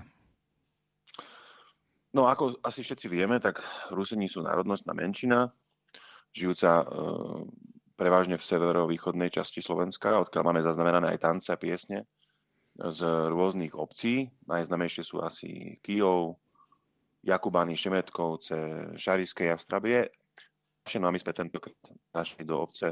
No 2.11 2.27
ako 2.27 2.59
asi 2.67 2.83
všetci 2.83 3.07
vieme, 3.07 3.39
tak 3.39 3.63
Rusini 3.91 4.27
sú 4.27 4.43
národnostná 4.43 4.91
menšina, 4.91 5.47
žijúca 6.35 6.83
e, 6.83 6.85
prevažne 7.95 8.35
v 8.35 8.43
severovýchodnej 8.43 9.31
časti 9.31 9.63
Slovenska, 9.63 10.19
odkiaľ 10.19 10.43
máme 10.51 10.61
zaznamenané 10.65 11.15
aj 11.15 11.23
tance 11.23 11.47
a 11.53 11.59
piesne 11.59 12.03
z 12.75 12.99
rôznych 13.31 13.75
obcí. 13.75 14.27
Najznamejšie 14.47 15.03
sú 15.03 15.23
asi 15.23 15.79
Kijov, 15.79 16.39
Jakubany, 17.21 17.77
Šemetkovce, 17.77 18.91
Šariské 18.97 19.51
Jastrabie. 19.51 20.09
No 20.97 21.07
a 21.07 21.13
my 21.13 21.19
sme 21.21 21.31
tentokrát 21.31 21.77
našli 22.09 22.41
do 22.41 22.57
obce, 22.57 22.89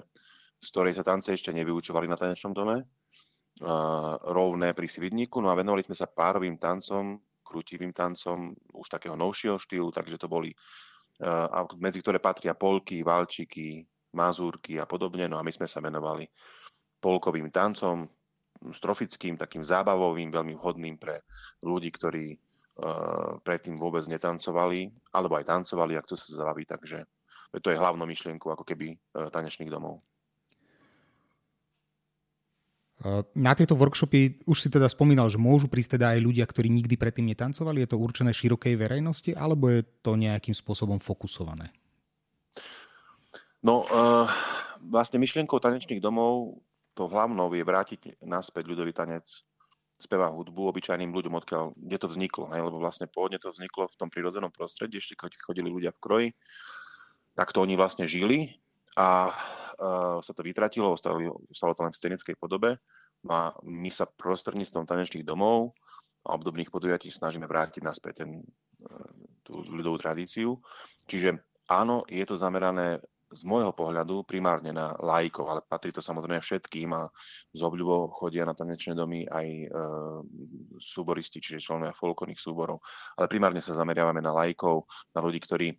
z 0.62 0.68
ktorej 0.70 0.94
sa 0.94 1.04
tance 1.04 1.34
ešte 1.34 1.50
nevyučovali 1.50 2.06
na 2.06 2.14
tanečnom 2.14 2.54
dome, 2.54 2.86
uh, 2.86 4.14
rovné 4.30 4.78
pri 4.78 4.86
Svidníku, 4.86 5.42
no 5.42 5.50
a 5.50 5.58
venovali 5.58 5.82
sme 5.82 5.98
sa 5.98 6.06
párovým 6.06 6.62
tancom, 6.62 7.18
krutivým 7.50 7.90
tancom 7.90 8.54
už 8.78 8.86
takého 8.86 9.18
novšieho 9.18 9.58
štýlu, 9.58 9.90
takže 9.90 10.22
to 10.22 10.30
boli, 10.30 10.54
uh, 11.26 11.66
medzi 11.82 12.06
ktoré 12.06 12.22
patria 12.22 12.54
polky, 12.54 13.02
valčiky, 13.02 13.82
mazúrky 14.14 14.78
a 14.78 14.86
podobne. 14.86 15.26
No 15.26 15.42
a 15.42 15.46
my 15.46 15.50
sme 15.50 15.66
sa 15.66 15.82
venovali 15.82 16.30
polkovým 17.02 17.50
tancom, 17.50 18.06
strofickým, 18.70 19.40
takým 19.40 19.66
zábavovým, 19.66 20.30
veľmi 20.30 20.54
vhodným 20.54 21.02
pre 21.02 21.26
ľudí, 21.66 21.90
ktorí 21.90 22.38
uh, 22.38 23.42
predtým 23.42 23.74
vôbec 23.80 24.06
netancovali, 24.06 24.94
alebo 25.16 25.34
aj 25.42 25.50
tancovali, 25.50 25.98
ak 25.98 26.06
to 26.06 26.14
sa 26.14 26.46
zabaví, 26.46 26.70
takže 26.70 27.02
to 27.58 27.74
je 27.74 27.82
hlavnou 27.82 28.06
myšlienku 28.06 28.46
ako 28.46 28.62
keby 28.62 28.94
uh, 28.94 29.32
tanečných 29.34 29.74
domov. 29.74 30.06
Na 33.32 33.56
tieto 33.56 33.80
workshopy 33.80 34.44
už 34.44 34.58
si 34.60 34.68
teda 34.68 34.92
spomínal, 34.92 35.32
že 35.32 35.40
môžu 35.40 35.72
prísť 35.72 35.96
teda 35.96 36.16
aj 36.16 36.20
ľudia, 36.20 36.44
ktorí 36.44 36.68
nikdy 36.68 37.00
predtým 37.00 37.32
netancovali. 37.32 37.88
Je 37.88 37.96
to 37.96 38.02
určené 38.02 38.36
širokej 38.36 38.76
verejnosti, 38.76 39.32
alebo 39.32 39.72
je 39.72 39.88
to 40.04 40.20
nejakým 40.20 40.52
spôsobom 40.52 41.00
fokusované? 41.00 41.72
No, 43.64 43.88
uh, 43.88 44.28
vlastne 44.84 45.16
myšlienkou 45.20 45.64
tanečných 45.64 46.04
domov 46.04 46.60
to 46.92 47.08
hlavnou 47.08 47.48
je 47.56 47.64
vrátiť 47.64 48.02
naspäť 48.28 48.68
ľudový 48.68 48.92
tanec 48.92 49.24
speva 50.00 50.28
hudbu 50.32 50.68
obyčajným 50.76 51.12
ľuďom, 51.12 51.40
odkiaľ, 51.40 51.64
kde 51.76 51.98
to 52.00 52.08
vzniklo. 52.12 52.52
Hej? 52.52 52.68
Lebo 52.68 52.84
vlastne 52.84 53.08
pôvodne 53.08 53.40
to 53.40 53.52
vzniklo 53.52 53.88
v 53.88 53.96
tom 54.00 54.12
prírodzenom 54.12 54.52
prostredí, 54.52 55.00
ešte 55.00 55.16
keď 55.16 55.40
chodili 55.40 55.72
ľudia 55.72 55.96
v 55.96 56.00
kroji, 56.04 56.28
tak 57.36 57.56
to 57.56 57.64
oni 57.64 57.80
vlastne 57.80 58.04
žili 58.04 58.60
a 58.96 59.32
uh, 59.80 60.20
sa 60.20 60.32
to 60.36 60.44
vytratilo, 60.44 60.94
ostalo, 60.94 61.40
to 61.50 61.82
len 61.82 61.94
v 61.96 62.00
scenickej 62.00 62.36
podobe. 62.36 62.76
No 63.24 63.32
a 63.32 63.44
my 63.64 63.90
sa 63.92 64.08
prostredníctvom 64.08 64.88
tanečných 64.88 65.28
domov 65.28 65.76
a 66.28 66.36
obdobných 66.36 66.72
podujatí 66.72 67.12
snažíme 67.12 67.48
vrátiť 67.48 67.84
naspäť 67.84 68.24
ten, 68.24 68.44
uh, 68.86 69.12
tú 69.44 69.64
ľudovú 69.64 69.98
tradíciu. 69.98 70.60
Čiže 71.08 71.40
áno, 71.72 72.04
je 72.08 72.24
to 72.28 72.36
zamerané 72.36 73.00
z 73.30 73.46
môjho 73.46 73.70
pohľadu 73.78 74.26
primárne 74.26 74.74
na 74.74 74.98
lajkov, 74.98 75.46
ale 75.46 75.62
patrí 75.62 75.94
to 75.94 76.02
samozrejme 76.02 76.42
všetkým 76.42 76.90
a 76.98 77.06
z 77.54 77.62
obľubou 77.62 78.10
chodia 78.10 78.42
na 78.42 78.58
tanečné 78.58 78.98
domy 78.98 79.30
aj 79.30 79.48
e, 79.48 79.68
súboristi, 80.82 81.38
čiže 81.38 81.62
členovia 81.62 81.94
folklórnych 81.94 82.42
súborov. 82.42 82.82
Ale 83.22 83.30
primárne 83.30 83.62
sa 83.62 83.78
zameriavame 83.78 84.18
na 84.18 84.34
lajkov, 84.34 84.90
na 85.14 85.22
ľudí, 85.22 85.46
ktorí 85.46 85.70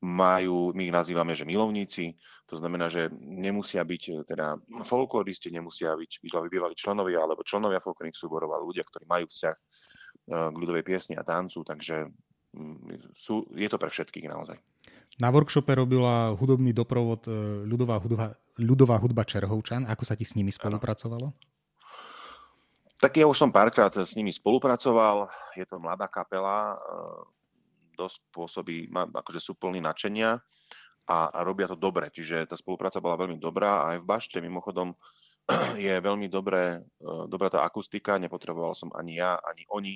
majú, 0.00 0.72
my 0.72 0.88
ich 0.88 0.94
nazývame, 0.96 1.36
že 1.36 1.44
milovníci, 1.44 2.16
to 2.48 2.56
znamená, 2.56 2.88
že 2.88 3.12
nemusia 3.20 3.84
byť 3.84 4.02
e, 4.08 4.12
teda 4.24 4.56
folkloristi, 4.88 5.52
nemusia 5.52 5.92
byť 5.92 6.24
bývali 6.24 6.72
členovia 6.72 7.20
alebo 7.20 7.44
členovia 7.44 7.84
folklorných 7.84 8.16
súborov, 8.16 8.48
ale 8.56 8.64
ľudia, 8.64 8.84
ktorí 8.88 9.04
majú 9.04 9.28
vzťah 9.28 9.56
e, 9.56 9.60
k 10.48 10.56
ľudovej 10.56 10.84
piesni 10.88 11.20
a 11.20 11.22
tancu, 11.22 11.60
takže 11.60 12.08
mm, 12.56 13.12
sú, 13.12 13.44
je 13.52 13.68
to 13.68 13.76
pre 13.76 13.92
všetkých 13.92 14.24
naozaj. 14.24 14.56
Na 15.20 15.28
workshope 15.28 15.76
robila 15.76 16.32
hudobný 16.32 16.72
doprovod 16.72 17.28
e, 17.28 17.68
ľudová 17.68 18.00
hudba, 18.00 18.32
ľudová 18.56 18.96
hudba 18.96 19.28
Čerhovčan. 19.28 19.84
Ako 19.84 20.08
sa 20.08 20.16
ti 20.16 20.24
s 20.24 20.32
nimi 20.32 20.48
spolupracovalo? 20.48 21.36
Tak 23.00 23.16
ja 23.16 23.28
už 23.28 23.36
som 23.36 23.52
párkrát 23.52 23.92
s 23.92 24.16
nimi 24.16 24.32
spolupracoval. 24.32 25.28
Je 25.56 25.64
to 25.68 25.80
mladá 25.80 26.08
kapela, 26.08 26.76
dosť 28.00 28.16
pôsobí, 28.32 28.88
má, 28.88 29.04
akože 29.04 29.40
sú 29.44 29.52
plní 29.60 29.84
načenia 29.84 30.40
a, 31.04 31.28
a 31.28 31.38
robia 31.44 31.68
to 31.68 31.76
dobre. 31.76 32.08
Čiže 32.08 32.48
tá 32.48 32.56
spolupráca 32.56 33.02
bola 33.04 33.20
veľmi 33.20 33.36
dobrá 33.36 33.84
a 33.84 33.86
aj 33.96 33.98
v 34.00 34.08
Bašte 34.08 34.38
mimochodom 34.40 34.96
je 35.76 35.94
veľmi 36.00 36.32
dobré, 36.32 36.80
uh, 36.80 37.28
dobrá 37.28 37.52
tá 37.52 37.66
akustika, 37.66 38.16
nepotreboval 38.16 38.72
som 38.72 38.88
ani 38.96 39.20
ja, 39.20 39.36
ani 39.44 39.68
oni 39.68 39.92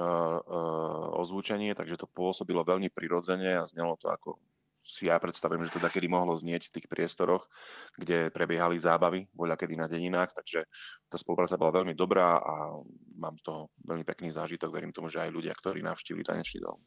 uh, 0.00 0.38
uh, 0.40 1.20
ozvučenie, 1.22 1.76
takže 1.78 2.00
to 2.00 2.10
pôsobilo 2.10 2.66
veľmi 2.66 2.90
prirodzene 2.90 3.60
a 3.60 3.68
znelo 3.68 3.94
to 4.00 4.10
ako 4.10 4.40
si 4.82 5.06
ja 5.06 5.16
predstavujem, 5.22 5.62
že 5.62 5.78
teda 5.78 5.88
kedy 5.88 6.10
mohlo 6.10 6.34
znieť 6.34 6.68
v 6.68 6.74
tých 6.74 6.86
priestoroch, 6.90 7.46
kde 7.94 8.34
prebiehali 8.34 8.74
zábavy, 8.74 9.30
voľa 9.30 9.54
kedy 9.54 9.78
na 9.78 9.86
deninách, 9.86 10.34
takže 10.34 10.66
tá 11.06 11.14
spolupráca 11.14 11.54
bola 11.54 11.82
veľmi 11.82 11.94
dobrá 11.94 12.42
a 12.42 12.82
mám 13.14 13.38
z 13.38 13.42
toho 13.46 13.60
veľmi 13.86 14.02
pekný 14.02 14.34
zážitok, 14.34 14.74
verím 14.74 14.90
tomu, 14.90 15.06
že 15.06 15.22
aj 15.22 15.30
ľudia, 15.30 15.54
ktorí 15.54 15.86
navštívili 15.86 16.26
tanečný 16.26 16.66
dom. 16.66 16.82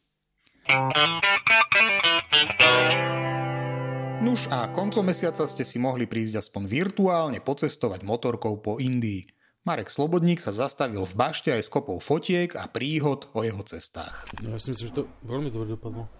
Nuž 4.26 4.50
a 4.50 4.66
koncom 4.74 5.06
mesiaca 5.06 5.46
ste 5.46 5.62
si 5.62 5.78
mohli 5.78 6.10
prísť 6.10 6.42
aspoň 6.42 6.62
virtuálne 6.66 7.38
pocestovať 7.38 8.02
motorkou 8.02 8.58
po 8.58 8.82
Indii. 8.82 9.30
Marek 9.62 9.90
Slobodník 9.90 10.42
sa 10.42 10.50
zastavil 10.50 11.06
v 11.06 11.14
bašte 11.14 11.54
aj 11.54 11.62
s 11.62 11.70
kopou 11.70 12.02
fotiek 12.02 12.50
a 12.58 12.66
príhod 12.66 13.30
o 13.34 13.46
jeho 13.46 13.62
cestách. 13.62 14.26
No 14.42 14.54
ja 14.54 14.58
si 14.58 14.74
myslím, 14.74 14.86
že 14.90 14.96
to 14.98 15.04
veľmi 15.26 15.54
dobre 15.54 15.78
dopadlo. 15.78 16.10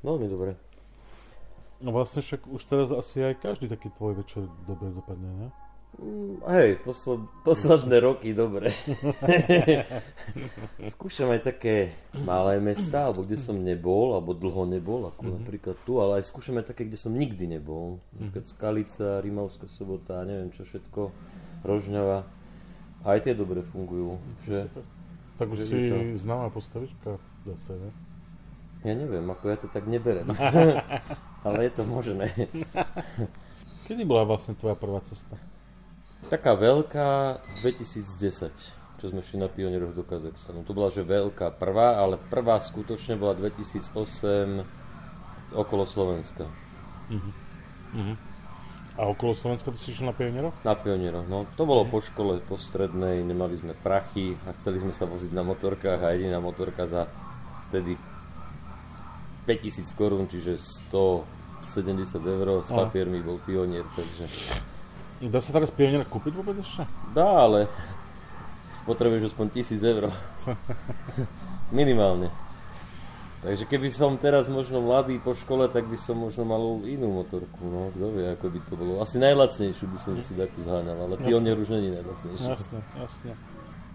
Veľmi 0.00 0.26
dobre. 0.32 0.56
No 1.84 1.92
vlastne 1.92 2.24
však 2.24 2.48
už 2.48 2.62
teraz 2.64 2.88
asi 2.88 3.20
aj 3.20 3.40
každý 3.44 3.68
taký 3.68 3.92
tvoj 3.92 4.20
večer 4.20 4.48
dobre 4.64 4.88
dopadne, 4.92 5.28
ne? 5.44 5.48
Mm, 5.94 6.42
hej, 6.50 6.82
posled, 6.82 7.22
posledné 7.46 7.96
roky, 8.02 8.34
dobre. 8.34 8.74
Skúšam 10.94 11.30
aj 11.30 11.54
také 11.54 11.94
malé 12.10 12.58
mesta, 12.58 13.06
alebo 13.06 13.22
kde 13.22 13.38
som 13.38 13.54
nebol, 13.54 14.18
alebo 14.18 14.34
dlho 14.34 14.66
nebol, 14.66 15.06
ako 15.06 15.22
mm-hmm. 15.22 15.38
napríklad 15.38 15.76
tu, 15.86 16.02
ale 16.02 16.18
aj 16.18 16.26
skúšam 16.26 16.58
aj 16.58 16.74
také, 16.74 16.90
kde 16.90 16.98
som 16.98 17.14
nikdy 17.14 17.46
nebol. 17.46 18.02
Napríklad 18.18 18.46
Skalica, 18.50 19.22
Rimavská 19.22 19.70
sobota, 19.70 20.26
neviem 20.26 20.50
čo 20.50 20.66
všetko, 20.66 21.14
Rožňava. 21.62 22.26
Aj 23.06 23.18
tie 23.22 23.38
dobre 23.38 23.62
fungujú. 23.62 24.18
Že, 24.50 24.66
tak 25.38 25.46
už 25.46 25.58
si 25.62 25.94
to... 25.94 26.18
známa 26.18 26.50
postavička 26.50 27.22
zase, 27.46 27.78
ne? 27.78 27.90
Ja 28.84 28.92
neviem, 28.92 29.24
ako 29.24 29.44
ja 29.48 29.56
to 29.56 29.70
tak 29.70 29.86
neberem. 29.86 30.28
ale 31.46 31.58
je 31.64 31.72
to 31.72 31.82
možné. 31.86 32.28
Kedy 33.88 34.02
bola 34.04 34.26
vlastne 34.26 34.58
tvoja 34.58 34.76
prvá 34.76 35.00
cesta? 35.00 35.38
Taká 36.32 36.56
veľká 36.56 37.38
2010, 37.60 39.00
čo 39.00 39.04
sme 39.06 39.20
šli 39.20 39.38
na 39.38 39.52
pionieroch 39.52 39.92
do 39.92 40.02
Kazachstanu. 40.02 40.64
To 40.64 40.72
bola 40.72 40.88
že 40.88 41.04
veľká 41.04 41.52
prvá, 41.60 42.00
ale 42.00 42.16
prvá 42.16 42.56
skutočne 42.58 43.20
bola 43.20 43.36
2008 43.36 43.92
okolo 45.54 45.84
Slovenska. 45.84 46.48
Uh-huh. 47.12 47.32
Uh-huh. 47.94 48.16
A 48.94 49.10
okolo 49.10 49.34
Slovenska 49.34 49.74
to 49.74 49.78
si 49.78 49.90
šiel 49.90 50.10
na 50.10 50.16
pionieroch? 50.16 50.54
Na 50.64 50.78
pionieroch, 50.78 51.26
no. 51.26 51.50
To 51.58 51.66
bolo 51.66 51.84
po 51.84 51.98
škole, 51.98 52.38
po 52.42 52.54
strednej, 52.54 53.26
nemali 53.26 53.58
sme 53.58 53.74
prachy 53.74 54.38
a 54.46 54.54
chceli 54.54 54.78
sme 54.80 54.94
sa 54.94 55.04
voziť 55.04 55.34
na 55.34 55.42
motorkách 55.42 56.00
a 56.00 56.14
jediná 56.14 56.38
motorka 56.38 56.86
za 56.86 57.10
vtedy 57.70 57.98
5000 59.44 59.98
korún, 59.98 60.24
čiže 60.30 60.56
170 60.88 62.22
eur 62.22 62.48
s 62.62 62.70
papiermi 62.70 63.20
bol 63.20 63.42
pionier, 63.42 63.84
takže 63.92 64.24
Dá 65.24 65.40
sa 65.40 65.56
teraz 65.56 65.72
pionier 65.72 66.04
kúpiť 66.04 66.32
vôbec 66.36 66.60
ešte? 66.60 66.84
Dá, 67.16 67.48
ale 67.48 67.64
potrebuješ 68.84 69.32
aspoň 69.32 69.46
tisíc 69.48 69.80
eur. 69.80 70.12
Minimálne. 71.72 72.28
Takže 73.44 73.68
keby 73.68 73.88
som 73.92 74.16
teraz 74.16 74.48
možno 74.48 74.80
mladý 74.80 75.20
po 75.20 75.36
škole, 75.36 75.68
tak 75.68 75.84
by 75.84 75.96
som 76.00 76.16
možno 76.16 76.48
mal 76.48 76.80
inú 76.88 77.12
motorku, 77.12 77.60
no 77.60 77.92
kto 77.92 78.06
vie, 78.16 78.24
ako 78.32 78.46
by 78.48 78.60
to 78.64 78.72
bolo. 78.72 78.92
Asi 79.04 79.20
najlacnejšiu 79.20 79.84
by 79.84 79.98
som 80.00 80.16
si 80.16 80.32
takú 80.32 80.64
zháňal, 80.64 80.96
ale 80.96 81.20
jasne. 81.20 81.28
pionier 81.28 81.56
už 81.60 81.68
není 81.76 81.92
najlacnejší. 81.92 82.48
Jasne, 82.48 82.80
jasne. 82.96 83.32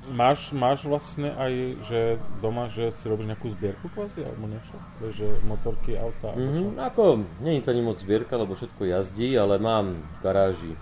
Máš, 0.10 0.54
máš 0.54 0.86
vlastne 0.86 1.34
aj, 1.34 1.54
že 1.86 2.00
doma, 2.42 2.70
že 2.70 2.94
si 2.94 3.06
robíš 3.10 3.30
nejakú 3.30 3.50
zbierku 3.50 3.90
kvázi, 3.94 4.26
alebo 4.26 4.50
niečo? 4.50 4.78
Že 5.02 5.28
motorky, 5.46 5.98
auta? 5.98 6.34
Mm-hmm, 6.34 6.78
ako, 6.82 7.26
nie 7.42 7.58
je 7.58 7.62
to 7.66 7.74
ani 7.74 7.84
moc 7.86 7.98
zbierka, 7.98 8.34
lebo 8.38 8.54
všetko 8.54 8.86
jazdí, 8.86 9.34
ale 9.34 9.58
mám 9.58 9.98
v 9.98 10.18
garáži 10.22 10.74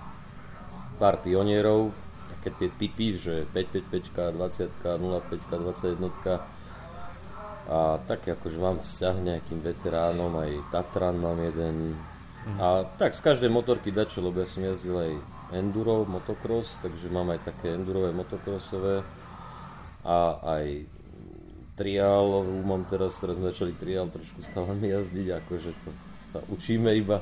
pár 0.98 1.22
pionierov, 1.22 1.94
také 2.38 2.50
tie 2.58 2.70
typy, 2.74 3.16
že 3.16 3.46
555, 3.54 4.34
20, 4.34 4.74
05, 4.82 5.98
21 5.98 6.58
a 7.68 8.00
také 8.08 8.32
akože 8.32 8.58
mám 8.64 8.80
vzťah 8.80 9.16
nejakým 9.20 9.60
veteránom, 9.60 10.32
aj 10.40 10.52
Tatran 10.72 11.20
mám 11.20 11.40
jeden. 11.44 12.00
Mhm. 12.48 12.58
a 12.64 12.68
tak 12.96 13.12
z 13.12 13.20
každej 13.28 13.52
motorky 13.52 13.92
dačo, 13.92 14.24
lebo 14.24 14.40
ja 14.40 14.48
som 14.48 14.64
jazdil 14.64 14.96
aj 14.96 15.14
enduro, 15.52 16.08
motocross, 16.08 16.80
takže 16.80 17.12
mám 17.12 17.36
aj 17.36 17.44
také 17.44 17.76
endurové 17.76 18.16
motocrossové. 18.16 19.04
A 20.08 20.40
aj 20.56 20.88
triál, 21.76 22.48
mám 22.64 22.88
teraz, 22.88 23.20
teraz 23.20 23.36
sme 23.36 23.52
začali 23.52 23.76
triál 23.76 24.08
trošku 24.08 24.40
s 24.40 24.48
chalami 24.56 24.96
jazdiť, 24.96 25.28
akože 25.44 25.72
to 25.84 25.90
sa 26.32 26.40
učíme 26.48 26.88
iba 26.96 27.20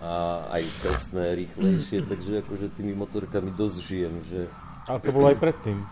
a 0.00 0.48
aj 0.56 0.62
cestné, 0.80 1.36
rýchlejšie, 1.36 2.08
takže 2.08 2.40
akože 2.40 2.72
tými 2.72 2.96
motorkami 2.96 3.52
dosť 3.52 3.76
žijem, 3.84 4.14
že... 4.24 4.48
A 4.88 4.96
to 4.96 5.12
bolo 5.12 5.28
aj 5.28 5.36
predtým? 5.36 5.84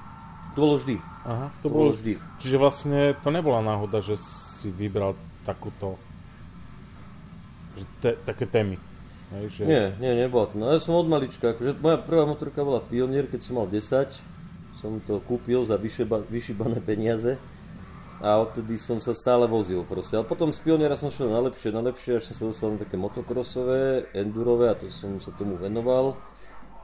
To 0.56 0.58
bolo 0.64 0.74
vždy. 0.80 0.96
Aha, 1.28 1.52
to, 1.60 1.68
to 1.68 1.74
bolo 1.76 1.90
vždy. 1.92 2.12
Čiže 2.40 2.56
vlastne 2.56 3.00
to 3.20 3.28
nebola 3.28 3.60
náhoda, 3.60 4.00
že 4.00 4.16
si 4.58 4.72
vybral 4.72 5.12
takúto 5.44 6.00
že 7.78 7.84
te, 8.02 8.10
také 8.26 8.48
témy. 8.48 8.80
Hej, 9.28 9.44
že... 9.60 9.62
Nie, 9.68 9.84
nie, 10.00 10.12
nebola 10.24 10.48
to. 10.48 10.56
No 10.56 10.72
ja 10.72 10.80
som 10.80 10.96
od 10.96 11.06
malička, 11.06 11.52
akože 11.52 11.78
moja 11.78 12.00
prvá 12.00 12.24
motorka 12.24 12.64
bola 12.64 12.80
Pionier, 12.80 13.28
keď 13.28 13.40
som 13.44 13.60
mal 13.60 13.68
10. 13.68 13.84
Som 14.80 15.04
to 15.04 15.20
kúpil 15.22 15.62
za 15.68 15.76
vyšíbané 15.76 16.80
peniaze 16.80 17.36
a 18.18 18.42
odtedy 18.42 18.74
som 18.74 18.98
sa 18.98 19.14
stále 19.14 19.46
vozil 19.46 19.86
proste. 19.86 20.18
A 20.18 20.26
potom 20.26 20.50
z 20.50 20.58
pioniera 20.58 20.98
som 20.98 21.10
šiel 21.10 21.30
na 21.30 21.38
lepšie, 21.38 21.70
na 21.70 21.82
lepšie, 21.86 22.18
až 22.18 22.30
som 22.30 22.34
sa 22.34 22.44
dostal 22.50 22.68
na 22.74 22.82
také 22.82 22.98
motokrosové, 22.98 24.10
endurové 24.10 24.74
a 24.74 24.78
to 24.78 24.90
som 24.90 25.22
sa 25.22 25.30
tomu 25.38 25.54
venoval 25.54 26.18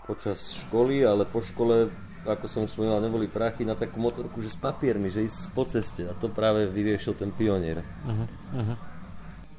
počas 0.06 0.54
školy, 0.64 1.02
ale 1.02 1.26
po 1.26 1.42
škole, 1.42 1.90
ako 2.22 2.46
som 2.46 2.62
spomínal, 2.68 3.02
neboli 3.02 3.26
prachy 3.26 3.66
na 3.66 3.74
takú 3.74 3.98
motorku, 3.98 4.38
že 4.44 4.52
s 4.52 4.58
papiermi, 4.60 5.10
že 5.10 5.26
ísť 5.26 5.40
po 5.56 5.64
ceste 5.66 6.06
a 6.06 6.14
to 6.14 6.30
práve 6.30 6.70
vyriešil 6.70 7.18
ten 7.18 7.34
pionier. 7.34 7.82
Uh-huh, 8.04 8.28
uh-huh. 8.54 8.78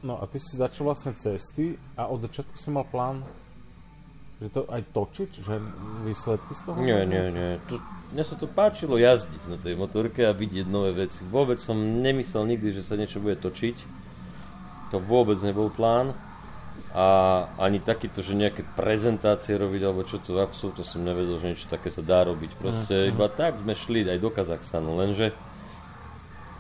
No 0.06 0.22
a 0.22 0.30
ty 0.30 0.38
si 0.38 0.56
začal 0.56 0.86
vlastne 0.86 1.18
cesty 1.18 1.76
a 1.98 2.08
od 2.08 2.24
začiatku 2.30 2.56
si 2.56 2.70
mal 2.70 2.86
plán 2.86 3.26
že 4.42 4.48
to 4.52 4.68
aj 4.68 4.82
točiť? 4.92 5.32
Že 5.40 5.54
výsledky 6.04 6.52
z 6.52 6.62
toho? 6.68 6.78
Nie, 6.84 7.08
nie, 7.08 7.32
nie. 7.32 7.52
To, 7.72 7.80
mne 8.12 8.24
sa 8.24 8.36
to 8.36 8.48
páčilo 8.52 9.00
jazdiť 9.00 9.48
na 9.48 9.58
tej 9.60 9.80
motorke 9.80 10.28
a 10.28 10.36
vidieť 10.36 10.68
nové 10.68 10.92
veci. 10.92 11.24
Vôbec 11.24 11.60
som 11.60 11.76
nemyslel 11.76 12.44
nikdy, 12.56 12.76
že 12.76 12.84
sa 12.84 13.00
niečo 13.00 13.24
bude 13.24 13.40
točiť. 13.40 13.78
To 14.92 15.00
vôbec 15.00 15.40
nebol 15.40 15.72
plán. 15.72 16.12
A 16.96 17.08
ani 17.60 17.80
takýto, 17.80 18.24
že 18.24 18.36
nejaké 18.36 18.64
prezentácie 18.76 19.56
robiť, 19.56 19.82
alebo 19.84 20.08
čo 20.08 20.20
to 20.20 20.40
absolútne 20.40 20.84
som 20.84 21.04
nevedel, 21.04 21.40
že 21.40 21.56
niečo 21.56 21.68
také 21.72 21.92
sa 21.92 22.04
dá 22.04 22.24
robiť. 22.28 22.56
Proste 22.60 22.96
uh-huh. 22.96 23.12
iba 23.12 23.28
tak 23.32 23.60
sme 23.60 23.76
šli 23.76 24.08
aj 24.08 24.20
do 24.20 24.32
Kazachstanu, 24.32 24.96
lenže 24.96 25.36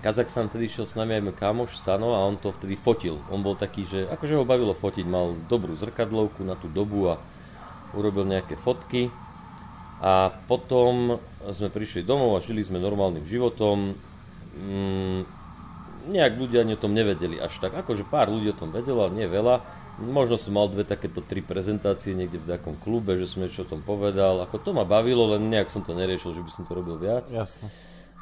Kazachstan 0.03 0.53
vtedy 0.53 0.69
šiel 0.69 0.85
s 0.85 0.93
nami 0.93 1.17
aj 1.17 1.33
kamoš 1.39 1.81
Stano 1.81 2.13
a 2.13 2.21
on 2.21 2.37
to 2.37 2.53
vtedy 2.53 2.77
fotil. 2.77 3.23
On 3.33 3.41
bol 3.41 3.57
taký, 3.57 3.89
že 3.89 4.05
akože 4.05 4.37
ho 4.37 4.45
bavilo 4.45 4.77
fotiť, 4.77 5.01
mal 5.01 5.33
dobrú 5.49 5.73
zrkadlovku 5.73 6.45
na 6.45 6.53
tú 6.53 6.69
dobu 6.69 7.09
a 7.09 7.17
urobil 7.95 8.27
nejaké 8.27 8.59
fotky 8.59 9.09
a 10.03 10.29
potom 10.45 11.17
sme 11.55 11.71
prišli 11.71 12.03
domov 12.03 12.35
a 12.35 12.43
žili 12.43 12.61
sme 12.61 12.83
normálnym 12.83 13.23
životom. 13.23 13.95
Mm, 14.55 15.23
nejak 16.11 16.33
ľudia 16.37 16.67
o 16.67 16.77
tom 16.77 16.93
nevedeli 16.93 17.39
až 17.39 17.57
tak. 17.63 17.73
Akože 17.73 18.05
pár 18.05 18.29
ľudí 18.29 18.51
o 18.51 18.59
tom 18.59 18.69
vedelo, 18.69 19.07
ale 19.07 19.23
nie 19.23 19.27
veľa. 19.27 19.63
Možno 19.95 20.35
som 20.35 20.59
mal 20.59 20.67
dve 20.67 20.83
takéto 20.83 21.23
tri 21.23 21.39
prezentácie 21.39 22.11
niekde 22.11 22.43
v 22.43 22.51
takom 22.51 22.75
klube, 22.75 23.15
že 23.15 23.31
som 23.31 23.47
niečo 23.47 23.63
o 23.63 23.71
tom 23.71 23.79
povedal. 23.79 24.43
Ako 24.43 24.59
to 24.59 24.75
ma 24.75 24.83
bavilo, 24.83 25.31
len 25.31 25.47
nejak 25.47 25.71
som 25.71 25.87
to 25.87 25.95
neriešil, 25.95 26.35
že 26.35 26.43
by 26.43 26.51
som 26.51 26.63
to 26.67 26.75
robil 26.75 26.99
viac. 26.99 27.31
Jasne. 27.31 27.71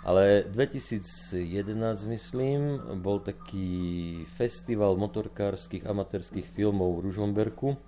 Ale 0.04 0.44
2011, 0.52 1.34
myslím, 2.12 2.60
bol 3.00 3.24
taký 3.24 4.22
festival 4.36 5.00
motorkárskych 5.00 5.88
amatérských 5.88 6.44
filmov 6.44 7.00
v 7.00 7.10
Ružomberku 7.10 7.80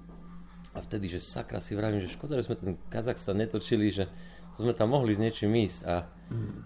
a 0.76 0.80
vtedy, 0.84 1.07
že 1.07 1.23
sakra 1.23 1.63
si 1.63 1.71
vravím, 1.71 2.03
že 2.03 2.11
škoda, 2.11 2.36
že 2.36 2.51
sme 2.51 2.59
ten 2.59 2.76
Kazachstan 2.91 3.39
netočili, 3.39 3.88
že 3.95 4.11
sme 4.55 4.76
tam 4.76 4.91
mohli 4.91 5.15
s 5.15 5.19
niečím 5.19 5.51
ísť 5.55 5.80
a 5.88 6.07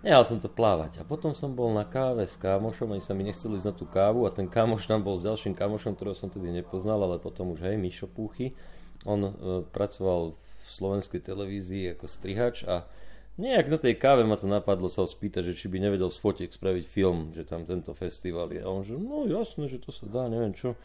nehal 0.05 0.26
som 0.26 0.38
to 0.38 0.49
plávať. 0.49 1.01
A 1.01 1.03
potom 1.05 1.34
som 1.34 1.53
bol 1.53 1.74
na 1.74 1.86
káve 1.86 2.26
s 2.26 2.38
kámošom, 2.38 2.93
oni 2.93 3.01
sa 3.01 3.18
mi 3.18 3.26
nechceli 3.26 3.57
ísť 3.57 3.70
na 3.70 3.74
tú 3.74 3.86
kávu 3.89 4.26
a 4.26 4.34
ten 4.34 4.45
kámoš 4.45 4.86
tam 4.86 5.01
bol 5.01 5.18
s 5.18 5.26
ďalším 5.26 5.57
kámošom, 5.57 5.97
ktorého 5.97 6.18
som 6.18 6.30
tedy 6.30 6.53
nepoznal, 6.53 7.01
ale 7.01 7.22
potom 7.22 7.53
už 7.53 7.66
hej, 7.66 7.78
Mišo 7.78 8.05
Púchy. 8.10 8.53
On 9.10 9.22
e, 9.22 9.32
pracoval 9.74 10.38
v 10.38 10.68
slovenskej 10.70 11.22
televízii 11.22 11.97
ako 11.97 12.05
strihač 12.05 12.62
a 12.66 12.86
nejak 13.41 13.74
na 13.74 13.78
tej 13.82 13.97
káve 13.97 14.22
ma 14.22 14.38
to 14.38 14.45
napadlo 14.45 14.86
sa 14.86 15.01
ho 15.01 15.10
spýtať, 15.10 15.49
že 15.49 15.57
či 15.57 15.66
by 15.66 15.82
nevedel 15.82 16.14
z 16.14 16.20
fotiek 16.22 16.51
spraviť 16.51 16.86
film, 16.86 17.34
že 17.34 17.47
tam 17.47 17.66
tento 17.66 17.95
festival 17.97 18.53
je. 18.53 18.62
A 18.62 18.70
on 18.70 18.86
že, 18.86 18.93
no 18.97 19.26
jasné, 19.26 19.66
že 19.66 19.82
to 19.82 19.89
sa 19.89 20.05
dá, 20.05 20.30
neviem 20.30 20.53
čo 20.53 20.78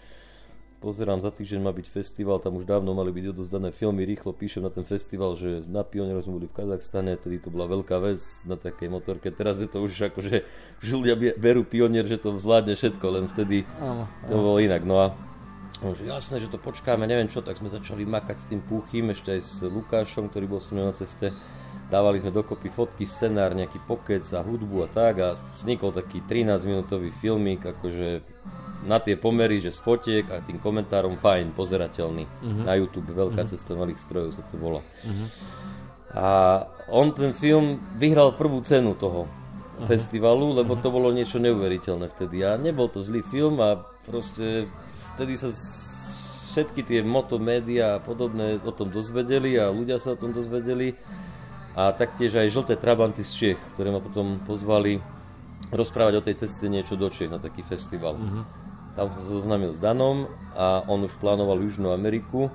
pozerám, 0.84 1.24
za 1.24 1.32
týždeň 1.32 1.64
má 1.64 1.72
byť 1.72 1.88
festival, 1.88 2.44
tam 2.44 2.60
už 2.60 2.68
dávno 2.68 2.92
mali 2.92 3.08
byť 3.08 3.32
odozdané 3.32 3.72
filmy, 3.72 4.04
rýchlo 4.04 4.36
píšem 4.36 4.60
na 4.60 4.68
ten 4.68 4.84
festival, 4.84 5.32
že 5.32 5.64
na 5.64 5.80
Pionieru 5.80 6.20
sme 6.20 6.36
boli 6.36 6.46
v 6.52 6.60
Kazachstane, 6.60 7.16
tedy 7.16 7.40
to 7.40 7.48
bola 7.48 7.64
veľká 7.72 7.96
vec 8.04 8.20
na 8.44 8.60
takej 8.60 8.92
motorke, 8.92 9.32
teraz 9.32 9.56
je 9.64 9.68
to 9.72 9.80
už 9.80 10.12
ako, 10.12 10.20
že 10.20 10.44
ľudia 10.84 11.16
berú 11.40 11.64
Pionier, 11.64 12.04
že 12.04 12.20
to 12.20 12.36
zvládne 12.36 12.76
všetko, 12.76 13.06
len 13.08 13.24
vtedy 13.32 13.64
to 14.28 14.36
bolo 14.36 14.60
inak. 14.60 14.84
No 14.84 15.00
a 15.00 15.16
že 15.80 16.04
jasné, 16.04 16.44
že 16.44 16.52
to 16.52 16.60
počkáme, 16.60 17.08
neviem 17.08 17.32
čo, 17.32 17.40
tak 17.40 17.56
sme 17.56 17.72
začali 17.72 18.04
makať 18.04 18.36
s 18.44 18.46
tým 18.52 18.60
púchým, 18.60 19.08
ešte 19.08 19.32
aj 19.32 19.40
s 19.40 19.52
Lukášom, 19.64 20.28
ktorý 20.28 20.46
bol 20.52 20.60
s 20.60 20.68
na 20.68 20.92
ceste. 20.92 21.32
Dávali 21.94 22.18
sme 22.18 22.34
dokopy 22.34 22.74
fotky, 22.74 23.06
scenár, 23.06 23.54
nejaký 23.54 23.78
pokec 23.86 24.26
a 24.34 24.42
hudbu 24.42 24.82
a 24.82 24.88
tak 24.90 25.14
a 25.22 25.28
vznikol 25.62 25.94
taký 25.94 26.26
13 26.26 26.66
minútový 26.66 27.14
filmik, 27.22 27.62
akože 27.62 28.18
na 28.82 28.98
tie 28.98 29.14
pomery, 29.14 29.62
že 29.62 29.70
z 29.70 29.78
fotiek 29.78 30.26
a 30.26 30.42
tým 30.42 30.58
komentárom 30.58 31.22
fajn, 31.22 31.54
pozerateľný. 31.54 32.26
Uh-huh. 32.26 32.66
Na 32.66 32.74
YouTube 32.74 33.14
veľká 33.14 33.46
uh-huh. 33.46 33.52
cesta 33.54 33.78
malých 33.78 34.02
strojov 34.02 34.34
sa 34.34 34.42
to 34.42 34.58
volá. 34.58 34.82
Uh-huh. 34.82 35.28
A 36.18 36.28
on 36.90 37.14
ten 37.14 37.30
film 37.30 37.78
vyhral 37.94 38.34
prvú 38.34 38.58
cenu 38.66 38.98
toho 38.98 39.30
uh-huh. 39.30 39.86
festivalu, 39.86 40.50
lebo 40.50 40.74
uh-huh. 40.74 40.82
to 40.82 40.90
bolo 40.90 41.14
niečo 41.14 41.38
neuveriteľné 41.38 42.10
vtedy. 42.10 42.42
A 42.42 42.58
nebol 42.58 42.90
to 42.90 43.06
zlý 43.06 43.22
film 43.22 43.62
a 43.62 43.86
proste 44.02 44.66
vtedy 45.14 45.38
sa 45.38 45.54
všetky 46.50 46.82
tie 46.82 47.00
motomédia 47.06 47.98
a 47.98 48.02
podobné 48.02 48.58
o 48.62 48.70
tom 48.74 48.90
dozvedeli 48.90 49.54
a 49.62 49.70
ľudia 49.70 50.02
sa 50.02 50.14
o 50.14 50.20
tom 50.20 50.34
dozvedeli. 50.34 50.98
A 51.74 51.90
taktiež 51.90 52.38
aj 52.38 52.54
žlté 52.54 52.78
trabanty 52.78 53.26
z 53.26 53.32
Čech, 53.34 53.60
ktoré 53.74 53.90
ma 53.90 53.98
potom 53.98 54.38
pozvali 54.46 55.02
rozprávať 55.74 56.14
o 56.18 56.24
tej 56.24 56.46
ceste 56.46 56.70
niečo 56.70 56.94
do 56.94 57.10
Čech 57.10 57.30
na 57.30 57.42
taký 57.42 57.66
festival. 57.66 58.14
Uh-huh. 58.14 58.46
Tam 58.94 59.10
som 59.10 59.18
sa 59.18 59.30
zoznámil 59.42 59.74
s 59.74 59.82
Danom 59.82 60.30
a 60.54 60.86
on 60.86 61.02
už 61.02 61.18
plánoval 61.18 61.58
Južnú 61.58 61.90
Ameriku 61.90 62.46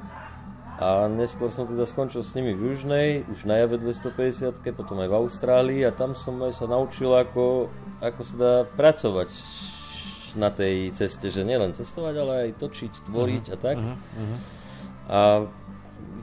a 0.79 1.11
neskôr 1.11 1.51
som 1.51 1.67
teda 1.67 1.83
skončil 1.83 2.23
s 2.23 2.31
nimi 2.31 2.55
v 2.55 2.71
Južnej, 2.71 3.27
už 3.27 3.43
na 3.43 3.59
Jave 3.59 3.75
250, 3.83 4.63
potom 4.71 5.03
aj 5.03 5.11
v 5.11 5.17
Austrálii 5.19 5.81
a 5.83 5.91
tam 5.91 6.15
som 6.15 6.39
aj 6.39 6.55
sa 6.55 6.71
naučil, 6.71 7.11
ako, 7.11 7.67
ako 7.99 8.21
sa 8.23 8.35
dá 8.39 8.53
pracovať 8.79 9.27
na 10.39 10.47
tej 10.47 10.95
ceste, 10.95 11.27
že 11.27 11.43
nielen 11.43 11.75
cestovať, 11.75 12.15
ale 12.15 12.33
aj 12.47 12.63
točiť, 12.63 13.11
tvoriť 13.11 13.45
uh-huh, 13.51 13.55
a 13.55 13.57
tak. 13.59 13.75
Uh-huh, 13.75 13.99
uh-huh. 13.99 14.39
A 15.11 15.19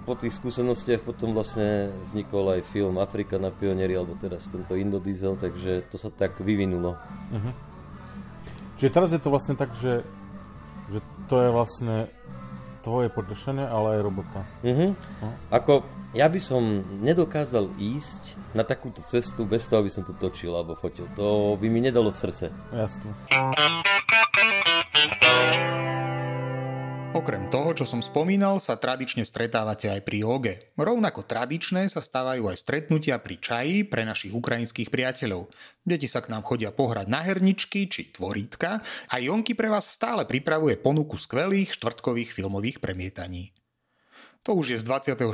po 0.07 0.15
tých 0.15 0.39
skúsenostiach 0.39 1.03
potom 1.03 1.35
vlastne 1.35 1.91
vznikol 1.99 2.55
aj 2.55 2.71
film 2.71 3.03
Afrika 3.03 3.43
na 3.43 3.51
pionieri, 3.51 3.99
alebo 3.99 4.15
teraz 4.15 4.47
tento 4.47 4.79
Indodiesel, 4.79 5.35
takže 5.35 5.91
to 5.91 5.99
sa 5.99 6.15
tak 6.15 6.39
vyvinulo. 6.39 6.95
Uh-huh. 7.35 7.53
Čiže 8.79 8.95
teraz 8.95 9.11
je 9.11 9.19
to 9.19 9.35
vlastne 9.35 9.59
tak, 9.59 9.75
že, 9.75 10.07
že 10.87 11.03
to 11.27 11.43
je 11.43 11.51
vlastne 11.51 12.07
tvoje 12.87 13.11
podržanie, 13.11 13.67
ale 13.67 13.99
aj 13.99 14.01
robota. 14.07 14.41
Mm-hmm. 14.63 14.91
No. 14.95 15.29
Ako, 15.51 15.83
ja 16.15 16.31
by 16.31 16.39
som 16.39 16.87
nedokázal 17.03 17.75
ísť 17.83 18.39
na 18.55 18.63
takúto 18.63 19.03
cestu 19.03 19.43
bez 19.43 19.67
toho, 19.67 19.83
aby 19.83 19.91
som 19.91 20.07
to 20.07 20.15
točil 20.15 20.55
alebo 20.55 20.79
fotil. 20.79 21.11
To 21.19 21.59
by 21.59 21.67
mi 21.67 21.83
nedalo 21.83 22.15
srdce. 22.15 22.55
Jasne. 22.71 23.11
Okrem 27.17 27.49
toho, 27.49 27.73
čo 27.73 27.89
som 27.89 28.05
spomínal, 28.05 28.61
sa 28.61 28.77
tradične 28.77 29.25
stretávate 29.25 29.89
aj 29.89 30.05
pri 30.05 30.21
joge. 30.21 30.55
Rovnako 30.77 31.25
tradičné 31.25 31.89
sa 31.89 32.05
stávajú 32.05 32.53
aj 32.53 32.61
stretnutia 32.61 33.17
pri 33.17 33.41
čaji 33.41 33.89
pre 33.89 34.05
našich 34.05 34.37
ukrajinských 34.37 34.93
priateľov. 34.93 35.49
Deti 35.81 36.13
sa 36.13 36.21
k 36.21 36.29
nám 36.29 36.45
chodia 36.45 36.77
pohrať 36.77 37.09
na 37.09 37.25
herničky 37.25 37.89
či 37.89 38.13
tvorítka 38.13 38.85
a 38.85 39.15
Jonky 39.17 39.57
pre 39.57 39.73
vás 39.73 39.89
stále 39.89 40.29
pripravuje 40.29 40.77
ponuku 40.77 41.17
skvelých 41.17 41.73
štvrtkových 41.81 42.37
filmových 42.37 42.85
premietaní. 42.85 43.57
To 44.45 44.53
už 44.53 44.77
je 44.77 44.79
z 44.79 44.85
24. 44.85 45.25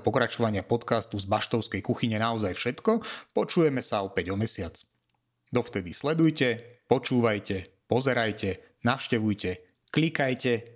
pokračovania 0.00 0.64
podcastu 0.64 1.20
z 1.20 1.28
Baštovskej 1.28 1.84
kuchyne 1.84 2.16
naozaj 2.16 2.56
všetko, 2.56 3.04
počujeme 3.36 3.84
sa 3.84 4.00
opäť 4.00 4.32
o 4.32 4.40
mesiac. 4.40 4.72
Dovtedy 5.52 5.92
sledujte, 5.92 6.80
počúvajte, 6.88 7.84
pozerajte, 7.92 8.80
navštevujte, 8.88 9.50
klikajte 9.92 10.75